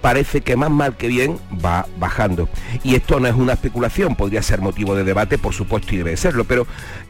parece 0.00 0.40
que 0.40 0.56
más 0.56 0.70
mal 0.70 0.96
que 0.96 1.08
bien 1.08 1.36
va 1.52 1.86
bajando. 1.98 2.48
Y 2.82 2.94
esto 2.94 3.18
no 3.20 3.26
es 3.26 3.34
una 3.34 3.54
especulación, 3.54 4.14
podría 4.14 4.40
ser 4.40 4.60
motivo 4.60 4.94
de 4.94 5.04
debate, 5.04 5.36
por 5.36 5.52
supuesto, 5.52 5.94
y 5.94 5.98
debe 5.98 6.16
serlo, 6.16 6.44
pero 6.44 6.66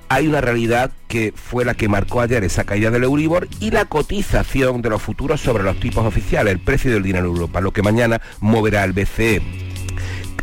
hay 0.09 0.27
una 0.27 0.41
realidad 0.41 0.93
que 1.09 1.33
fue 1.35 1.65
la 1.65 1.75
que 1.75 1.89
marcó 1.89 2.21
ayer 2.21 2.45
esa 2.45 2.65
caída 2.65 2.91
del 2.91 3.05
Euribor 3.05 3.49
y 3.61 3.71
la 3.71 3.87
cotización 3.87 4.83
de 4.83 4.91
los 4.91 5.03
futuros 5.03 5.41
sobre 5.41 5.65
los 5.65 5.79
tipos 5.81 6.05
oficiales, 6.05 6.53
el 6.53 6.61
precio 6.61 6.93
del 6.93 7.03
dinero 7.03 7.27
en 7.27 7.33
Europa, 7.33 7.61
lo 7.61 7.73
que 7.73 7.83
mañana 7.83 8.21
moverá 8.41 8.85
el 8.85 8.93
BCE. 8.93 9.43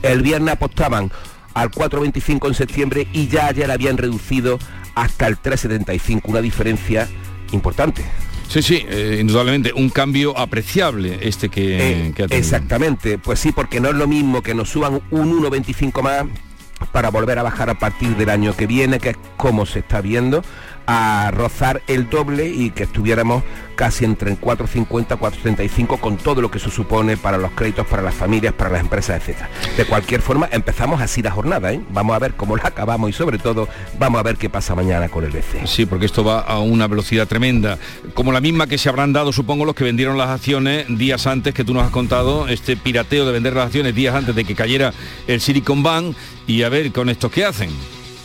El 0.01 0.21
viernes 0.21 0.53
apostaban 0.53 1.11
al 1.53 1.71
4,25 1.71 2.47
en 2.47 2.53
septiembre 2.53 3.07
y 3.13 3.27
ya 3.27 3.47
ayer 3.47 3.71
habían 3.71 3.97
reducido 3.97 4.59
hasta 4.95 5.27
el 5.27 5.37
3,75, 5.41 6.21
una 6.25 6.41
diferencia 6.41 7.07
importante. 7.51 8.03
Sí, 8.49 8.61
sí, 8.61 8.85
eh, 8.87 9.17
indudablemente, 9.21 9.71
un 9.73 9.89
cambio 9.89 10.37
apreciable 10.37 11.19
este 11.21 11.49
que, 11.49 11.77
Eh, 11.77 12.13
que 12.15 12.23
ha 12.23 12.27
tenido. 12.27 12.37
Exactamente, 12.37 13.17
pues 13.17 13.39
sí, 13.39 13.51
porque 13.51 13.79
no 13.79 13.89
es 13.89 13.95
lo 13.95 14.07
mismo 14.07 14.43
que 14.43 14.53
nos 14.53 14.69
suban 14.69 15.01
un 15.09 15.41
1,25 15.41 16.01
más 16.01 16.25
para 16.87 17.09
volver 17.09 17.39
a 17.39 17.43
bajar 17.43 17.69
a 17.69 17.75
partir 17.75 18.15
del 18.15 18.29
año 18.29 18.55
que 18.55 18.67
viene, 18.67 18.99
que 18.99 19.11
es 19.11 19.17
como 19.37 19.65
se 19.65 19.79
está 19.79 20.01
viendo, 20.01 20.43
a 20.87 21.31
rozar 21.31 21.81
el 21.87 22.09
doble 22.09 22.49
y 22.49 22.71
que 22.71 22.83
estuviéramos 22.83 23.43
casi 23.75 24.05
entre 24.05 24.37
4,50 24.39 25.17
4,75 25.17 25.99
con 25.99 26.17
todo 26.17 26.41
lo 26.41 26.51
que 26.51 26.57
eso 26.57 26.69
supone 26.69 27.17
para 27.17 27.37
los 27.37 27.51
créditos, 27.51 27.87
para 27.87 28.01
las 28.01 28.13
familias, 28.13 28.53
para 28.53 28.69
las 28.69 28.81
empresas, 28.81 29.21
etcétera. 29.21 29.49
De 29.77 29.85
cualquier 29.85 30.21
forma, 30.21 30.47
empezamos 30.51 31.01
así 31.01 31.21
la 31.21 31.31
jornada, 31.31 31.73
¿eh? 31.73 31.81
Vamos 31.91 32.15
a 32.15 32.19
ver 32.19 32.33
cómo 32.33 32.55
la 32.55 32.63
acabamos 32.67 33.09
y 33.09 33.13
sobre 33.13 33.37
todo 33.37 33.67
vamos 33.97 34.19
a 34.19 34.23
ver 34.23 34.37
qué 34.37 34.49
pasa 34.49 34.75
mañana 34.75 35.09
con 35.09 35.23
el 35.23 35.31
BCE. 35.31 35.65
Sí, 35.65 35.85
porque 35.85 36.05
esto 36.05 36.23
va 36.23 36.41
a 36.41 36.59
una 36.59 36.87
velocidad 36.87 37.27
tremenda, 37.27 37.77
como 38.13 38.31
la 38.31 38.41
misma 38.41 38.67
que 38.67 38.77
se 38.77 38.89
habrán 38.89 39.13
dado, 39.13 39.31
supongo, 39.31 39.65
los 39.65 39.75
que 39.75 39.83
vendieron 39.83 40.17
las 40.17 40.29
acciones 40.29 40.85
días 40.97 41.27
antes 41.27 41.53
que 41.53 41.63
tú 41.63 41.73
nos 41.73 41.83
has 41.83 41.91
contado, 41.91 42.47
este 42.47 42.77
pirateo 42.77 43.25
de 43.25 43.31
vender 43.31 43.53
las 43.53 43.67
acciones 43.67 43.95
días 43.95 44.15
antes 44.15 44.35
de 44.35 44.43
que 44.43 44.55
cayera 44.55 44.93
el 45.27 45.41
Silicon 45.41 45.83
Bank 45.83 46.15
y 46.47 46.63
a 46.63 46.69
ver 46.69 46.91
con 46.91 47.09
estos 47.09 47.31
qué 47.31 47.45
hacen. 47.45 47.69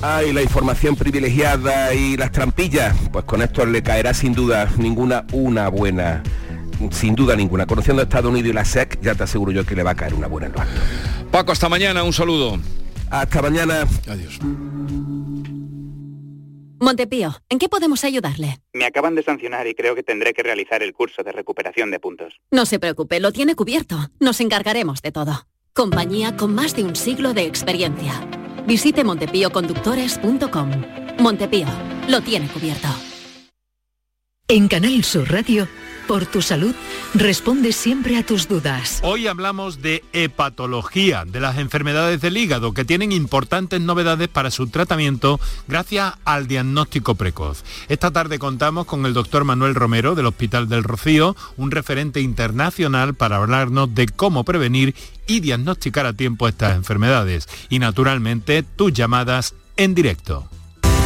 Ay, 0.01 0.33
la 0.33 0.43
información 0.43 0.95
privilegiada 0.95 1.93
y 1.93 2.17
las 2.17 2.31
trampillas, 2.31 2.95
pues 3.13 3.25
con 3.25 3.43
esto 3.43 3.67
le 3.67 3.83
caerá 3.83 4.15
sin 4.15 4.33
duda 4.33 4.71
ninguna 4.79 5.27
una 5.33 5.69
buena, 5.69 6.23
sin 6.93 7.17
duda 7.17 7.35
ninguna. 7.35 7.67
Conociendo 7.67 8.01
a 8.01 8.05
Estados 8.05 8.31
Unidos 8.31 8.51
y 8.51 8.53
la 8.53 8.65
SEC, 8.65 9.01
ya 9.03 9.17
te 9.17 9.25
aseguro 9.25 9.51
yo 9.51 9.67
que 9.67 9.75
le 9.75 9.83
va 9.83 9.91
a 9.91 9.95
caer 9.97 10.15
una 10.15 10.29
buena 10.29 10.47
en 10.47 10.53
los 10.53 10.61
actos. 10.63 10.81
Paco, 11.33 11.51
hasta 11.51 11.69
mañana, 11.69 12.05
un 12.05 12.13
saludo. 12.13 12.61
Hasta 13.11 13.43
mañana. 13.43 13.89
Adiós. 14.07 14.39
Montepío, 16.81 17.35
¿en 17.49 17.59
qué 17.59 17.69
podemos 17.69 18.05
ayudarle? 18.05 18.61
Me 18.73 18.85
acaban 18.85 19.17
de 19.17 19.25
sancionar 19.25 19.67
y 19.67 19.75
creo 19.75 19.97
que 19.97 20.05
tendré 20.05 20.33
que 20.33 20.45
realizar 20.45 20.81
el 20.81 20.93
curso 20.93 21.25
de 21.25 21.33
recuperación 21.33 21.91
de 21.91 21.99
puntos. 21.99 22.35
No 22.53 22.67
se 22.67 22.79
preocupe, 22.79 23.19
lo 23.19 23.33
tiene 23.33 23.57
cubierto. 23.57 23.97
Nos 24.21 24.41
encargaremos 24.41 25.03
de 25.03 25.11
todo. 25.11 25.49
Compañía 25.73 26.37
con 26.37 26.55
más 26.55 26.77
de 26.77 26.85
un 26.85 26.95
siglo 26.95 27.35
de 27.35 27.47
experiencia. 27.47 28.38
Visite 28.69 29.03
montepíoconductores.com. 29.03 30.71
Montepío, 31.21 31.67
lo 32.07 32.21
tiene 32.21 32.49
cubierto. 32.49 32.89
En 34.47 34.69
Canal 34.69 35.03
Sur 35.05 35.33
Radio, 35.33 35.67
por 36.09 36.27
tu 36.27 36.43
salud, 36.43 36.75
responde 37.15 37.73
siempre 37.73 38.17
a 38.17 38.25
tus 38.25 38.49
dudas. 38.49 39.01
Hoy 39.05 39.29
hablamos 39.29 39.83
de 39.83 40.03
hepatología, 40.13 41.25
de 41.27 41.39
las 41.39 41.59
enfermedades 41.59 42.21
del 42.23 42.39
hígado, 42.39 42.73
que 42.73 42.87
tienen 42.87 43.13
importantes 43.13 43.81
novedades 43.81 44.27
para 44.29 44.51
su 44.51 44.69
tratamiento 44.69 45.39
gracias 45.69 46.15
al 46.25 46.49
diagnóstico 46.49 47.15
precoz. 47.15 47.63
Esta 47.89 48.11
tarde 48.11 48.39
contamos 48.39 48.87
con 48.87 49.05
el 49.05 49.13
doctor 49.13 49.45
Manuel 49.45 49.75
Romero 49.75 50.15
del 50.15 50.27
Hospital 50.27 50.69
del 50.69 50.83
Rocío, 50.83 51.37
un 51.59 51.71
referente 51.71 52.23
internacional 52.23 53.15
para 53.15 53.37
hablarnos 53.37 53.95
de 53.95 54.09
cómo 54.09 54.45
prevenir 54.45 54.95
y 55.27 55.41
diagnosticar 55.41 56.07
a 56.07 56.15
tiempo 56.15 56.49
estas 56.49 56.75
enfermedades. 56.75 57.47
Y 57.69 57.79
naturalmente 57.79 58.63
tus 58.63 58.95
llamadas 58.95 59.55
en 59.77 59.95
directo. 59.95 60.49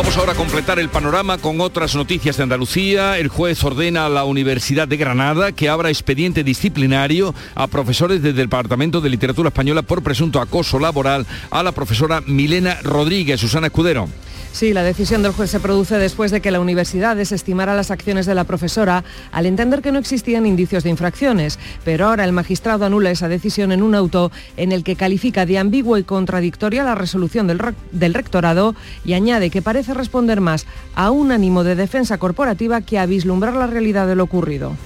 Vamos 0.00 0.16
ahora 0.16 0.32
a 0.32 0.34
completar 0.34 0.78
el 0.78 0.88
panorama 0.88 1.36
con 1.36 1.60
otras 1.60 1.94
noticias 1.94 2.38
de 2.38 2.44
Andalucía. 2.44 3.18
El 3.18 3.28
juez 3.28 3.62
ordena 3.62 4.06
a 4.06 4.08
la 4.08 4.24
Universidad 4.24 4.88
de 4.88 4.96
Granada 4.96 5.52
que 5.52 5.68
abra 5.68 5.90
expediente 5.90 6.42
disciplinario 6.42 7.34
a 7.54 7.66
profesores 7.66 8.22
del 8.22 8.34
Departamento 8.34 9.02
de 9.02 9.10
Literatura 9.10 9.50
Española 9.50 9.82
por 9.82 10.02
presunto 10.02 10.40
acoso 10.40 10.78
laboral 10.78 11.26
a 11.50 11.62
la 11.62 11.72
profesora 11.72 12.22
Milena 12.26 12.78
Rodríguez. 12.82 13.40
Susana 13.40 13.66
Escudero. 13.66 14.08
Sí, 14.52 14.74
la 14.74 14.82
decisión 14.82 15.22
del 15.22 15.32
juez 15.32 15.48
se 15.48 15.60
produce 15.60 15.96
después 15.96 16.30
de 16.30 16.40
que 16.40 16.50
la 16.50 16.60
universidad 16.60 17.16
desestimara 17.16 17.76
las 17.76 17.90
acciones 17.90 18.26
de 18.26 18.34
la 18.34 18.44
profesora 18.44 19.04
al 19.32 19.46
entender 19.46 19.80
que 19.80 19.92
no 19.92 19.98
existían 19.98 20.44
indicios 20.44 20.82
de 20.82 20.90
infracciones, 20.90 21.58
pero 21.84 22.08
ahora 22.08 22.24
el 22.24 22.32
magistrado 22.32 22.84
anula 22.84 23.10
esa 23.10 23.28
decisión 23.28 23.72
en 23.72 23.82
un 23.82 23.94
auto 23.94 24.32
en 24.56 24.72
el 24.72 24.84
que 24.84 24.96
califica 24.96 25.46
de 25.46 25.58
ambigua 25.58 26.00
y 26.00 26.04
contradictoria 26.04 26.82
la 26.82 26.94
resolución 26.94 27.46
del, 27.46 27.60
del 27.92 28.12
rectorado 28.12 28.74
y 29.04 29.14
añade 29.14 29.50
que 29.50 29.62
parece 29.62 29.94
responder 29.94 30.40
más 30.40 30.66
a 30.94 31.10
un 31.10 31.32
ánimo 31.32 31.64
de 31.64 31.76
defensa 31.76 32.18
corporativa 32.18 32.80
que 32.80 32.98
a 32.98 33.06
vislumbrar 33.06 33.54
la 33.54 33.68
realidad 33.68 34.06
de 34.08 34.16
lo 34.16 34.24
ocurrido. 34.24 34.76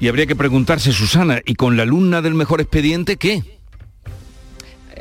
Y 0.00 0.08
habría 0.08 0.26
que 0.26 0.34
preguntarse, 0.34 0.92
Susana, 0.92 1.40
¿y 1.44 1.54
con 1.54 1.76
la 1.76 1.82
alumna 1.82 2.22
del 2.22 2.34
mejor 2.34 2.62
expediente 2.62 3.16
qué? 3.16 3.59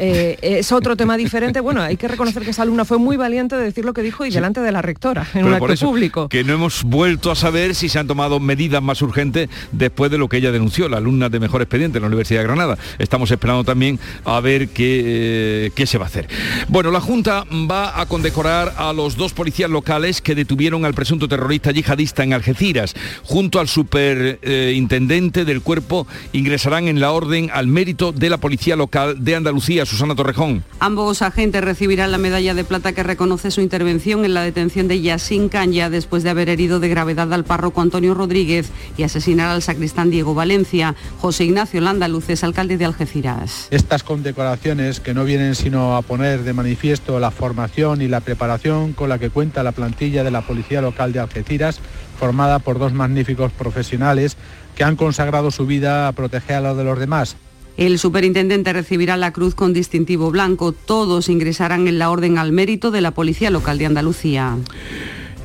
Eh, 0.02 0.38
es 0.42 0.72
otro 0.72 0.96
tema 0.96 1.18
diferente. 1.18 1.60
Bueno, 1.60 1.82
hay 1.82 1.98
que 1.98 2.08
reconocer 2.08 2.44
que 2.44 2.52
esa 2.52 2.62
alumna 2.62 2.86
fue 2.86 2.98
muy 2.98 3.18
valiente 3.18 3.58
de 3.58 3.64
decir 3.64 3.84
lo 3.84 3.94
que 3.94 4.02
dijo 4.02 4.26
y 4.26 4.30
delante 4.30 4.62
de 4.62 4.72
la 4.72 4.82
rectora, 4.82 5.28
en 5.34 5.46
un 5.46 5.54
acto 5.54 5.76
público. 5.76 6.30
Que 6.30 6.46
no 6.46 6.54
hemos 6.54 6.86
vuelto 6.86 7.32
a 7.32 7.36
saber 7.36 7.76
si 7.76 7.90
se 7.90 8.00
han 8.00 8.08
tomado 8.08 8.40
medidas 8.40 8.82
más 8.82 9.02
urgentes 9.02 9.50
después 9.74 10.10
de 10.10 10.18
lo 10.18 10.30
que 10.30 10.38
ella 10.38 10.54
denunció, 10.54 10.88
la 10.88 10.98
alumna 10.98 11.28
de 11.28 11.42
mejor 11.42 11.62
expediente 11.62 11.98
en 11.98 12.04
la 12.04 12.08
Universidad 12.08 12.40
de 12.40 12.48
Granada. 12.48 12.78
Estamos 12.98 13.30
esperando 13.30 13.66
también 13.66 14.00
a 14.24 14.40
ver 14.40 14.70
qué, 14.70 15.04
eh, 15.06 15.72
qué 15.76 15.86
se 15.86 15.98
va 15.98 16.06
a 16.06 16.08
hacer. 16.08 16.30
Bueno, 16.70 16.92
la 16.92 17.02
Junta 17.02 17.44
va 17.70 18.00
a 18.00 18.06
condecorar 18.06 18.76
a 18.78 18.94
los 18.94 19.18
dos 19.18 19.34
policías 19.34 19.70
locales 19.70 20.22
que 20.22 20.34
detuvieron 20.34 20.86
al 20.86 20.94
presunto 20.94 21.28
terrorista 21.28 21.72
yihadista 21.72 22.24
en 22.24 22.34
Algeciras. 22.34 22.96
Junto 23.24 23.60
al 23.60 23.68
superintendente 23.68 25.44
del 25.44 25.62
cuerpo 25.62 26.08
ingresarán 26.32 26.88
en 26.88 27.02
la 27.02 27.12
orden 27.12 27.50
al 27.54 27.68
mérito 27.68 28.14
de 28.14 28.30
la 28.30 28.38
policía 28.38 28.78
local 28.78 29.26
de 29.26 29.36
Andalucía 29.36 29.86
Susana 29.90 30.14
Torrejón. 30.14 30.64
Ambos 30.80 31.24
agentes 31.24 31.64
recibirán 31.64 32.12
la 32.12 32.20
medalla 32.20 32.54
de 32.54 32.64
plata 32.64 32.92
que 32.92 33.02
reconoce 33.02 33.50
su 33.50 33.62
intervención 33.62 34.24
en 34.24 34.36
la 34.36 34.44
detención 34.44 34.88
de 34.88 35.02
Yassin 35.02 35.50
Kanya 35.50 35.90
después 35.90 36.22
de 36.22 36.30
haber 36.30 36.48
herido 36.48 36.80
de 36.80 36.90
gravedad 36.90 37.34
al 37.34 37.44
párroco 37.44 37.82
Antonio 37.82 38.14
Rodríguez 38.14 38.70
y 38.98 39.04
asesinar 39.04 39.50
al 39.50 39.64
sacristán 39.64 40.12
Diego 40.12 40.36
Valencia. 40.36 40.96
José 41.18 41.46
Ignacio 41.46 41.82
Landaluces, 41.82 42.44
alcalde 42.44 42.78
de 42.78 42.86
Algeciras. 42.86 43.68
Estas 43.72 44.04
condecoraciones 44.04 45.00
que 45.00 45.16
no 45.16 45.26
vienen 45.26 45.56
sino 45.56 45.96
a 45.96 46.04
poner 46.04 46.44
de 46.44 46.54
manifiesto 46.54 47.20
la 47.20 47.32
formación 47.32 48.04
y 48.04 48.08
la 48.08 48.20
preparación 48.20 48.94
con 48.94 49.10
la 49.10 49.18
que 49.18 49.32
cuenta 49.32 49.64
la 49.64 49.72
plantilla 49.72 50.24
de 50.24 50.30
la 50.30 50.42
Policía 50.42 50.82
Local 50.84 51.14
de 51.14 51.20
Algeciras, 51.20 51.80
formada 52.20 52.60
por 52.60 52.78
dos 52.78 52.94
magníficos 52.94 53.52
profesionales 53.52 54.38
que 54.76 54.84
han 54.84 54.96
consagrado 54.96 55.50
su 55.50 55.66
vida 55.66 56.08
a 56.08 56.12
proteger 56.12 56.58
a 56.58 56.62
los 56.62 56.78
de 56.78 56.84
los 56.84 57.00
demás. 57.00 57.38
El 57.80 57.98
superintendente 57.98 58.74
recibirá 58.74 59.16
la 59.16 59.32
cruz 59.32 59.56
con 59.56 59.72
distintivo 59.72 60.32
blanco. 60.32 60.74
Todos 60.74 61.30
ingresarán 61.30 61.88
en 61.88 61.98
la 61.98 62.12
orden 62.12 62.38
al 62.38 62.52
mérito 62.52 62.92
de 62.92 63.00
la 63.00 63.12
Policía 63.12 63.52
Local 63.52 63.78
de 63.78 63.86
Andalucía. 63.86 64.58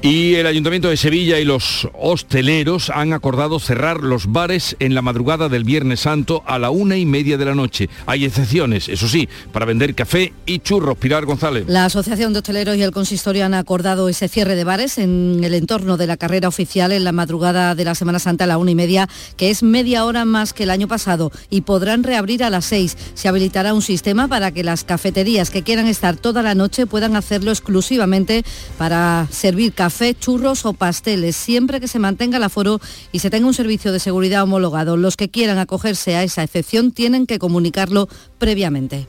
Y 0.04 0.34
el 0.34 0.46
Ayuntamiento 0.46 0.90
de 0.90 0.98
Sevilla 0.98 1.38
y 1.38 1.46
los 1.46 1.88
hosteleros 1.94 2.90
han 2.90 3.14
acordado 3.14 3.58
cerrar 3.58 4.02
los 4.02 4.30
bares 4.30 4.76
en 4.78 4.94
la 4.94 5.00
madrugada 5.00 5.48
del 5.48 5.64
Viernes 5.64 6.00
Santo 6.00 6.42
a 6.46 6.58
la 6.58 6.68
una 6.68 6.98
y 6.98 7.06
media 7.06 7.38
de 7.38 7.46
la 7.46 7.54
noche. 7.54 7.88
Hay 8.04 8.26
excepciones, 8.26 8.90
eso 8.90 9.08
sí, 9.08 9.30
para 9.50 9.64
vender 9.64 9.94
café 9.94 10.34
y 10.44 10.58
churros. 10.58 10.98
Pilar 10.98 11.24
González. 11.24 11.64
La 11.68 11.86
Asociación 11.86 12.34
de 12.34 12.40
Hosteleros 12.40 12.76
y 12.76 12.82
el 12.82 12.90
Consistorio 12.90 13.46
han 13.46 13.54
acordado 13.54 14.10
ese 14.10 14.28
cierre 14.28 14.56
de 14.56 14.64
bares 14.64 14.98
en 14.98 15.40
el 15.42 15.54
entorno 15.54 15.96
de 15.96 16.06
la 16.06 16.18
carrera 16.18 16.48
oficial 16.48 16.92
en 16.92 17.02
la 17.02 17.12
madrugada 17.12 17.74
de 17.74 17.84
la 17.86 17.94
Semana 17.94 18.18
Santa 18.18 18.44
a 18.44 18.46
la 18.46 18.58
una 18.58 18.72
y 18.72 18.74
media, 18.74 19.08
que 19.38 19.48
es 19.48 19.62
media 19.62 20.04
hora 20.04 20.26
más 20.26 20.52
que 20.52 20.64
el 20.64 20.70
año 20.70 20.86
pasado, 20.86 21.32
y 21.48 21.62
podrán 21.62 22.02
reabrir 22.02 22.44
a 22.44 22.50
las 22.50 22.66
seis. 22.66 22.98
Se 23.14 23.26
habilitará 23.26 23.72
un 23.72 23.80
sistema 23.80 24.28
para 24.28 24.50
que 24.52 24.64
las 24.64 24.84
cafeterías 24.84 25.48
que 25.48 25.62
quieran 25.62 25.86
estar 25.86 26.14
toda 26.18 26.42
la 26.42 26.54
noche 26.54 26.84
puedan 26.86 27.16
hacerlo 27.16 27.52
exclusivamente 27.52 28.44
para 28.76 29.26
servir 29.30 29.72
café 29.72 29.93
café, 29.94 30.12
churros 30.12 30.66
o 30.66 30.72
pasteles, 30.72 31.36
siempre 31.36 31.78
que 31.78 31.86
se 31.86 32.00
mantenga 32.00 32.38
el 32.38 32.42
aforo 32.42 32.80
y 33.12 33.20
se 33.20 33.30
tenga 33.30 33.46
un 33.46 33.54
servicio 33.54 33.92
de 33.92 34.00
seguridad 34.00 34.42
homologado. 34.42 34.96
Los 34.96 35.16
que 35.16 35.30
quieran 35.30 35.58
acogerse 35.58 36.16
a 36.16 36.24
esa 36.24 36.42
excepción 36.42 36.90
tienen 36.90 37.28
que 37.28 37.38
comunicarlo 37.38 38.08
previamente. 38.38 39.06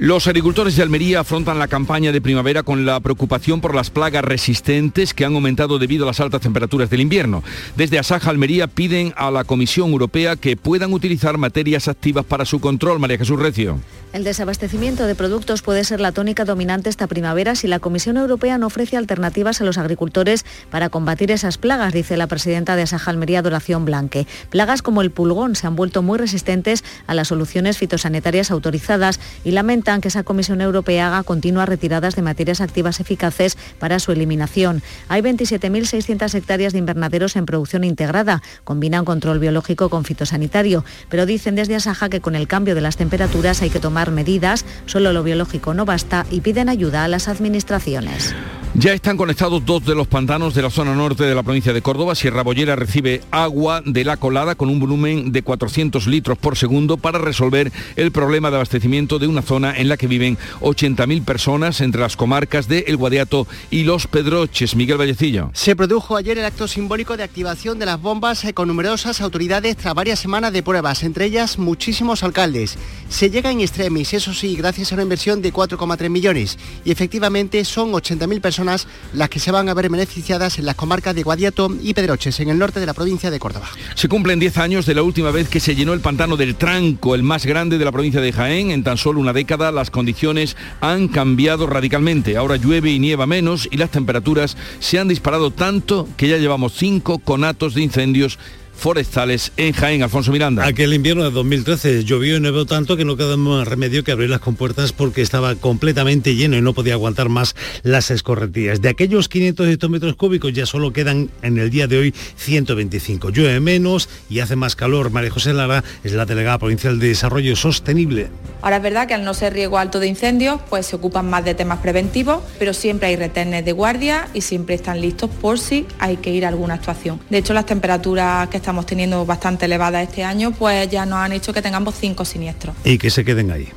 Los 0.00 0.26
agricultores 0.26 0.76
de 0.76 0.82
Almería 0.82 1.20
afrontan 1.20 1.58
la 1.58 1.68
campaña 1.68 2.10
de 2.10 2.22
primavera 2.22 2.62
con 2.62 2.86
la 2.86 2.98
preocupación 3.00 3.60
por 3.60 3.74
las 3.74 3.90
plagas 3.90 4.24
resistentes 4.24 5.12
que 5.12 5.26
han 5.26 5.34
aumentado 5.34 5.78
debido 5.78 6.04
a 6.04 6.06
las 6.06 6.20
altas 6.20 6.40
temperaturas 6.40 6.88
del 6.88 7.02
invierno. 7.02 7.44
Desde 7.76 7.98
Asaja 7.98 8.30
Almería 8.30 8.66
piden 8.66 9.12
a 9.18 9.30
la 9.30 9.44
Comisión 9.44 9.90
Europea 9.90 10.36
que 10.36 10.56
puedan 10.56 10.94
utilizar 10.94 11.36
materias 11.36 11.86
activas 11.86 12.24
para 12.24 12.46
su 12.46 12.60
control. 12.60 12.98
María 12.98 13.18
Jesús 13.18 13.38
Recio. 13.38 13.78
El 14.14 14.24
desabastecimiento 14.24 15.06
de 15.06 15.14
productos 15.14 15.60
puede 15.60 15.84
ser 15.84 16.00
la 16.00 16.12
tónica 16.12 16.46
dominante 16.46 16.88
esta 16.88 17.06
primavera 17.06 17.54
si 17.54 17.68
la 17.68 17.78
Comisión 17.78 18.16
Europea 18.16 18.56
no 18.56 18.68
ofrece 18.68 18.96
alternativas 18.96 19.60
a 19.60 19.64
los 19.64 19.76
agricultores 19.76 20.46
para 20.70 20.88
combatir 20.88 21.30
esas 21.30 21.58
plagas, 21.58 21.92
dice 21.92 22.16
la 22.16 22.26
presidenta 22.26 22.74
de 22.74 22.82
Asaja 22.82 23.10
Almería, 23.10 23.42
Doración 23.42 23.84
Blanque. 23.84 24.26
Plagas 24.48 24.80
como 24.80 25.02
el 25.02 25.10
pulgón 25.10 25.56
se 25.56 25.66
han 25.66 25.76
vuelto 25.76 26.00
muy 26.00 26.18
resistentes 26.18 26.82
a 27.06 27.14
las 27.14 27.28
soluciones 27.28 27.76
fitosanitarias 27.76 28.50
autorizadas 28.50 29.20
y 29.44 29.52
lamenta 29.52 29.89
que 29.98 30.08
esa 30.08 30.22
Comisión 30.22 30.60
Europea 30.60 31.08
haga 31.08 31.24
continuas 31.24 31.68
retiradas 31.68 32.14
de 32.14 32.22
materias 32.22 32.60
activas 32.60 33.00
eficaces 33.00 33.58
para 33.80 33.98
su 33.98 34.12
eliminación. 34.12 34.82
Hay 35.08 35.22
27.600 35.22 36.32
hectáreas 36.34 36.72
de 36.72 36.78
invernaderos 36.78 37.34
en 37.34 37.46
producción 37.46 37.82
integrada. 37.82 38.42
Combinan 38.62 39.04
control 39.04 39.40
biológico 39.40 39.88
con 39.88 40.04
fitosanitario, 40.04 40.84
pero 41.08 41.26
dicen 41.26 41.56
desde 41.56 41.74
Asaja 41.74 42.08
que 42.08 42.20
con 42.20 42.36
el 42.36 42.46
cambio 42.46 42.76
de 42.76 42.80
las 42.80 42.96
temperaturas 42.96 43.62
hay 43.62 43.70
que 43.70 43.80
tomar 43.80 44.12
medidas, 44.12 44.64
solo 44.86 45.12
lo 45.12 45.24
biológico 45.24 45.74
no 45.74 45.84
basta 45.84 46.26
y 46.30 46.42
piden 46.42 46.68
ayuda 46.68 47.02
a 47.02 47.08
las 47.08 47.26
administraciones. 47.26 48.34
Ya 48.74 48.92
están 48.92 49.16
conectados 49.16 49.66
dos 49.66 49.84
de 49.84 49.96
los 49.96 50.06
pantanos 50.06 50.54
de 50.54 50.62
la 50.62 50.70
zona 50.70 50.94
norte 50.94 51.24
de 51.24 51.34
la 51.34 51.42
provincia 51.42 51.72
de 51.72 51.82
Córdoba. 51.82 52.14
Sierra 52.14 52.44
Bollera 52.44 52.76
recibe 52.76 53.20
agua 53.32 53.82
de 53.84 54.04
la 54.04 54.16
colada 54.16 54.54
con 54.54 54.68
un 54.68 54.78
volumen 54.78 55.32
de 55.32 55.42
400 55.42 56.06
litros 56.06 56.38
por 56.38 56.56
segundo 56.56 56.96
para 56.96 57.18
resolver 57.18 57.72
el 57.96 58.12
problema 58.12 58.48
de 58.48 58.56
abastecimiento 58.56 59.18
de 59.18 59.26
una 59.26 59.42
zona 59.42 59.72
en 59.80 59.88
la 59.88 59.96
que 59.96 60.06
viven 60.06 60.38
80.000 60.60 61.24
personas 61.24 61.80
entre 61.80 62.00
las 62.00 62.16
comarcas 62.16 62.68
de 62.68 62.84
El 62.86 62.96
Guadiato 62.96 63.46
y 63.70 63.84
Los 63.84 64.06
Pedroches. 64.06 64.76
Miguel 64.76 64.98
Vallecillo. 64.98 65.50
Se 65.54 65.74
produjo 65.74 66.16
ayer 66.16 66.38
el 66.38 66.44
acto 66.44 66.68
simbólico 66.68 67.16
de 67.16 67.22
activación 67.22 67.78
de 67.78 67.86
las 67.86 68.00
bombas 68.00 68.44
con 68.54 68.68
numerosas 68.68 69.20
autoridades 69.20 69.76
tras 69.76 69.94
varias 69.94 70.18
semanas 70.18 70.52
de 70.52 70.62
pruebas, 70.62 71.02
entre 71.02 71.24
ellas 71.24 71.58
muchísimos 71.58 72.22
alcaldes. 72.22 72.76
Se 73.08 73.30
llega 73.30 73.50
en 73.50 73.60
extremis, 73.60 74.12
eso 74.14 74.34
sí, 74.34 74.56
gracias 74.56 74.92
a 74.92 74.94
una 74.94 75.02
inversión 75.02 75.42
de 75.42 75.52
4,3 75.52 76.08
millones 76.10 76.58
y 76.84 76.90
efectivamente 76.90 77.64
son 77.64 77.92
80.000 77.92 78.40
personas 78.40 78.86
las 79.12 79.28
que 79.28 79.40
se 79.40 79.50
van 79.50 79.68
a 79.68 79.74
ver 79.74 79.88
beneficiadas 79.88 80.58
en 80.58 80.66
las 80.66 80.74
comarcas 80.74 81.14
de 81.14 81.22
Guadiato 81.22 81.74
y 81.82 81.94
Pedroches, 81.94 82.38
en 82.40 82.50
el 82.50 82.58
norte 82.58 82.80
de 82.80 82.86
la 82.86 82.94
provincia 82.94 83.30
de 83.30 83.38
Córdoba. 83.38 83.68
Se 83.94 84.08
cumplen 84.08 84.38
10 84.38 84.58
años 84.58 84.86
de 84.86 84.94
la 84.94 85.02
última 85.02 85.30
vez 85.30 85.48
que 85.48 85.60
se 85.60 85.74
llenó 85.74 85.92
el 85.92 86.00
pantano 86.00 86.36
del 86.36 86.56
Tranco, 86.56 87.14
el 87.14 87.22
más 87.22 87.46
grande 87.46 87.78
de 87.78 87.84
la 87.84 87.92
provincia 87.92 88.20
de 88.20 88.32
Jaén. 88.32 88.70
En 88.70 88.82
tan 88.82 88.98
solo 88.98 89.20
una 89.20 89.32
década 89.32 89.59
las 89.60 89.90
condiciones 89.90 90.56
han 90.80 91.08
cambiado 91.08 91.66
radicalmente. 91.66 92.38
Ahora 92.38 92.56
llueve 92.56 92.90
y 92.90 92.98
nieva 92.98 93.26
menos 93.26 93.68
y 93.70 93.76
las 93.76 93.90
temperaturas 93.90 94.56
se 94.78 94.98
han 94.98 95.08
disparado 95.08 95.50
tanto 95.50 96.08
que 96.16 96.28
ya 96.28 96.38
llevamos 96.38 96.72
cinco 96.72 97.18
conatos 97.18 97.74
de 97.74 97.82
incendios 97.82 98.38
forestales 98.80 99.52
en 99.56 99.72
Jaén. 99.72 100.02
Alfonso 100.02 100.32
Miranda. 100.32 100.66
Aquel 100.66 100.94
invierno 100.94 101.22
de 101.24 101.30
2013 101.30 102.04
llovió 102.04 102.36
y 102.36 102.40
nevó 102.40 102.64
tanto 102.64 102.96
que 102.96 103.04
no 103.04 103.16
quedó 103.16 103.36
más 103.36 103.68
remedio 103.68 104.02
que 104.02 104.12
abrir 104.12 104.30
las 104.30 104.40
compuertas 104.40 104.92
porque 104.92 105.20
estaba 105.20 105.54
completamente 105.54 106.34
lleno 106.34 106.56
y 106.56 106.62
no 106.62 106.72
podía 106.72 106.94
aguantar 106.94 107.28
más 107.28 107.54
las 107.82 108.10
escorrentías. 108.10 108.80
De 108.80 108.88
aquellos 108.88 109.28
500 109.28 109.68
hectómetros 109.68 110.16
cúbicos 110.16 110.52
ya 110.54 110.64
solo 110.64 110.92
quedan 110.92 111.30
en 111.42 111.58
el 111.58 111.70
día 111.70 111.86
de 111.86 111.98
hoy 111.98 112.14
125. 112.36 113.30
Llueve 113.30 113.60
menos 113.60 114.08
y 114.30 114.40
hace 114.40 114.56
más 114.56 114.76
calor. 114.76 115.10
María 115.10 115.30
José 115.30 115.52
Lara 115.52 115.84
es 116.02 116.12
la 116.12 116.24
delegada 116.24 116.58
provincial 116.58 116.98
de 116.98 117.08
Desarrollo 117.08 117.54
Sostenible. 117.56 118.28
Ahora 118.62 118.76
es 118.76 118.82
verdad 118.82 119.06
que 119.06 119.14
al 119.14 119.24
no 119.24 119.34
ser 119.34 119.52
riesgo 119.52 119.78
alto 119.78 120.00
de 120.00 120.06
incendios, 120.06 120.60
pues 120.70 120.86
se 120.86 120.96
ocupan 120.96 121.28
más 121.28 121.44
de 121.44 121.54
temas 121.54 121.80
preventivos, 121.80 122.42
pero 122.58 122.72
siempre 122.72 123.08
hay 123.08 123.16
retenes 123.16 123.64
de 123.64 123.72
guardia 123.72 124.28
y 124.32 124.40
siempre 124.40 124.74
están 124.74 125.00
listos 125.00 125.30
por 125.40 125.58
si 125.58 125.86
hay 125.98 126.16
que 126.16 126.30
ir 126.30 126.46
a 126.46 126.48
alguna 126.48 126.74
actuación. 126.74 127.20
De 127.28 127.38
hecho, 127.38 127.52
las 127.52 127.66
temperaturas 127.66 128.48
que 128.48 128.56
están 128.56 128.69
estamos 128.70 128.86
teniendo 128.86 129.26
bastante 129.26 129.64
elevada 129.64 130.00
este 130.00 130.22
año, 130.22 130.52
pues 130.52 130.88
ya 130.88 131.04
nos 131.04 131.18
han 131.18 131.32
hecho 131.32 131.52
que 131.52 131.60
tengamos 131.60 131.96
cinco 131.98 132.24
siniestros. 132.24 132.76
Y 132.84 132.98
que 132.98 133.10
se 133.10 133.24
queden 133.24 133.50
ahí. 133.50 133.68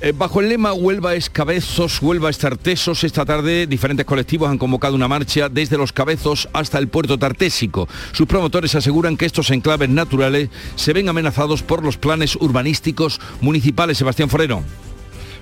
Eh, 0.00 0.14
bajo 0.16 0.40
el 0.40 0.48
lema 0.48 0.72
Huelva 0.72 1.14
es 1.14 1.28
cabezos, 1.28 2.00
Huelva 2.00 2.30
es 2.30 2.38
tartesos, 2.38 3.04
esta 3.04 3.26
tarde 3.26 3.66
diferentes 3.66 4.06
colectivos 4.06 4.48
han 4.48 4.56
convocado 4.56 4.94
una 4.94 5.06
marcha 5.06 5.50
desde 5.50 5.76
los 5.76 5.92
cabezos 5.92 6.48
hasta 6.54 6.78
el 6.78 6.88
puerto 6.88 7.18
tartésico. 7.18 7.86
Sus 8.12 8.26
promotores 8.26 8.74
aseguran 8.74 9.18
que 9.18 9.26
estos 9.26 9.50
enclaves 9.50 9.90
naturales 9.90 10.48
se 10.76 10.94
ven 10.94 11.10
amenazados 11.10 11.62
por 11.62 11.84
los 11.84 11.98
planes 11.98 12.36
urbanísticos 12.36 13.20
municipales. 13.42 13.98
Sebastián 13.98 14.30
Forero. 14.30 14.62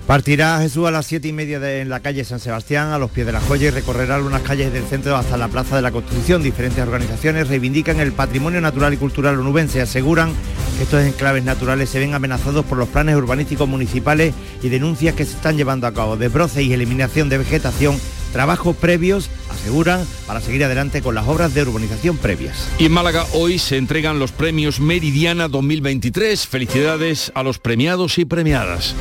Partirá 0.07 0.59
Jesús 0.59 0.85
a 0.85 0.91
las 0.91 1.05
siete 1.05 1.29
y 1.29 1.33
media 1.33 1.59
de, 1.59 1.79
en 1.79 1.87
la 1.87 2.01
calle 2.01 2.25
San 2.25 2.39
Sebastián, 2.39 2.89
a 2.89 2.99
los 2.99 3.09
pies 3.09 3.25
de 3.25 3.31
la 3.31 3.39
joya, 3.39 3.67
y 3.67 3.71
recorrerá 3.71 4.15
algunas 4.15 4.41
calles 4.41 4.73
del 4.73 4.83
centro 4.83 5.15
hasta 5.15 5.37
la 5.37 5.47
Plaza 5.47 5.77
de 5.77 5.81
la 5.81 5.91
Constitución. 5.91 6.43
Diferentes 6.43 6.83
organizaciones 6.83 7.47
reivindican 7.47 8.01
el 8.01 8.11
patrimonio 8.11 8.59
natural 8.59 8.93
y 8.93 8.97
cultural 8.97 9.39
onubense. 9.39 9.81
Aseguran 9.81 10.33
que 10.77 10.83
estos 10.83 11.03
enclaves 11.03 11.45
naturales 11.45 11.89
se 11.89 11.99
ven 11.99 12.13
amenazados 12.13 12.65
por 12.65 12.77
los 12.77 12.89
planes 12.89 13.15
urbanísticos 13.15 13.67
municipales 13.67 14.33
y 14.61 14.69
denuncias 14.69 15.15
que 15.15 15.23
se 15.23 15.35
están 15.35 15.55
llevando 15.55 15.87
a 15.87 15.93
cabo. 15.93 16.17
Desbroce 16.17 16.63
y 16.63 16.73
eliminación 16.73 17.29
de 17.29 17.37
vegetación 17.37 17.97
trabajos 18.33 18.75
previos, 18.75 19.29
aseguran, 19.49 20.05
para 20.25 20.41
seguir 20.41 20.65
adelante 20.65 21.01
con 21.01 21.15
las 21.15 21.27
obras 21.27 21.53
de 21.53 21.61
urbanización 21.61 22.17
previas. 22.17 22.67
Y 22.79 22.85
en 22.85 22.91
Málaga 22.91 23.25
hoy 23.33 23.59
se 23.59 23.77
entregan 23.77 24.19
los 24.19 24.31
premios 24.31 24.79
Meridiana 24.79 25.47
2023. 25.47 26.47
Felicidades 26.47 27.31
a 27.35 27.43
los 27.43 27.59
premiados 27.59 28.17
y 28.17 28.25
premiadas. 28.25 28.95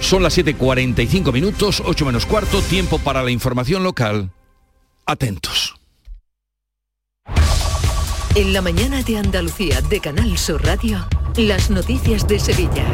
Son 0.00 0.22
las 0.22 0.36
7.45 0.36 1.32
minutos, 1.32 1.82
8 1.84 2.06
menos 2.06 2.26
cuarto, 2.26 2.60
tiempo 2.62 2.98
para 2.98 3.22
la 3.22 3.30
información 3.30 3.82
local. 3.82 4.30
Atentos. 5.06 5.59
En 8.40 8.54
la 8.54 8.62
mañana 8.62 9.02
de 9.02 9.18
Andalucía 9.18 9.82
de 9.82 10.00
Canal 10.00 10.38
Sur 10.38 10.64
Radio. 10.64 11.06
Las 11.36 11.70
noticias 11.70 12.26
de 12.26 12.40
Sevilla. 12.40 12.84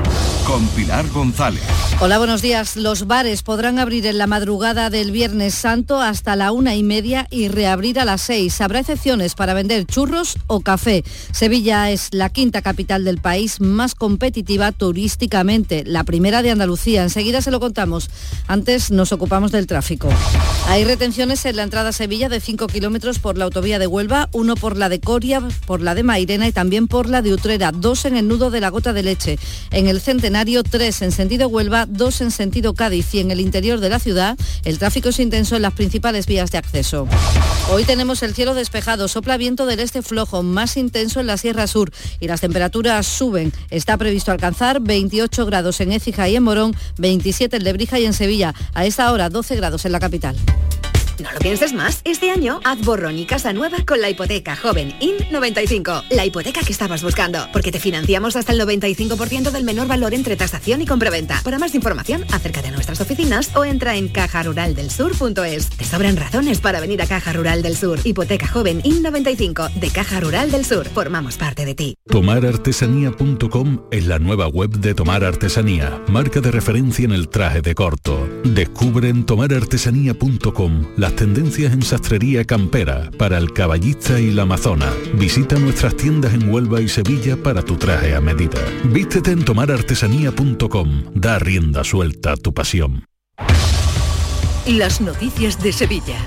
Con 0.47 0.67
Pilar 0.69 1.09
González. 1.09 1.63
Hola, 2.01 2.19
buenos 2.19 2.43
días. 2.43 2.77
Los 2.77 3.07
bares 3.07 3.43
podrán 3.43 3.79
abrir 3.79 4.07
en 4.07 4.19
la 4.19 4.27
madrugada 4.27 4.91
del 4.91 5.11
Viernes 5.11 5.55
Santo 5.55 6.01
hasta 6.01 6.37
la 6.37 6.53
una 6.53 6.75
y 6.75 6.83
media 6.83 7.27
y 7.31 7.49
reabrir 7.49 7.99
a 7.99 8.05
las 8.05 8.21
seis. 8.21 8.61
Habrá 8.61 8.81
excepciones 8.81 9.35
para 9.35 9.55
vender 9.55 9.87
churros 9.87 10.37
o 10.49 10.61
café. 10.61 11.03
Sevilla 11.33 11.91
es 11.91 12.09
la 12.13 12.29
quinta 12.29 12.61
capital 12.61 13.05
del 13.05 13.19
país 13.19 13.61
más 13.61 13.95
competitiva 13.95 14.71
turísticamente, 14.73 15.85
la 15.85 16.05
primera 16.05 16.43
de 16.43 16.51
Andalucía. 16.51 17.03
Enseguida 17.03 17.41
se 17.41 17.51
lo 17.51 17.59
contamos. 17.59 18.11
Antes 18.49 18.91
nos 18.91 19.13
ocupamos 19.13 19.51
del 19.51 19.67
tráfico. 19.67 20.09
Hay 20.69 20.85
retenciones 20.85 21.45
en 21.47 21.57
la 21.57 21.63
entrada 21.63 21.89
a 21.89 21.93
Sevilla 21.93 22.29
de 22.29 22.41
5 22.41 22.67
kilómetros 22.67 23.19
por 23.19 23.39
la 23.39 23.45
autovía 23.45 23.79
de 23.79 23.87
Huelva, 23.87 24.29
uno 24.33 24.57
por 24.57 24.77
la 24.77 24.89
de 24.89 25.01
Coria, 25.01 25.36
por 25.67 25.81
la 25.81 25.95
de 25.95 26.03
Mairena 26.03 26.47
y 26.49 26.53
también 26.53 26.89
por 26.89 27.09
la 27.09 27.23
de 27.23 27.33
Utrera, 27.33 27.73
dos 27.73 28.05
en 28.05 28.17
el 28.17 28.29
nudo 28.29 28.51
de 28.51 28.61
la 28.61 28.71
gota 28.71 28.93
de 28.93 29.03
leche. 29.03 29.39
En 29.71 29.87
el 29.87 30.01
Centenario, 30.01 30.63
tres 30.63 31.03
en 31.03 31.13
sentido 31.13 31.49
Huelva, 31.49 31.87
dos 31.87 32.21
en 32.21 32.31
sentido 32.31 32.75
Cádiz 32.75 33.15
y 33.15 33.21
en 33.21 33.31
el 33.31 33.41
interior 33.41 33.81
de 33.81 33.89
la 33.89 33.99
ciudad, 33.99 34.37
el 34.65 34.79
tráfico 34.79 35.11
es 35.11 35.19
intenso 35.19 35.57
en 35.57 35.63
las 35.63 35.73
principales 35.73 36.27
vías 36.27 36.51
de 36.51 36.59
acceso. 36.59 37.09
Hoy 37.71 37.85
tenemos 37.85 38.23
el 38.23 38.35
cielo 38.35 38.55
despejado, 38.55 39.09
sopla 39.09 39.37
viento 39.37 39.67
del 39.67 39.81
este 39.81 40.03
flojo, 40.03 40.43
más 40.43 40.77
intenso 40.77 41.21
en 41.21 41.27
la 41.27 41.37
Sierra 41.37 41.67
Sur 41.67 41.91
y 42.21 42.29
las 42.29 42.41
temperaturas 42.41 43.07
suben. 43.07 43.53
Está 43.71 43.97
previsto 43.97 44.33
alcanzar 44.33 44.81
28 44.81 45.47
grados 45.47 45.81
en 45.81 45.93
Écija 45.93 46.29
y 46.29 46.37
en 46.37 46.43
Morón, 46.43 46.77
27 46.99 47.57
en 47.57 47.65
Lebrija 47.65 47.99
y 47.99 48.07
en 48.07 48.13
Sevilla. 48.13 48.55
A 48.75 48.87
esta 48.87 49.11
hora 49.13 49.29
12 49.29 49.57
grados 49.57 49.85
en 49.85 49.93
la 49.93 50.01
capital. 50.01 50.37
No 51.23 51.33
lo 51.33 51.39
pienses 51.39 51.73
más. 51.73 52.01
Este 52.05 52.31
año 52.31 52.61
haz 52.65 52.81
borrón 52.81 53.19
y 53.19 53.27
casa 53.27 53.53
nueva 53.53 53.79
con 53.87 54.01
la 54.01 54.11
hipoteca 54.11 54.57
joven 54.57 54.95
IN95. 55.01 56.05
La 56.11 56.27
hipoteca 56.27 56.61
que 56.63 56.73
estabas 56.73 57.03
buscando. 57.03 57.49
Porque 57.53 57.73
te 57.73 57.81
financiamos 57.81 58.37
hasta 58.37 58.53
el 58.53 58.61
95% 58.61 59.51
del 59.51 59.65
menor 59.65 59.87
valor 59.87 60.15
entre 60.15 60.37
tasación 60.37 60.83
y 60.83 60.87
compraventa. 60.87 61.41
Para 61.43 61.59
más 61.59 61.75
información, 61.75 62.25
acércate 62.33 62.69
a 62.69 62.73
nuestras 62.73 63.01
oficinas 63.01 63.55
o 63.57 63.65
entra 63.65 63.97
en 63.97 64.09
cajaruraldelsur.es. 64.09 65.71
Te 65.71 65.85
sobran 65.85 66.17
razones 66.17 66.61
para 66.61 66.81
venir 66.81 67.01
a 67.03 67.07
Caja 67.07 67.33
Rural 67.33 67.63
del 67.63 67.77
Sur. 67.77 67.99
Hipoteca 68.05 68.47
joven 68.47 68.83
IN95 68.83 69.73
de 69.75 69.91
Caja 69.91 70.21
Rural 70.21 70.51
del 70.51 70.65
Sur. 70.65 70.89
Formamos 70.89 71.37
parte 71.37 71.65
de 71.65 71.75
ti. 71.75 71.97
Tomarartesanía.com 72.09 73.83
es 73.91 74.07
la 74.07 74.19
nueva 74.19 74.49
web 74.49 74.71
de 74.71 74.95
Tomar 74.95 75.25
Artesanía, 75.25 76.03
marca 76.09 76.41
de 76.41 76.51
referencia 76.51 77.05
en 77.05 77.13
el 77.13 77.29
traje 77.29 77.63
de 77.63 77.75
corto. 77.75 78.29
Descubre 78.45 79.09
en 79.09 79.25
tomarartesanía.com 79.25 80.87
las 81.07 81.15
tendencias 81.15 81.73
en 81.73 81.83
sastrería 81.83 82.45
campera 82.45 83.13
para 83.17 83.39
el 83.39 83.53
caballista 83.53 84.19
y 84.19 84.33
la 84.33 84.43
amazona. 84.43 84.93
Visita 85.15 85.57
nuestras 85.57 85.97
tiendas 85.97 86.35
en 86.35 86.53
Huelva 86.53 86.81
y 86.81 86.89
Sevilla 86.89 87.37
para 87.37 87.63
tu 87.63 87.77
traje 87.77 88.13
a 88.17 88.21
medida. 88.21 88.59
Vístete 88.83 89.31
en 89.31 89.45
tomarartesanía.com. 89.45 91.05
Da 91.15 91.39
rienda 91.39 91.85
suelta 91.85 92.33
a 92.33 92.37
tu 92.37 92.53
pasión. 92.53 93.05
Las 94.67 95.01
noticias 95.01 95.63
de 95.63 95.73
Sevilla. 95.73 96.19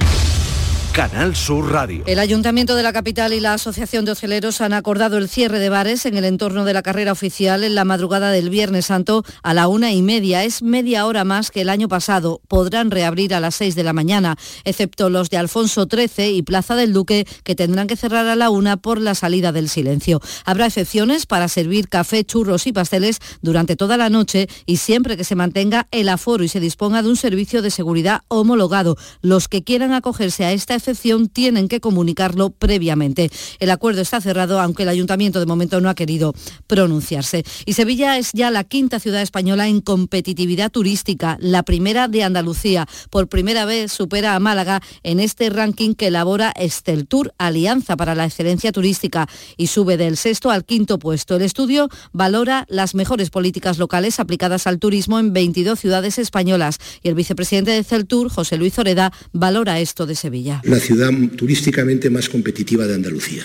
Canal 0.93 1.35
Sur 1.35 1.71
Radio. 1.71 2.03
El 2.07 2.19
Ayuntamiento 2.19 2.75
de 2.75 2.83
la 2.83 2.91
capital 2.91 3.31
y 3.33 3.39
la 3.39 3.53
Asociación 3.53 4.05
de 4.05 4.11
Hosteleros 4.11 4.59
han 4.59 4.73
acordado 4.73 5.17
el 5.17 5.29
cierre 5.29 5.59
de 5.59 5.69
bares 5.69 6.05
en 6.05 6.17
el 6.17 6.25
entorno 6.25 6.65
de 6.65 6.73
la 6.73 6.81
carrera 6.81 7.11
oficial 7.11 7.63
en 7.63 7.75
la 7.75 7.85
madrugada 7.85 8.31
del 8.31 8.49
Viernes 8.49 8.87
Santo 8.87 9.23
a 9.43 9.53
la 9.53 9.67
una 9.67 9.91
y 9.91 10.01
media. 10.01 10.43
Es 10.43 10.63
media 10.63 11.05
hora 11.05 11.23
más 11.23 11.51
que 11.51 11.61
el 11.61 11.69
año 11.69 11.87
pasado. 11.87 12.41
Podrán 12.47 12.91
reabrir 12.91 13.33
a 13.33 13.39
las 13.39 13.55
seis 13.55 13.75
de 13.75 13.83
la 13.83 13.93
mañana, 13.93 14.35
excepto 14.63 15.09
los 15.09 15.29
de 15.29 15.37
Alfonso 15.37 15.87
XIII 15.89 16.35
y 16.35 16.41
Plaza 16.41 16.75
del 16.75 16.91
Duque, 16.91 17.27
que 17.43 17.55
tendrán 17.55 17.87
que 17.87 17.95
cerrar 17.95 18.25
a 18.27 18.35
la 18.35 18.49
una 18.49 18.77
por 18.77 18.99
la 18.99 19.15
salida 19.15 19.51
del 19.51 19.69
silencio. 19.69 20.19
Habrá 20.43 20.65
excepciones 20.65 21.25
para 21.27 21.47
servir 21.47 21.87
café, 21.87 22.25
churros 22.25 22.65
y 22.65 22.73
pasteles 22.73 23.19
durante 23.41 23.75
toda 23.75 23.95
la 23.95 24.09
noche 24.09 24.47
y 24.65 24.77
siempre 24.77 25.17
que 25.17 25.23
se 25.23 25.35
mantenga 25.35 25.87
el 25.91 26.09
aforo 26.09 26.43
y 26.43 26.47
se 26.47 26.59
disponga 26.59 27.03
de 27.03 27.09
un 27.09 27.17
servicio 27.17 27.61
de 27.61 27.69
seguridad 27.69 28.21
homologado. 28.27 28.97
Los 29.21 29.47
que 29.47 29.63
quieran 29.63 29.93
acogerse 29.93 30.45
a 30.45 30.51
esta 30.51 30.78
excepción 30.79 31.29
tienen 31.29 31.67
que 31.67 31.79
comunicarlo 31.79 32.49
previamente. 32.49 33.29
El 33.59 33.69
acuerdo 33.69 34.01
está 34.01 34.19
cerrado, 34.19 34.59
aunque 34.59 34.83
el 34.83 34.89
ayuntamiento 34.89 35.39
de 35.39 35.45
momento 35.45 35.79
no 35.79 35.89
ha 35.89 35.95
querido 35.95 36.33
pronunciarse. 36.67 37.43
Y 37.65 37.73
Sevilla 37.73 38.17
es 38.17 38.31
ya 38.33 38.51
la 38.51 38.63
quinta 38.63 38.99
ciudad 38.99 39.21
española 39.21 39.67
en 39.67 39.81
competitividad 39.81 40.71
turística, 40.71 41.37
la 41.39 41.63
primera 41.63 42.07
de 42.07 42.23
Andalucía. 42.23 42.87
Por 43.09 43.27
primera 43.27 43.65
vez 43.65 43.91
supera 43.91 44.35
a 44.35 44.39
Málaga 44.39 44.81
en 45.03 45.19
este 45.19 45.49
ranking 45.49 45.93
que 45.93 46.07
elabora 46.07 46.51
Esteltur, 46.51 47.33
Alianza 47.37 47.95
para 47.95 48.15
la 48.15 48.25
Excelencia 48.25 48.71
Turística, 48.71 49.27
y 49.57 49.67
sube 49.67 49.97
del 49.97 50.17
sexto 50.17 50.49
al 50.49 50.65
quinto 50.65 50.97
puesto. 50.99 51.35
El 51.35 51.43
estudio 51.43 51.89
valora 52.11 52.65
las 52.69 52.95
mejores 52.95 53.29
políticas 53.29 53.77
locales 53.77 54.19
aplicadas 54.19 54.67
al 54.67 54.79
turismo 54.79 55.19
en 55.19 55.33
22 55.33 55.79
ciudades 55.79 56.17
españolas 56.17 56.79
y 57.03 57.09
el 57.09 57.15
vicepresidente 57.15 57.71
de 57.71 57.83
Celtur, 57.83 58.29
José 58.29 58.57
Luis 58.57 58.77
Oreda, 58.79 59.11
valora 59.33 59.79
esto 59.79 60.05
de 60.05 60.15
Sevilla 60.15 60.61
la 60.69 60.79
ciudad 60.79 61.11
turísticamente 61.35 62.09
más 62.09 62.29
competitiva 62.29 62.85
de 62.85 62.93
Andalucía. 62.93 63.43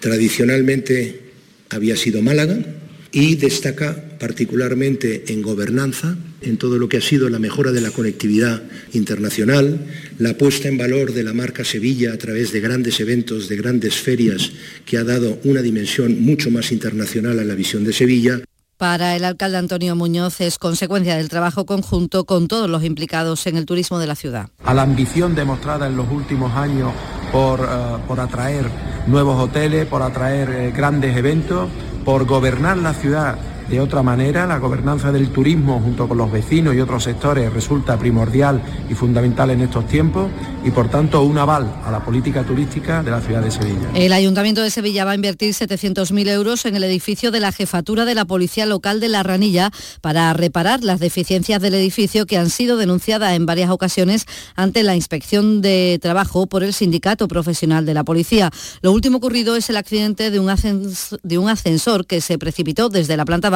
Tradicionalmente 0.00 1.20
había 1.70 1.96
sido 1.96 2.20
Málaga 2.20 2.58
y 3.12 3.36
destaca 3.36 4.18
particularmente 4.18 5.24
en 5.28 5.40
gobernanza, 5.40 6.16
en 6.42 6.56
todo 6.56 6.78
lo 6.78 6.88
que 6.88 6.96
ha 6.96 7.00
sido 7.00 7.28
la 7.28 7.38
mejora 7.38 7.70
de 7.70 7.80
la 7.80 7.90
conectividad 7.90 8.62
internacional, 8.92 9.86
la 10.18 10.36
puesta 10.36 10.68
en 10.68 10.78
valor 10.78 11.12
de 11.12 11.22
la 11.22 11.32
marca 11.32 11.64
Sevilla 11.64 12.12
a 12.12 12.18
través 12.18 12.52
de 12.52 12.60
grandes 12.60 12.98
eventos, 12.98 13.48
de 13.48 13.56
grandes 13.56 13.94
ferias, 13.94 14.50
que 14.84 14.98
ha 14.98 15.04
dado 15.04 15.38
una 15.44 15.62
dimensión 15.62 16.20
mucho 16.20 16.50
más 16.50 16.72
internacional 16.72 17.38
a 17.38 17.44
la 17.44 17.54
visión 17.54 17.84
de 17.84 17.92
Sevilla. 17.92 18.42
Para 18.76 19.16
el 19.16 19.24
alcalde 19.24 19.56
Antonio 19.56 19.96
Muñoz 19.96 20.42
es 20.42 20.58
consecuencia 20.58 21.16
del 21.16 21.30
trabajo 21.30 21.64
conjunto 21.64 22.26
con 22.26 22.46
todos 22.46 22.68
los 22.68 22.84
implicados 22.84 23.46
en 23.46 23.56
el 23.56 23.64
turismo 23.64 23.98
de 23.98 24.06
la 24.06 24.14
ciudad. 24.14 24.50
A 24.64 24.74
la 24.74 24.82
ambición 24.82 25.34
demostrada 25.34 25.86
en 25.86 25.96
los 25.96 26.10
últimos 26.10 26.54
años 26.54 26.92
por, 27.32 27.60
uh, 27.60 27.98
por 28.06 28.20
atraer 28.20 28.70
nuevos 29.06 29.42
hoteles, 29.42 29.86
por 29.86 30.02
atraer 30.02 30.50
eh, 30.50 30.72
grandes 30.72 31.16
eventos, 31.16 31.70
por 32.04 32.26
gobernar 32.26 32.76
la 32.76 32.92
ciudad 32.92 33.38
de 33.68 33.80
otra 33.80 34.02
manera, 34.02 34.46
la 34.46 34.58
gobernanza 34.58 35.10
del 35.10 35.30
turismo 35.30 35.80
junto 35.80 36.08
con 36.08 36.18
los 36.18 36.30
vecinos 36.30 36.74
y 36.74 36.80
otros 36.80 37.02
sectores 37.02 37.52
resulta 37.52 37.98
primordial 37.98 38.62
y 38.88 38.94
fundamental 38.94 39.50
en 39.50 39.62
estos 39.62 39.86
tiempos 39.88 40.30
y 40.64 40.70
por 40.70 40.88
tanto 40.88 41.22
un 41.22 41.36
aval 41.36 41.74
a 41.84 41.90
la 41.90 42.04
política 42.04 42.44
turística 42.44 43.02
de 43.02 43.10
la 43.10 43.20
ciudad 43.20 43.42
de 43.42 43.50
Sevilla. 43.50 43.90
El 43.94 44.12
Ayuntamiento 44.12 44.62
de 44.62 44.70
Sevilla 44.70 45.04
va 45.04 45.12
a 45.12 45.14
invertir 45.16 45.52
700.000 45.52 46.28
euros 46.28 46.64
en 46.64 46.76
el 46.76 46.84
edificio 46.84 47.30
de 47.30 47.40
la 47.40 47.50
Jefatura 47.50 48.04
de 48.04 48.14
la 48.14 48.24
Policía 48.24 48.66
Local 48.66 49.00
de 49.00 49.08
La 49.08 49.24
Ranilla 49.24 49.72
para 50.00 50.32
reparar 50.32 50.84
las 50.84 51.00
deficiencias 51.00 51.60
del 51.60 51.74
edificio 51.74 52.26
que 52.26 52.38
han 52.38 52.50
sido 52.50 52.76
denunciadas 52.76 53.34
en 53.34 53.46
varias 53.46 53.70
ocasiones 53.70 54.26
ante 54.54 54.84
la 54.84 54.94
inspección 54.94 55.60
de 55.60 55.98
trabajo 56.00 56.46
por 56.46 56.62
el 56.62 56.72
Sindicato 56.72 57.26
Profesional 57.26 57.84
de 57.84 57.94
la 57.94 58.04
Policía. 58.04 58.50
Lo 58.82 58.92
último 58.92 59.18
ocurrido 59.18 59.56
es 59.56 59.70
el 59.70 59.76
accidente 59.76 60.30
de 60.30 60.38
un, 60.38 61.48
ascensor 61.48 62.06
que 62.06 62.20
se 62.20 62.38
precipitó 62.38 62.88
desde 62.88 63.16
la 63.16 63.24
planta 63.24 63.50
baja 63.50 63.55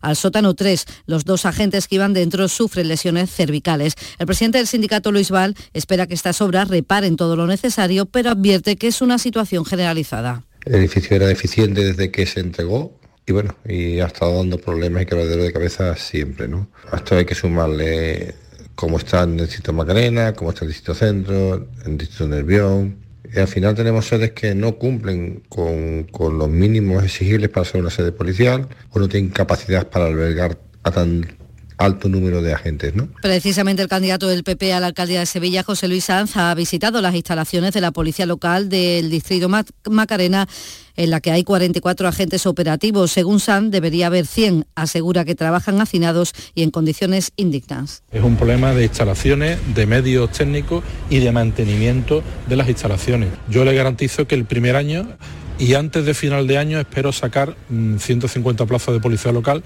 al 0.00 0.16
sótano 0.16 0.54
3. 0.54 0.84
Los 1.06 1.24
dos 1.24 1.46
agentes 1.46 1.88
que 1.88 1.96
iban 1.96 2.14
dentro 2.14 2.48
sufren 2.48 2.88
lesiones 2.88 3.30
cervicales. 3.30 3.94
El 4.18 4.26
presidente 4.26 4.58
del 4.58 4.66
sindicato, 4.66 5.12
Luis 5.12 5.30
Val, 5.30 5.54
espera 5.72 6.06
que 6.06 6.14
estas 6.14 6.40
obras 6.40 6.68
reparen 6.68 7.16
todo 7.16 7.36
lo 7.36 7.46
necesario, 7.46 8.06
pero 8.06 8.30
advierte 8.30 8.76
que 8.76 8.88
es 8.88 9.00
una 9.00 9.18
situación 9.18 9.64
generalizada. 9.64 10.44
El 10.64 10.74
edificio 10.76 11.16
era 11.16 11.26
deficiente 11.26 11.84
desde 11.84 12.10
que 12.10 12.26
se 12.26 12.40
entregó 12.40 12.98
y 13.26 13.32
bueno, 13.32 13.54
y 13.66 14.00
ha 14.00 14.06
estado 14.06 14.38
dando 14.38 14.58
problemas 14.58 15.02
y 15.02 15.06
quebradero 15.06 15.42
de 15.42 15.52
cabeza 15.52 15.94
siempre, 15.96 16.48
¿no? 16.48 16.68
A 16.90 16.96
esto 16.96 17.14
hay 17.14 17.26
que 17.26 17.34
sumarle 17.34 18.34
cómo 18.74 18.96
está 18.96 19.24
en 19.24 19.32
el 19.32 19.46
distrito 19.46 19.72
Macarena, 19.74 20.32
cómo 20.32 20.50
está 20.50 20.64
el 20.64 20.70
distrito 20.70 20.94
Centro, 20.94 21.68
el 21.84 21.98
distrito 21.98 22.26
Nervión, 22.26 22.96
y 23.34 23.38
al 23.38 23.48
final 23.48 23.74
tenemos 23.74 24.06
sedes 24.06 24.32
que 24.32 24.54
no 24.54 24.76
cumplen 24.76 25.42
con, 25.48 26.04
con, 26.04 26.38
los 26.38 26.48
mínimos 26.48 27.04
exigibles 27.04 27.50
para 27.50 27.64
ser 27.64 27.80
una 27.80 27.90
sede 27.90 28.12
policial 28.12 28.68
o 28.90 28.98
no 28.98 29.08
tienen 29.08 29.30
capacidad 29.30 29.88
para 29.88 30.06
albergar 30.06 30.58
a 30.82 30.90
tan 30.90 31.37
alto 31.78 32.08
número 32.08 32.42
de 32.42 32.52
agentes. 32.52 32.94
¿no? 32.94 33.08
Precisamente 33.22 33.82
el 33.82 33.88
candidato 33.88 34.28
del 34.28 34.44
PP 34.44 34.72
a 34.72 34.80
la 34.80 34.88
alcaldía 34.88 35.20
de 35.20 35.26
Sevilla, 35.26 35.62
José 35.62 35.88
Luis 35.88 36.04
Sanz, 36.04 36.36
ha 36.36 36.54
visitado 36.54 37.00
las 37.00 37.14
instalaciones 37.14 37.72
de 37.72 37.80
la 37.80 37.92
Policía 37.92 38.26
Local 38.26 38.68
del 38.68 39.10
Distrito 39.10 39.48
Macarena 39.88 40.46
en 40.96 41.10
la 41.10 41.20
que 41.20 41.30
hay 41.30 41.44
44 41.44 42.08
agentes 42.08 42.44
operativos. 42.46 43.12
Según 43.12 43.38
Sanz, 43.38 43.70
debería 43.70 44.08
haber 44.08 44.26
100. 44.26 44.66
Asegura 44.74 45.24
que 45.24 45.36
trabajan 45.36 45.80
hacinados 45.80 46.32
y 46.54 46.64
en 46.64 46.70
condiciones 46.70 47.32
indignas. 47.36 48.02
Es 48.10 48.22
un 48.22 48.36
problema 48.36 48.74
de 48.74 48.84
instalaciones, 48.84 49.58
de 49.74 49.86
medios 49.86 50.32
técnicos 50.32 50.82
y 51.08 51.20
de 51.20 51.30
mantenimiento 51.30 52.22
de 52.48 52.56
las 52.56 52.68
instalaciones. 52.68 53.30
Yo 53.48 53.64
le 53.64 53.74
garantizo 53.74 54.26
que 54.26 54.34
el 54.34 54.44
primer 54.44 54.74
año 54.74 55.16
y 55.58 55.74
antes 55.74 56.04
de 56.04 56.14
final 56.14 56.46
de 56.46 56.58
año 56.58 56.78
espero 56.78 57.12
sacar 57.12 57.56
150 57.68 58.64
mm, 58.64 58.68
plazas 58.68 58.94
de 58.94 59.00
policía 59.00 59.32
local. 59.32 59.62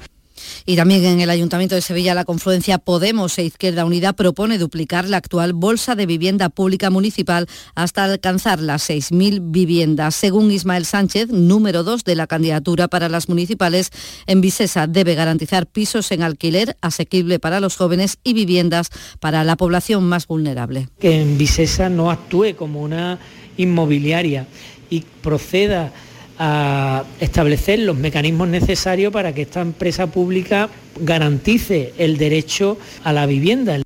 Y 0.66 0.76
también 0.76 1.04
en 1.04 1.20
el 1.20 1.30
Ayuntamiento 1.30 1.74
de 1.74 1.80
Sevilla 1.82 2.14
la 2.14 2.24
confluencia 2.24 2.78
Podemos 2.78 3.38
e 3.38 3.44
Izquierda 3.44 3.84
Unida 3.84 4.12
propone 4.12 4.58
duplicar 4.58 5.08
la 5.08 5.16
actual 5.16 5.52
bolsa 5.52 5.94
de 5.94 6.06
vivienda 6.06 6.48
pública 6.48 6.90
municipal 6.90 7.48
hasta 7.74 8.04
alcanzar 8.04 8.60
las 8.60 8.88
6.000 8.88 9.40
viviendas. 9.50 10.14
Según 10.14 10.50
Ismael 10.50 10.84
Sánchez, 10.84 11.28
número 11.30 11.82
2 11.82 12.04
de 12.04 12.16
la 12.16 12.26
candidatura 12.26 12.88
para 12.88 13.08
las 13.08 13.28
municipales, 13.28 13.90
en 14.26 14.40
Visesa 14.40 14.86
debe 14.86 15.14
garantizar 15.14 15.66
pisos 15.66 16.10
en 16.12 16.22
alquiler 16.22 16.76
asequible 16.80 17.38
para 17.38 17.60
los 17.60 17.76
jóvenes 17.76 18.18
y 18.22 18.34
viviendas 18.34 18.90
para 19.20 19.44
la 19.44 19.56
población 19.56 20.04
más 20.04 20.26
vulnerable. 20.26 20.88
Que 20.98 21.20
en 21.20 21.38
Visesa 21.38 21.88
no 21.88 22.10
actúe 22.10 22.54
como 22.56 22.82
una 22.82 23.18
inmobiliaria 23.56 24.46
y 24.90 25.04
proceda 25.22 25.92
a 26.38 27.04
establecer 27.20 27.78
los 27.80 27.96
mecanismos 27.96 28.48
necesarios 28.48 29.12
para 29.12 29.34
que 29.34 29.42
esta 29.42 29.60
empresa 29.60 30.06
pública 30.06 30.68
garantice 31.00 31.92
el 31.98 32.16
derecho 32.16 32.78
a 33.04 33.12
la 33.12 33.26
vivienda 33.26 33.82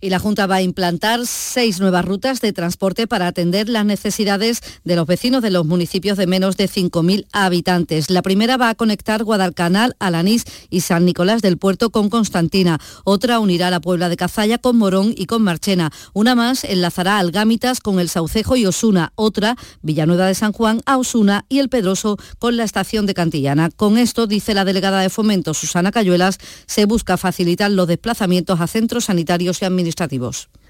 y 0.00 0.10
la 0.10 0.18
Junta 0.18 0.46
va 0.46 0.56
a 0.56 0.62
implantar 0.62 1.26
seis 1.26 1.78
nuevas 1.80 2.04
rutas 2.04 2.40
de 2.40 2.52
transporte 2.52 3.06
para 3.06 3.26
atender 3.26 3.68
las 3.68 3.84
necesidades 3.84 4.62
de 4.84 4.96
los 4.96 5.06
vecinos 5.06 5.42
de 5.42 5.50
los 5.50 5.66
municipios 5.66 6.16
de 6.16 6.26
menos 6.26 6.56
de 6.56 6.68
5.000 6.68 7.26
habitantes. 7.32 8.08
La 8.08 8.22
primera 8.22 8.56
va 8.56 8.70
a 8.70 8.74
conectar 8.74 9.24
Guadalcanal, 9.24 9.96
Alanís 9.98 10.44
y 10.70 10.80
San 10.80 11.04
Nicolás 11.04 11.42
del 11.42 11.58
Puerto 11.58 11.90
con 11.90 12.08
Constantina. 12.08 12.78
Otra 13.04 13.40
unirá 13.40 13.70
la 13.70 13.80
Puebla 13.80 14.08
de 14.08 14.16
Cazalla 14.16 14.58
con 14.58 14.78
Morón 14.78 15.14
y 15.16 15.26
con 15.26 15.42
Marchena. 15.42 15.90
Una 16.14 16.34
más 16.34 16.64
enlazará 16.64 17.18
Algámitas 17.18 17.80
con 17.80 18.00
el 18.00 18.08
Saucejo 18.08 18.56
y 18.56 18.66
Osuna. 18.66 19.12
Otra, 19.16 19.56
Villanueva 19.82 20.26
de 20.26 20.34
San 20.34 20.52
Juan 20.52 20.80
a 20.86 20.96
Osuna 20.96 21.44
y 21.48 21.58
el 21.58 21.68
Pedroso 21.68 22.16
con 22.38 22.56
la 22.56 22.64
estación 22.64 23.06
de 23.06 23.14
Cantillana. 23.14 23.70
Con 23.70 23.98
esto, 23.98 24.26
dice 24.26 24.54
la 24.54 24.64
delegada 24.64 25.00
de 25.00 25.10
Fomento, 25.10 25.52
Susana 25.52 25.92
Cayuelas, 25.92 26.38
se 26.66 26.86
busca 26.86 27.16
facilitar 27.16 27.70
los 27.70 27.86
desplazamientos 27.86 28.60
a 28.60 28.66
centros 28.66 29.04
sanitarios 29.06 29.60
y 29.60 29.64
administrativos 29.66 29.89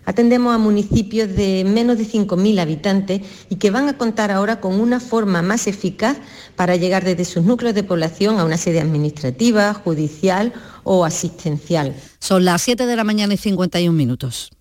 Atendemos 0.07 0.55
a 0.55 0.59
municipios 0.59 1.29
de 1.29 1.65
menos 1.65 1.99
de 1.99 2.05
5.000 2.05 2.59
habitantes 2.59 3.21
y 3.49 3.57
que 3.57 3.71
van 3.71 3.89
a 3.89 3.99
contar 3.99 4.31
ahora 4.31 4.61
con 4.61 4.81
una 4.81 4.99
forma 4.99 5.43
más 5.43 5.67
eficaz 5.67 6.17
para 6.57 6.77
llegar 6.77 7.05
desde 7.05 7.25
sus 7.25 7.45
núcleos 7.45 7.75
de 7.75 7.85
población 7.85 8.39
a 8.39 8.45
una 8.45 8.57
sede 8.57 8.81
administrativa, 8.81 9.75
judicial 9.75 10.53
o 10.85 11.05
asistencial. 11.05 11.95
Son 12.19 12.45
las 12.45 12.63
7 12.63 12.87
de 12.87 12.97
la 12.97 13.05
mañana 13.05 13.35
y 13.35 13.37
51 13.37 13.97
minutos. 13.97 14.51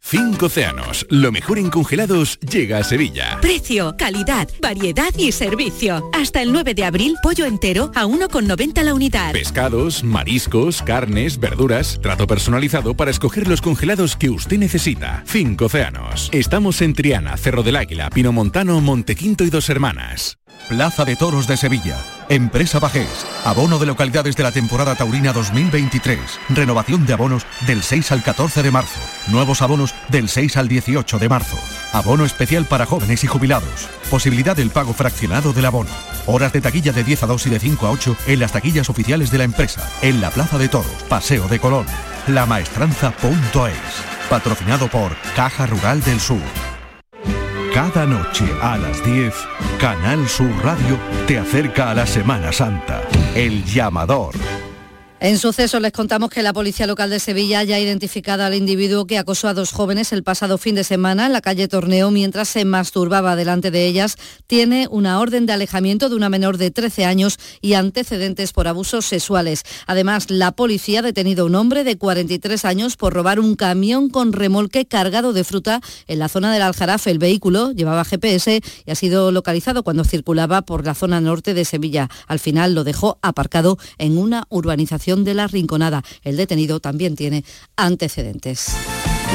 Cinco 0.00 0.46
océanos, 0.46 1.06
lo 1.10 1.30
mejor 1.32 1.58
en 1.58 1.68
congelados 1.68 2.38
llega 2.40 2.78
a 2.78 2.84
Sevilla. 2.84 3.38
Precio, 3.42 3.94
calidad, 3.98 4.48
variedad 4.62 5.12
y 5.18 5.32
servicio. 5.32 6.08
Hasta 6.14 6.40
el 6.40 6.52
9 6.52 6.74
de 6.74 6.84
abril, 6.84 7.16
pollo 7.22 7.44
entero 7.44 7.90
a 7.94 8.06
1,90 8.06 8.82
la 8.82 8.94
unidad. 8.94 9.32
Pescados, 9.32 10.02
mariscos, 10.04 10.82
carnes, 10.82 11.38
verduras, 11.38 11.98
trato 12.00 12.26
personalizado 12.26 12.94
para 12.94 13.10
escoger 13.10 13.48
los 13.48 13.60
congelados 13.60 14.16
que 14.16 14.30
usted 14.30 14.58
necesita. 14.58 15.24
Cinco 15.26 15.66
océanos. 15.66 16.30
Estamos 16.32 16.80
en 16.80 16.94
Triana, 16.94 17.36
Cerro 17.36 17.62
del 17.62 17.76
Águila, 17.76 18.08
Pinomontano, 18.08 18.80
Montequinto 18.80 19.44
y 19.44 19.50
Dos 19.50 19.68
Hermanas. 19.68 20.38
Plaza 20.68 21.04
de 21.04 21.16
Toros 21.16 21.46
de 21.46 21.56
Sevilla. 21.56 21.96
Empresa 22.28 22.78
Bajés. 22.78 23.26
Abono 23.44 23.78
de 23.78 23.86
localidades 23.86 24.36
de 24.36 24.42
la 24.42 24.52
temporada 24.52 24.94
taurina 24.94 25.32
2023. 25.32 26.18
Renovación 26.50 27.06
de 27.06 27.14
abonos 27.14 27.46
del 27.66 27.82
6 27.82 28.12
al 28.12 28.22
14 28.22 28.62
de 28.62 28.70
marzo. 28.70 29.00
Nuevos 29.28 29.62
abonos 29.62 29.94
del 30.08 30.28
6 30.28 30.56
al 30.58 30.68
18 30.68 31.18
de 31.18 31.28
marzo. 31.28 31.56
Abono 31.92 32.26
especial 32.26 32.66
para 32.66 32.84
jóvenes 32.84 33.24
y 33.24 33.26
jubilados. 33.26 33.88
Posibilidad 34.10 34.56
del 34.56 34.70
pago 34.70 34.92
fraccionado 34.92 35.52
del 35.52 35.64
abono. 35.64 35.90
Horas 36.26 36.52
de 36.52 36.60
taquilla 36.60 36.92
de 36.92 37.04
10 37.04 37.22
a 37.22 37.26
2 37.26 37.46
y 37.46 37.50
de 37.50 37.60
5 37.60 37.86
a 37.86 37.90
8 37.90 38.16
en 38.26 38.40
las 38.40 38.52
taquillas 38.52 38.90
oficiales 38.90 39.30
de 39.30 39.38
la 39.38 39.44
empresa. 39.44 39.88
En 40.02 40.20
la 40.20 40.30
Plaza 40.30 40.58
de 40.58 40.68
Toros, 40.68 41.04
Paseo 41.08 41.48
de 41.48 41.58
Colón. 41.58 41.86
Lamaestranza.es. 42.26 44.28
Patrocinado 44.28 44.88
por 44.88 45.16
Caja 45.34 45.66
Rural 45.66 46.02
del 46.02 46.20
Sur. 46.20 46.42
Cada 47.78 48.06
noche 48.06 48.44
a 48.60 48.76
las 48.76 49.04
10, 49.04 49.32
Canal 49.78 50.28
Sur 50.28 50.50
Radio 50.64 50.98
te 51.28 51.38
acerca 51.38 51.90
a 51.90 51.94
la 51.94 52.06
Semana 52.08 52.50
Santa. 52.50 53.02
El 53.36 53.64
llamador 53.64 54.34
en 55.20 55.36
suceso 55.36 55.80
les 55.80 55.90
contamos 55.90 56.30
que 56.30 56.44
la 56.44 56.52
Policía 56.52 56.86
Local 56.86 57.10
de 57.10 57.18
Sevilla 57.18 57.64
ya 57.64 57.74
ha 57.74 57.80
identificado 57.80 58.44
al 58.44 58.54
individuo 58.54 59.04
que 59.04 59.18
acosó 59.18 59.48
a 59.48 59.54
dos 59.54 59.72
jóvenes 59.72 60.12
el 60.12 60.22
pasado 60.22 60.58
fin 60.58 60.76
de 60.76 60.84
semana 60.84 61.26
en 61.26 61.32
la 61.32 61.40
calle 61.40 61.66
Torneo 61.66 62.12
mientras 62.12 62.48
se 62.48 62.64
masturbaba 62.64 63.34
delante 63.34 63.72
de 63.72 63.86
ellas. 63.86 64.16
Tiene 64.46 64.86
una 64.92 65.18
orden 65.18 65.44
de 65.44 65.54
alejamiento 65.54 66.08
de 66.08 66.14
una 66.14 66.28
menor 66.28 66.56
de 66.56 66.70
13 66.70 67.04
años 67.04 67.36
y 67.60 67.74
antecedentes 67.74 68.52
por 68.52 68.68
abusos 68.68 69.06
sexuales. 69.06 69.64
Además, 69.88 70.30
la 70.30 70.52
policía 70.52 71.00
ha 71.00 71.02
detenido 71.02 71.42
a 71.42 71.46
un 71.46 71.56
hombre 71.56 71.82
de 71.82 71.98
43 71.98 72.64
años 72.64 72.96
por 72.96 73.12
robar 73.12 73.40
un 73.40 73.56
camión 73.56 74.10
con 74.10 74.32
remolque 74.32 74.86
cargado 74.86 75.32
de 75.32 75.42
fruta 75.42 75.80
en 76.06 76.20
la 76.20 76.28
zona 76.28 76.52
del 76.52 76.62
Aljarafe. 76.62 77.10
El 77.10 77.18
vehículo 77.18 77.72
llevaba 77.72 78.04
GPS 78.04 78.60
y 78.86 78.90
ha 78.90 78.94
sido 78.94 79.32
localizado 79.32 79.82
cuando 79.82 80.04
circulaba 80.04 80.62
por 80.62 80.86
la 80.86 80.94
zona 80.94 81.20
norte 81.20 81.54
de 81.54 81.64
Sevilla. 81.64 82.08
Al 82.28 82.38
final 82.38 82.76
lo 82.76 82.84
dejó 82.84 83.18
aparcado 83.20 83.78
en 83.98 84.16
una 84.16 84.44
urbanización 84.48 85.07
de 85.16 85.34
la 85.34 85.46
Rinconada. 85.46 86.02
El 86.22 86.36
detenido 86.36 86.80
también 86.80 87.16
tiene 87.16 87.44
antecedentes. 87.76 88.66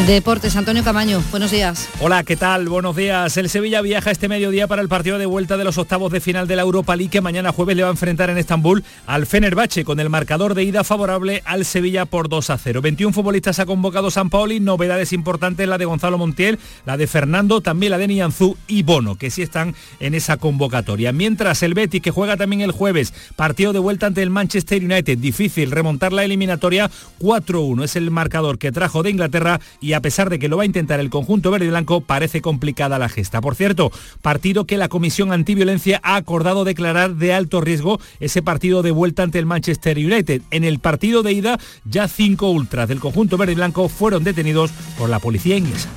Deportes, 0.08 0.58
Antonio 0.58 0.84
Camaño, 0.84 1.24
buenos 1.32 1.52
días. 1.52 1.88
Hola, 2.02 2.24
¿qué 2.26 2.36
tal? 2.36 2.68
Buenos 2.68 2.94
días. 2.94 3.38
El 3.38 3.48
Sevilla 3.48 3.82
viaja 3.82 4.12
este 4.12 4.28
mediodía 4.28 4.68
para 4.68 4.82
el 4.82 4.90
partido 4.90 5.18
de 5.18 5.26
vuelta 5.26 5.56
de 5.56 5.64
los 5.64 5.78
octavos 5.78 6.12
de 6.12 6.20
final 6.20 6.46
de 6.46 6.58
la 6.58 6.64
Europa 6.64 6.98
League 6.98 7.10
que 7.10 7.22
mañana 7.22 7.54
jueves 7.54 7.78
le 7.78 7.84
va 7.84 7.88
a 7.88 7.92
enfrentar 7.92 8.30
en 8.30 8.38
Estambul 8.38 8.84
al 9.06 9.26
Fenerbahce 9.26 9.86
con 9.86 10.02
el 10.02 10.10
marcador 10.10 10.56
de 10.56 10.64
ida 10.66 10.84
favorable 10.84 11.42
al 11.46 11.64
Sevilla 11.64 12.06
por 12.06 12.28
2 12.28 12.50
a 12.50 12.58
0. 12.58 12.82
21 12.82 13.14
futbolistas 13.14 13.60
ha 13.60 13.66
convocado 13.66 14.12
San 14.12 14.30
Paoli, 14.30 14.60
novedades 14.60 15.14
importantes 15.14 15.70
la 15.70 15.78
de 15.78 15.86
Gonzalo 15.86 16.18
Montiel, 16.18 16.60
la 16.86 16.98
de 16.98 17.08
Fernando, 17.08 17.62
también 17.62 17.92
la 17.92 17.98
de 17.98 18.08
Nianzú 18.08 18.58
y 18.68 18.84
Bono, 18.84 19.16
que 19.16 19.30
sí 19.30 19.42
están 19.42 19.74
en 20.02 20.16
esa 20.16 20.36
convocatoria. 20.36 21.14
Mientras 21.14 21.64
el 21.64 21.76
Betis, 21.76 22.02
que 22.02 22.12
juega 22.12 22.36
también 22.36 22.62
el 22.62 22.72
jueves, 22.72 23.14
partido 23.38 23.72
de 23.72 23.80
vuelta 23.80 24.08
ante 24.08 24.22
el 24.22 24.32
Manchester 24.32 24.84
United, 24.84 25.18
difícil 25.18 25.72
remontar 25.72 26.12
la 26.12 26.26
eliminatoria 26.26 26.92
4-1, 27.22 27.86
es 27.86 27.96
el 27.96 28.12
marcador 28.12 28.58
que 28.58 28.74
trajo 28.74 29.02
de 29.02 29.12
Inglaterra 29.12 29.62
y 29.84 29.94
a 29.94 30.02
pesar 30.02 30.30
de 30.30 30.40
que 30.40 30.48
lo 30.48 30.56
va 30.56 30.64
a 30.64 30.66
intentar 30.66 31.02
el 31.02 31.10
conjunto 31.10 31.52
verde 31.52 31.66
y 31.66 31.70
blanco, 31.70 32.00
parece 32.00 32.42
complicada 32.42 32.98
la 32.98 33.10
gesta. 33.10 33.42
Por 33.42 33.56
cierto, 33.56 33.92
partido 34.22 34.66
que 34.66 34.78
la 34.78 34.88
Comisión 34.88 35.34
Antiviolencia 35.34 36.00
ha 36.04 36.16
acordado 36.16 36.64
declarar 36.64 37.16
de 37.16 37.34
alto 37.34 37.60
riesgo 37.60 38.00
ese 38.22 38.42
partido 38.42 38.82
de 38.82 38.92
vuelta 38.92 39.24
ante 39.24 39.40
el 39.40 39.46
Manchester 39.46 39.98
United. 39.98 40.42
En 40.52 40.64
el 40.64 40.80
partido 40.80 41.22
de 41.22 41.34
ida, 41.34 41.60
ya 41.84 42.08
cinco 42.08 42.50
ultras 42.50 42.88
del 42.88 43.02
conjunto 43.02 43.36
verde 43.38 43.52
y 43.52 43.56
blanco 43.56 43.90
fueron 43.90 44.24
detenidos 44.24 44.72
por 44.98 45.10
la 45.10 45.20
policía 45.20 45.58
inglesa. 45.58 45.90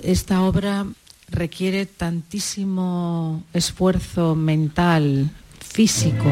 Esta 0.00 0.42
obra 0.42 0.86
requiere 1.30 1.86
tantísimo 1.86 3.42
esfuerzo 3.52 4.36
mental, 4.36 5.32
físico 5.58 6.30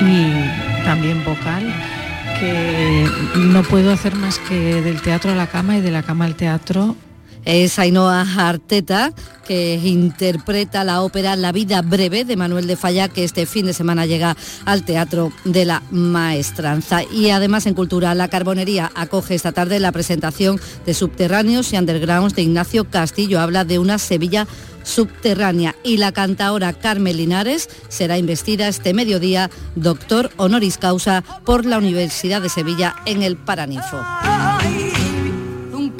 y 0.00 0.84
también 0.84 1.22
vocal 1.24 1.93
que 2.38 3.06
no 3.36 3.62
puedo 3.62 3.92
hacer 3.92 4.14
más 4.14 4.38
que 4.38 4.80
del 4.82 5.00
teatro 5.00 5.32
a 5.32 5.34
la 5.34 5.46
cama 5.46 5.76
y 5.76 5.80
de 5.80 5.90
la 5.90 6.02
cama 6.02 6.24
al 6.24 6.34
teatro 6.34 6.96
Es 7.44 7.78
Ainhoa 7.78 8.26
Arteta, 8.36 9.12
que 9.46 9.74
interpreta 9.74 10.82
la 10.84 11.02
ópera 11.02 11.36
La 11.36 11.52
vida 11.52 11.82
breve 11.82 12.24
de 12.24 12.36
Manuel 12.36 12.66
de 12.66 12.76
Falla, 12.76 13.08
que 13.08 13.24
este 13.24 13.44
fin 13.44 13.66
de 13.66 13.74
semana 13.74 14.06
llega 14.06 14.36
al 14.64 14.84
Teatro 14.84 15.32
de 15.44 15.64
la 15.64 15.82
Maestranza. 15.90 17.02
Y 17.02 17.30
además 17.30 17.66
en 17.66 17.74
Cultura, 17.74 18.14
la 18.14 18.28
Carbonería 18.28 18.90
acoge 18.94 19.34
esta 19.34 19.52
tarde 19.52 19.78
la 19.78 19.92
presentación 19.92 20.58
de 20.86 20.94
Subterráneos 20.94 21.72
y 21.72 21.76
Undergrounds 21.76 22.34
de 22.34 22.42
Ignacio 22.42 22.88
Castillo. 22.88 23.40
Habla 23.40 23.64
de 23.64 23.78
una 23.78 23.98
Sevilla 23.98 24.46
subterránea 24.82 25.74
y 25.82 25.96
la 25.96 26.12
cantaora 26.12 26.72
Carmen 26.72 27.16
Linares 27.16 27.68
será 27.88 28.18
investida 28.18 28.68
este 28.68 28.92
mediodía 28.94 29.50
doctor 29.74 30.30
honoris 30.36 30.78
causa 30.78 31.24
por 31.44 31.64
la 31.64 31.78
Universidad 31.78 32.42
de 32.42 32.50
Sevilla 32.50 32.94
en 33.06 33.22
el 33.22 33.36
Paraninfo 33.36 33.98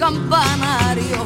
campanario. 0.05 1.25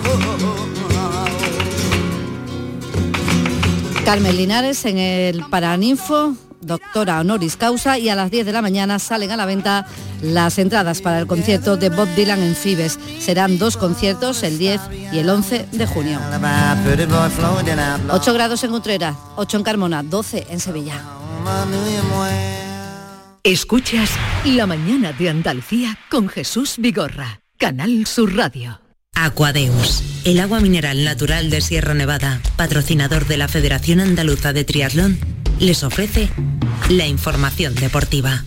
Carmen 4.05 4.37
Linares 4.37 4.85
en 4.85 4.99
el 4.99 5.45
Paraninfo, 5.47 6.35
doctora 6.61 7.19
honoris 7.19 7.57
causa 7.57 7.99
y 7.99 8.09
a 8.09 8.15
las 8.15 8.31
10 8.31 8.47
de 8.47 8.53
la 8.53 8.63
mañana 8.63 9.01
salen 9.01 9.33
a 9.33 9.37
la 9.37 9.47
venta 9.47 9.85
las 10.23 10.59
entradas 10.59 11.03
para 11.03 11.19
el 11.19 11.27
concierto 11.27 11.77
de 11.77 11.91
Bob 11.91 12.09
Dylan 12.15 12.41
en 12.41 12.55
Fibes. 12.55 13.01
Serán 13.19 13.59
dos 13.59 13.77
conciertos, 13.77 14.45
el 14.45 14.59
10 14.59 14.81
y 15.13 15.19
el 15.19 15.29
11 15.29 15.67
de 15.73 15.87
junio. 15.87 16.21
8 18.11 18.33
grados 18.33 18.63
en 18.63 18.73
Utrera, 18.73 19.17
8 19.35 19.57
en 19.57 19.63
Carmona, 19.65 20.05
12 20.05 20.47
en 20.51 20.61
Sevilla. 20.61 21.03
Escuchas 23.43 24.11
La 24.45 24.67
mañana 24.67 25.13
de 25.13 25.31
Andalucía 25.31 25.99
con 26.09 26.29
Jesús 26.29 26.77
Vigorra. 26.79 27.41
Canal 27.59 28.07
Sur 28.07 28.37
Radio. 28.37 28.81
Aquadeus, 29.17 30.05
el 30.25 30.39
agua 30.39 30.61
mineral 30.61 31.03
natural 31.03 31.51
de 31.51 31.61
Sierra 31.61 31.93
Nevada, 31.93 32.41
patrocinador 32.55 33.27
de 33.27 33.37
la 33.37 33.49
Federación 33.49 33.99
Andaluza 33.99 34.53
de 34.53 34.63
Triatlón, 34.63 35.19
les 35.59 35.83
ofrece 35.83 36.29
la 36.89 37.09
información 37.09 37.75
deportiva. 37.75 38.45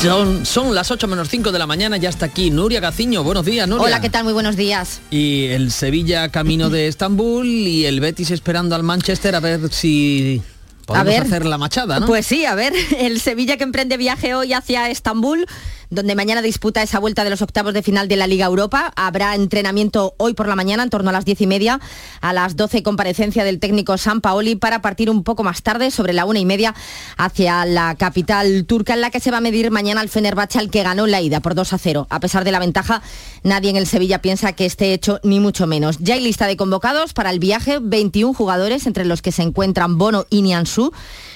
Son, 0.00 0.46
son, 0.46 0.74
las 0.74 0.90
8 0.90 1.06
menos 1.06 1.28
5 1.28 1.52
de 1.52 1.58
la 1.58 1.66
mañana, 1.66 1.98
ya 1.98 2.08
está 2.08 2.26
aquí 2.26 2.50
Nuria 2.50 2.80
Gaciño. 2.80 3.22
Buenos 3.22 3.44
días, 3.44 3.68
Nuria. 3.68 3.84
Hola, 3.84 4.00
¿qué 4.00 4.08
tal? 4.08 4.24
Muy 4.24 4.32
buenos 4.32 4.56
días. 4.56 5.02
Y 5.10 5.48
el 5.48 5.70
Sevilla 5.70 6.30
camino 6.30 6.70
de 6.70 6.88
Estambul 6.88 7.46
y 7.46 7.84
el 7.84 8.00
Betis 8.00 8.30
esperando 8.30 8.74
al 8.74 8.84
Manchester 8.84 9.34
a 9.34 9.40
ver 9.40 9.70
si 9.70 10.40
a 10.88 11.02
ver, 11.02 11.22
hacer 11.22 11.44
la 11.44 11.58
machada, 11.58 12.00
¿no? 12.00 12.06
Pues 12.06 12.26
sí, 12.26 12.44
a 12.44 12.54
ver, 12.54 12.72
el 12.98 13.20
Sevilla 13.20 13.56
que 13.56 13.64
emprende 13.64 13.96
viaje 13.96 14.34
hoy 14.34 14.52
hacia 14.52 14.90
Estambul 14.90 15.46
donde 15.90 16.14
mañana 16.14 16.42
disputa 16.42 16.82
esa 16.82 16.98
vuelta 16.98 17.24
de 17.24 17.30
los 17.30 17.42
octavos 17.42 17.74
de 17.74 17.82
final 17.82 18.08
de 18.08 18.16
la 18.16 18.26
Liga 18.26 18.46
Europa. 18.46 18.92
Habrá 18.96 19.34
entrenamiento 19.34 20.14
hoy 20.18 20.34
por 20.34 20.48
la 20.48 20.56
mañana, 20.56 20.82
en 20.82 20.90
torno 20.90 21.10
a 21.10 21.12
las 21.12 21.24
diez 21.24 21.40
y 21.40 21.46
media, 21.46 21.80
a 22.20 22.32
las 22.32 22.56
12 22.56 22.82
comparecencia 22.82 23.44
del 23.44 23.58
técnico 23.58 23.96
San 23.98 24.20
Paoli 24.20 24.56
para 24.56 24.82
partir 24.82 25.10
un 25.10 25.24
poco 25.24 25.44
más 25.44 25.62
tarde, 25.62 25.90
sobre 25.90 26.12
la 26.12 26.24
una 26.24 26.38
y 26.38 26.44
media, 26.44 26.74
hacia 27.16 27.64
la 27.64 27.94
capital 27.94 28.64
turca, 28.66 28.94
en 28.94 29.00
la 29.00 29.10
que 29.10 29.20
se 29.20 29.30
va 29.30 29.38
a 29.38 29.40
medir 29.40 29.70
mañana 29.70 30.00
al 30.00 30.08
Fenerbahce, 30.08 30.58
al 30.58 30.70
que 30.70 30.82
ganó 30.82 31.06
la 31.06 31.20
ida 31.20 31.40
por 31.40 31.54
2 31.54 31.72
a 31.72 31.78
0. 31.78 32.06
A 32.10 32.20
pesar 32.20 32.44
de 32.44 32.52
la 32.52 32.58
ventaja, 32.58 33.02
nadie 33.42 33.70
en 33.70 33.76
el 33.76 33.86
Sevilla 33.86 34.20
piensa 34.20 34.52
que 34.52 34.66
esté 34.66 34.92
hecho 34.92 35.20
ni 35.22 35.40
mucho 35.40 35.66
menos. 35.66 35.98
Ya 36.00 36.14
hay 36.14 36.20
lista 36.20 36.46
de 36.46 36.56
convocados 36.56 37.12
para 37.12 37.30
el 37.30 37.38
viaje, 37.38 37.78
21 37.80 38.34
jugadores, 38.34 38.86
entre 38.86 39.04
los 39.04 39.22
que 39.22 39.32
se 39.32 39.42
encuentran 39.42 39.98
Bono 39.98 40.26
y 40.30 40.42
Niansu 40.42 40.92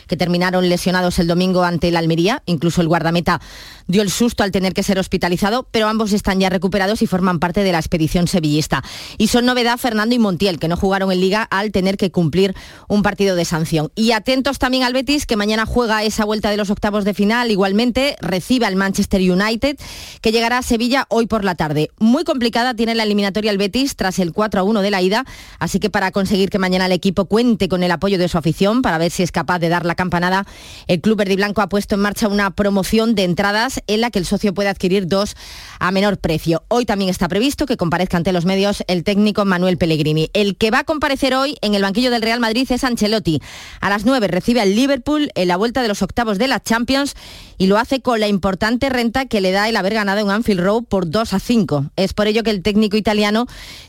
que 0.06 0.16
terminaron 0.16 0.68
lesionados 0.68 1.18
el 1.18 1.26
domingo 1.26 1.64
ante 1.64 1.88
el 1.88 1.96
Almería. 1.96 2.42
Incluso 2.46 2.80
el 2.80 2.88
guardameta 2.88 3.40
dio 3.86 4.02
el 4.02 4.10
susto 4.10 4.42
al 4.42 4.52
tener 4.52 4.74
que 4.74 4.82
ser 4.82 4.98
hospitalizado, 4.98 5.66
pero 5.70 5.88
ambos 5.88 6.12
están 6.12 6.40
ya 6.40 6.48
recuperados 6.48 7.02
y 7.02 7.06
forman 7.06 7.38
parte 7.38 7.62
de 7.62 7.72
la 7.72 7.78
expedición 7.78 8.28
sevillista. 8.28 8.82
Y 9.18 9.28
son 9.28 9.44
novedad 9.44 9.78
Fernando 9.78 10.14
y 10.14 10.18
Montiel, 10.18 10.58
que 10.58 10.68
no 10.68 10.76
jugaron 10.76 11.12
en 11.12 11.20
liga 11.20 11.42
al 11.42 11.72
tener 11.72 11.96
que 11.96 12.10
cumplir 12.10 12.54
un 12.88 13.02
partido 13.02 13.36
de 13.36 13.44
sanción. 13.44 13.90
Y 13.94 14.12
atentos 14.12 14.58
también 14.58 14.84
al 14.84 14.92
Betis, 14.92 15.26
que 15.26 15.36
mañana 15.36 15.66
juega 15.66 16.02
esa 16.04 16.24
vuelta 16.24 16.50
de 16.50 16.56
los 16.56 16.70
octavos 16.70 17.04
de 17.04 17.14
final. 17.14 17.50
Igualmente 17.50 18.16
recibe 18.20 18.66
al 18.66 18.76
Manchester 18.76 19.20
United, 19.20 19.76
que 20.20 20.32
llegará 20.32 20.58
a 20.58 20.62
Sevilla 20.62 21.06
hoy 21.08 21.26
por 21.26 21.44
la 21.44 21.54
tarde. 21.54 21.90
Muy 21.98 22.24
complicada 22.24 22.74
tiene 22.74 22.94
la 22.94 23.02
eliminatoria 23.02 23.50
el 23.50 23.58
Betis 23.58 23.96
tras 23.96 24.18
el 24.18 24.32
4 24.32 24.60
a 24.60 24.64
1 24.64 24.82
de 24.82 24.90
la 24.90 25.02
ida, 25.02 25.24
así 25.58 25.78
que 25.78 25.90
para 25.90 26.10
conseguir 26.10 26.50
que 26.50 26.58
mañana 26.58 26.86
el 26.86 26.92
equipo 26.92 27.26
cuente 27.26 27.68
con 27.68 27.82
el 27.82 27.90
apoyo 27.90 28.18
de 28.18 28.28
su 28.28 28.38
afición, 28.38 28.82
para 28.82 28.98
ver 28.98 29.10
si 29.10 29.22
es 29.22 29.32
capaz 29.32 29.58
de 29.58 29.68
dar 29.68 29.84
la 29.84 29.94
campanada, 30.02 30.46
el 30.88 31.00
Club 31.00 31.18
Verde 31.18 31.34
y 31.34 31.36
Blanco 31.36 31.60
ha 31.60 31.68
puesto 31.68 31.94
en 31.94 32.00
marcha 32.00 32.26
una 32.26 32.50
promoción 32.50 33.14
de 33.14 33.22
entradas 33.22 33.80
en 33.86 34.00
la 34.00 34.10
que 34.10 34.18
el 34.18 34.26
socio 34.26 34.52
puede 34.52 34.68
adquirir 34.68 35.06
dos 35.06 35.36
a 35.78 35.92
menor 35.92 36.18
precio. 36.18 36.64
Hoy 36.68 36.84
también 36.84 37.08
está 37.08 37.28
previsto 37.28 37.66
que 37.66 37.76
comparezca 37.76 38.16
ante 38.16 38.32
los 38.32 38.44
medios 38.44 38.82
el 38.88 39.04
técnico 39.04 39.44
Manuel 39.44 39.78
Pellegrini. 39.78 40.28
El 40.32 40.56
que 40.56 40.72
va 40.72 40.80
a 40.80 40.84
comparecer 40.84 41.34
hoy 41.34 41.56
en 41.60 41.74
el 41.74 41.82
banquillo 41.82 42.10
del 42.10 42.22
Real 42.22 42.40
Madrid 42.40 42.66
es 42.70 42.82
Ancelotti. 42.82 43.40
A 43.80 43.90
las 43.90 44.04
9 44.04 44.26
recibe 44.26 44.60
al 44.60 44.74
Liverpool 44.74 45.30
en 45.36 45.48
la 45.48 45.56
vuelta 45.56 45.82
de 45.82 45.88
los 45.88 46.02
octavos 46.02 46.38
de 46.38 46.48
la 46.48 46.60
Champions 46.60 47.14
y 47.58 47.66
lo 47.68 47.78
hace 47.78 48.00
con 48.00 48.18
la 48.18 48.26
importante 48.26 48.88
renta 48.88 49.26
que 49.26 49.40
le 49.40 49.52
da 49.52 49.68
el 49.68 49.76
haber 49.76 49.94
ganado 49.94 50.20
en 50.20 50.30
Anfield 50.30 50.60
Road 50.60 50.84
por 50.84 51.08
2 51.08 51.32
a 51.32 51.38
5. 51.38 51.92
Es 51.94 52.12
por 52.12 52.26
ello 52.26 52.42
que 52.42 52.50
el 52.50 52.62
técnico 52.62 52.96
italiano 52.96 53.46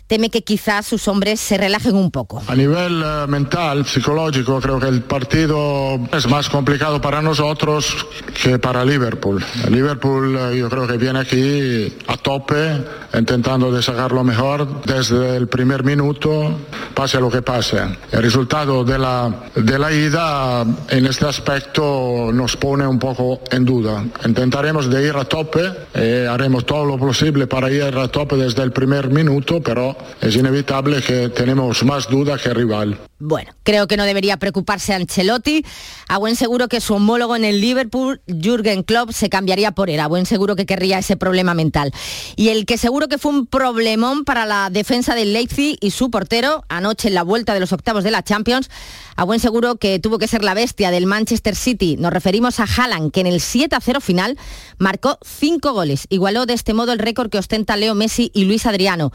teme 0.07 0.29
que 0.29 0.43
quizás 0.43 0.85
sus 0.85 1.07
hombres 1.07 1.39
se 1.39 1.57
relajen 1.57 1.95
un 1.95 2.11
poco. 2.11 2.43
A 2.47 2.55
nivel 2.55 3.01
uh, 3.01 3.27
mental, 3.27 3.85
psicológico, 3.85 4.59
creo 4.61 4.79
que 4.79 4.87
el 4.87 5.01
partido 5.01 5.92
es 6.11 6.27
más 6.27 6.49
complicado 6.49 7.01
para 7.01 7.21
nosotros 7.21 8.05
que 8.41 8.59
para 8.59 8.85
Liverpool. 8.85 9.43
Liverpool 9.69 10.35
uh, 10.35 10.53
yo 10.53 10.69
creo 10.69 10.87
que 10.87 10.97
viene 10.97 11.19
aquí 11.19 11.93
a 12.07 12.17
tope, 12.17 12.83
intentando 13.13 13.71
de 13.71 13.81
sacar 13.81 14.11
lo 14.11 14.23
mejor 14.23 14.83
desde 14.83 15.37
el 15.37 15.47
primer 15.47 15.83
minuto, 15.83 16.57
pase 16.93 17.19
lo 17.19 17.29
que 17.29 17.41
pase. 17.41 17.79
El 18.11 18.23
resultado 18.23 18.83
de 18.83 18.97
la, 18.97 19.33
de 19.55 19.79
la 19.79 19.91
ida 19.91 20.65
en 20.89 21.05
este 21.05 21.25
aspecto 21.25 22.31
nos 22.33 22.57
pone 22.57 22.85
un 22.85 22.99
poco 22.99 23.41
en 23.51 23.65
duda. 23.65 24.03
Intentaremos 24.25 24.89
de 24.89 25.07
ir 25.07 25.15
a 25.15 25.25
tope, 25.25 25.71
eh, 25.93 26.27
haremos 26.29 26.65
todo 26.65 26.85
lo 26.85 26.97
posible 26.97 27.47
para 27.47 27.71
ir 27.71 27.83
a 27.83 28.07
tope 28.07 28.35
desde 28.35 28.63
el 28.63 28.71
primer 28.71 29.09
minuto, 29.09 29.61
pero 29.61 29.95
es 30.21 30.35
inevitable 30.35 31.01
que 31.01 31.29
tenemos 31.29 31.83
más 31.83 32.09
duda 32.09 32.37
que 32.37 32.53
rival. 32.53 32.97
Bueno, 33.25 33.53
creo 33.63 33.87
que 33.87 33.95
no 33.95 34.03
debería 34.03 34.35
preocuparse 34.35 34.93
Ancelotti. 34.93 35.65
A 36.09 36.17
buen 36.17 36.35
seguro 36.35 36.67
que 36.67 36.81
su 36.81 36.95
homólogo 36.95 37.37
en 37.37 37.45
el 37.45 37.61
Liverpool, 37.61 38.21
Jürgen 38.27 38.83
Klopp, 38.83 39.11
se 39.11 39.29
cambiaría 39.29 39.71
por 39.71 39.89
él. 39.89 40.01
A 40.01 40.07
buen 40.07 40.25
seguro 40.25 40.57
que 40.57 40.65
querría 40.65 40.99
ese 40.99 41.15
problema 41.15 41.53
mental. 41.53 41.93
Y 42.35 42.49
el 42.49 42.65
que 42.65 42.77
seguro 42.77 43.07
que 43.07 43.17
fue 43.17 43.31
un 43.31 43.47
problemón 43.47 44.25
para 44.25 44.45
la 44.45 44.69
defensa 44.69 45.15
del 45.15 45.31
Leipzig 45.31 45.77
y 45.79 45.91
su 45.91 46.11
portero, 46.11 46.65
anoche 46.67 47.07
en 47.07 47.13
la 47.13 47.23
vuelta 47.23 47.53
de 47.53 47.61
los 47.61 47.71
octavos 47.71 48.03
de 48.03 48.11
la 48.11 48.23
Champions, 48.23 48.69
a 49.15 49.23
buen 49.23 49.39
seguro 49.39 49.77
que 49.77 49.99
tuvo 49.99 50.19
que 50.19 50.27
ser 50.27 50.43
la 50.43 50.53
bestia 50.53 50.91
del 50.91 51.05
Manchester 51.05 51.55
City. 51.55 51.95
Nos 51.97 52.11
referimos 52.11 52.59
a 52.59 52.65
Haaland, 52.65 53.13
que 53.13 53.21
en 53.21 53.27
el 53.27 53.39
7-0 53.39 54.01
final 54.01 54.37
marcó 54.79 55.17
cinco 55.23 55.71
goles. 55.71 56.07
Igualó 56.09 56.45
de 56.45 56.55
este 56.55 56.73
modo 56.73 56.91
el 56.91 56.99
récord 56.99 57.29
que 57.29 57.37
ostenta 57.37 57.77
Leo 57.77 57.95
Messi 57.95 58.31
y 58.33 58.43
Luis 58.43 58.65
Adriano 58.65 59.13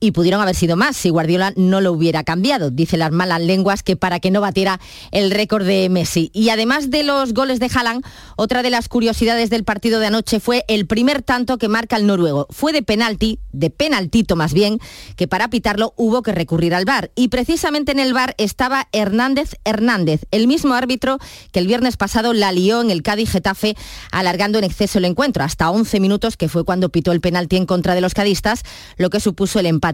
y 0.00 0.12
pudieron 0.12 0.40
haber 0.40 0.54
sido 0.54 0.76
más 0.76 0.96
si 0.96 1.10
Guardiola 1.10 1.52
no 1.56 1.80
lo 1.80 1.92
hubiera 1.92 2.24
cambiado. 2.24 2.70
Dice 2.70 2.96
las 2.96 3.10
malas 3.10 3.40
lenguas 3.40 3.82
que 3.82 3.96
para 3.96 4.20
que 4.20 4.30
no 4.30 4.40
batiera 4.40 4.80
el 5.10 5.30
récord 5.30 5.66
de 5.66 5.88
Messi. 5.88 6.30
Y 6.32 6.50
además 6.50 6.90
de 6.90 7.02
los 7.02 7.34
goles 7.34 7.58
de 7.58 7.70
Haaland, 7.74 8.04
otra 8.36 8.62
de 8.62 8.70
las 8.70 8.88
curiosidades 8.88 9.50
del 9.50 9.64
partido 9.64 10.00
de 10.00 10.06
anoche 10.06 10.40
fue 10.40 10.64
el 10.68 10.86
primer 10.86 11.22
tanto 11.22 11.58
que 11.58 11.68
marca 11.68 11.96
el 11.96 12.06
noruego. 12.06 12.46
Fue 12.50 12.72
de 12.72 12.82
penalti, 12.82 13.40
de 13.52 13.70
penaltito 13.70 14.36
más 14.36 14.52
bien, 14.52 14.78
que 15.16 15.26
para 15.26 15.50
pitarlo 15.50 15.94
hubo 15.96 16.22
que 16.22 16.32
recurrir 16.32 16.74
al 16.74 16.84
VAR. 16.84 17.10
Y 17.16 17.28
precisamente 17.28 17.92
en 17.92 17.98
el 17.98 18.14
VAR 18.14 18.34
estaba 18.38 18.88
Hernández 18.92 19.56
Hernández, 19.64 20.26
el 20.30 20.46
mismo 20.46 20.74
árbitro 20.74 21.18
que 21.52 21.58
el 21.58 21.66
viernes 21.66 21.96
pasado 21.96 22.32
la 22.32 22.52
lió 22.52 22.80
en 22.80 22.90
el 22.90 23.02
Cádiz 23.02 23.30
Getafe, 23.30 23.76
alargando 24.12 24.58
en 24.58 24.64
exceso 24.64 24.98
el 24.98 25.04
encuentro, 25.06 25.42
hasta 25.42 25.70
11 25.70 26.00
minutos, 26.00 26.36
que 26.36 26.48
fue 26.48 26.64
cuando 26.64 26.90
pitó 26.90 27.12
el 27.12 27.20
penalti 27.20 27.56
en 27.56 27.66
contra 27.66 27.94
de 27.94 28.00
los 28.00 28.14
cadistas, 28.14 28.62
lo 28.96 29.10
que 29.10 29.20
supuso 29.20 29.58
el 29.58 29.66
empate 29.66 29.87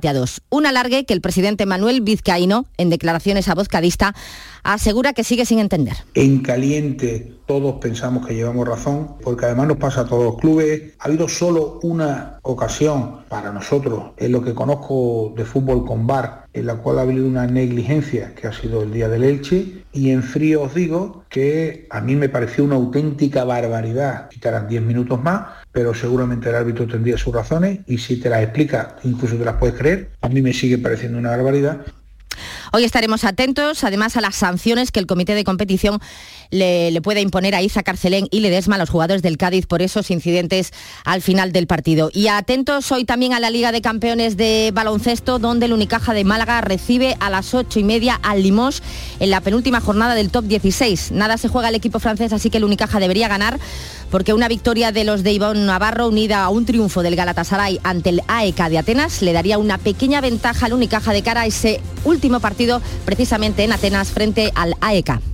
un 0.51 0.67
alargue 0.67 1.05
que 1.05 1.15
el 1.15 1.21
presidente 1.21 1.67
Manuel 1.67 2.01
Vizcaíno, 2.01 2.67
en 2.79 2.91
declaraciones 2.91 3.49
a 3.49 3.55
voz 3.55 3.69
cadista, 3.69 4.15
asegura 4.63 5.13
que 5.13 5.25
sigue 5.25 5.47
sin 5.47 5.59
entender. 5.59 5.95
En 6.15 6.41
caliente 6.41 7.33
todos 7.47 7.75
pensamos 7.81 8.27
que 8.27 8.35
llevamos 8.35 8.67
razón, 8.67 9.17
porque 9.23 9.45
además 9.45 9.69
nos 9.69 9.77
pasa 9.77 10.03
a 10.03 10.07
todos 10.07 10.25
los 10.25 10.39
clubes. 10.39 10.95
Ha 10.99 11.09
habido 11.09 11.29
solo 11.29 11.79
una 11.83 12.39
ocasión 12.43 13.25
para 13.29 13.53
nosotros, 13.53 14.13
en 14.17 14.33
lo 14.33 14.43
que 14.43 14.55
conozco 14.55 15.33
de 15.37 15.45
fútbol 15.45 15.85
con 15.85 16.07
VAR, 16.07 16.47
en 16.53 16.67
la 16.67 16.77
cual 16.77 16.99
ha 16.99 17.03
habido 17.03 17.27
una 17.27 17.47
negligencia, 17.47 18.35
que 18.35 18.47
ha 18.47 18.53
sido 18.53 18.83
el 18.83 18.93
día 18.93 19.09
del 19.09 19.25
Elche, 19.25 19.85
y 19.93 20.11
en 20.11 20.23
frío 20.23 20.63
os 20.63 20.75
digo 20.75 21.25
que 21.29 21.87
a 21.91 22.01
mí 22.01 22.17
me 22.17 22.29
pareció 22.29 22.65
una 22.65 22.77
auténtica 22.77 23.45
barbaridad. 23.45 24.29
Quitarán 24.31 24.69
10 24.69 24.83
minutos 24.83 25.23
más, 25.23 25.64
pero 25.75 25.93
seguramente 25.93 26.49
el 26.49 26.55
árbitro 26.55 26.87
tendría 26.87 27.19
sus 27.19 27.35
razones 27.35 27.81
y 27.89 27.99
si 27.99 28.17
te 28.17 28.31
las 28.31 28.45
explica, 28.45 28.97
incluso 29.03 29.37
te 29.37 29.45
las 29.45 29.57
puedes 29.57 29.75
creer. 29.75 30.11
A 30.23 30.29
mí 30.29 30.41
me 30.41 30.55
sigue 30.55 30.79
pareciendo 30.79 31.19
una 31.19 31.31
barbaridad. 31.31 31.81
Hoy 32.73 32.85
estaremos 32.85 33.25
atentos 33.25 33.85
además 33.85 34.17
a 34.17 34.21
las 34.21 34.35
sanciones 34.35 34.91
que 34.91 35.01
el 35.01 35.07
comité 35.07 35.35
de 35.35 35.45
competición 35.45 36.01
le, 36.51 36.91
le 36.91 37.03
pueda 37.03 37.21
imponer 37.21 37.55
a 37.55 37.63
Isa 37.63 37.83
Carcelén 37.83 38.27
y 38.31 38.41
Ledesma 38.41 38.77
a 38.77 38.79
los 38.79 38.91
jugadores 38.91 39.23
del 39.23 39.37
Cádiz 39.37 39.67
por 39.67 39.83
esos 39.83 40.11
incidentes 40.11 40.73
al 41.05 41.23
final 41.23 41.53
del 41.53 41.67
partido. 41.67 42.11
Y 42.13 42.29
atentos 42.29 42.91
hoy 42.91 43.05
también 43.05 43.33
a 43.33 43.41
la 43.41 43.51
Liga 43.51 43.71
de 43.71 43.81
Campeones 43.81 44.37
de 44.37 44.73
Baloncesto, 44.75 45.39
donde 45.39 45.67
el 45.67 45.73
Unicaja 45.73 46.15
de 46.15 46.25
Málaga 46.25 46.61
recibe 46.61 47.17
a 47.21 47.31
las 47.31 47.55
ocho 47.55 47.79
y 47.79 47.85
media 47.85 48.19
al 48.23 48.43
Limos 48.43 48.83
en 49.21 49.31
la 49.31 49.41
penúltima 49.41 49.81
jornada 49.81 50.15
del 50.15 50.31
top 50.31 50.45
16. 50.45 51.13
Nada 51.13 51.37
se 51.39 51.49
juega 51.49 51.69
el 51.69 51.75
equipo 51.75 52.01
francés, 52.01 52.33
así 52.33 52.51
que 52.51 52.59
el 52.59 52.65
Unicaja 52.65 52.99
debería 52.99 53.29
ganar 53.29 53.59
porque 54.15 54.33
una 54.33 54.47
victoria 54.47 54.93
de 54.93 55.03
los 55.03 55.25
de 55.25 55.33
Ivón 55.33 55.67
Navarro 55.67 56.07
unida 56.07 56.45
a 56.45 56.49
un 56.49 56.65
triunfo 56.65 57.03
del 57.03 57.17
Galatasaray 57.17 57.81
ante 57.83 58.11
el 58.11 58.23
AEK 58.29 58.69
de 58.69 58.79
Atenas 58.79 59.23
le 59.23 59.33
daría 59.33 59.59
una 59.59 59.77
pequeña 59.77 60.21
ventaja 60.21 60.67
al 60.67 60.73
Unicaja 60.73 61.13
de 61.13 61.25
cara 61.25 61.41
a 61.41 61.47
ese 61.47 61.81
último 62.05 62.39
partido 62.39 62.81
precisamente 63.05 63.65
en 63.65 63.73
Atenas 63.73 64.13
frente 64.13 64.53
al 64.55 64.77
AEK. 64.81 65.34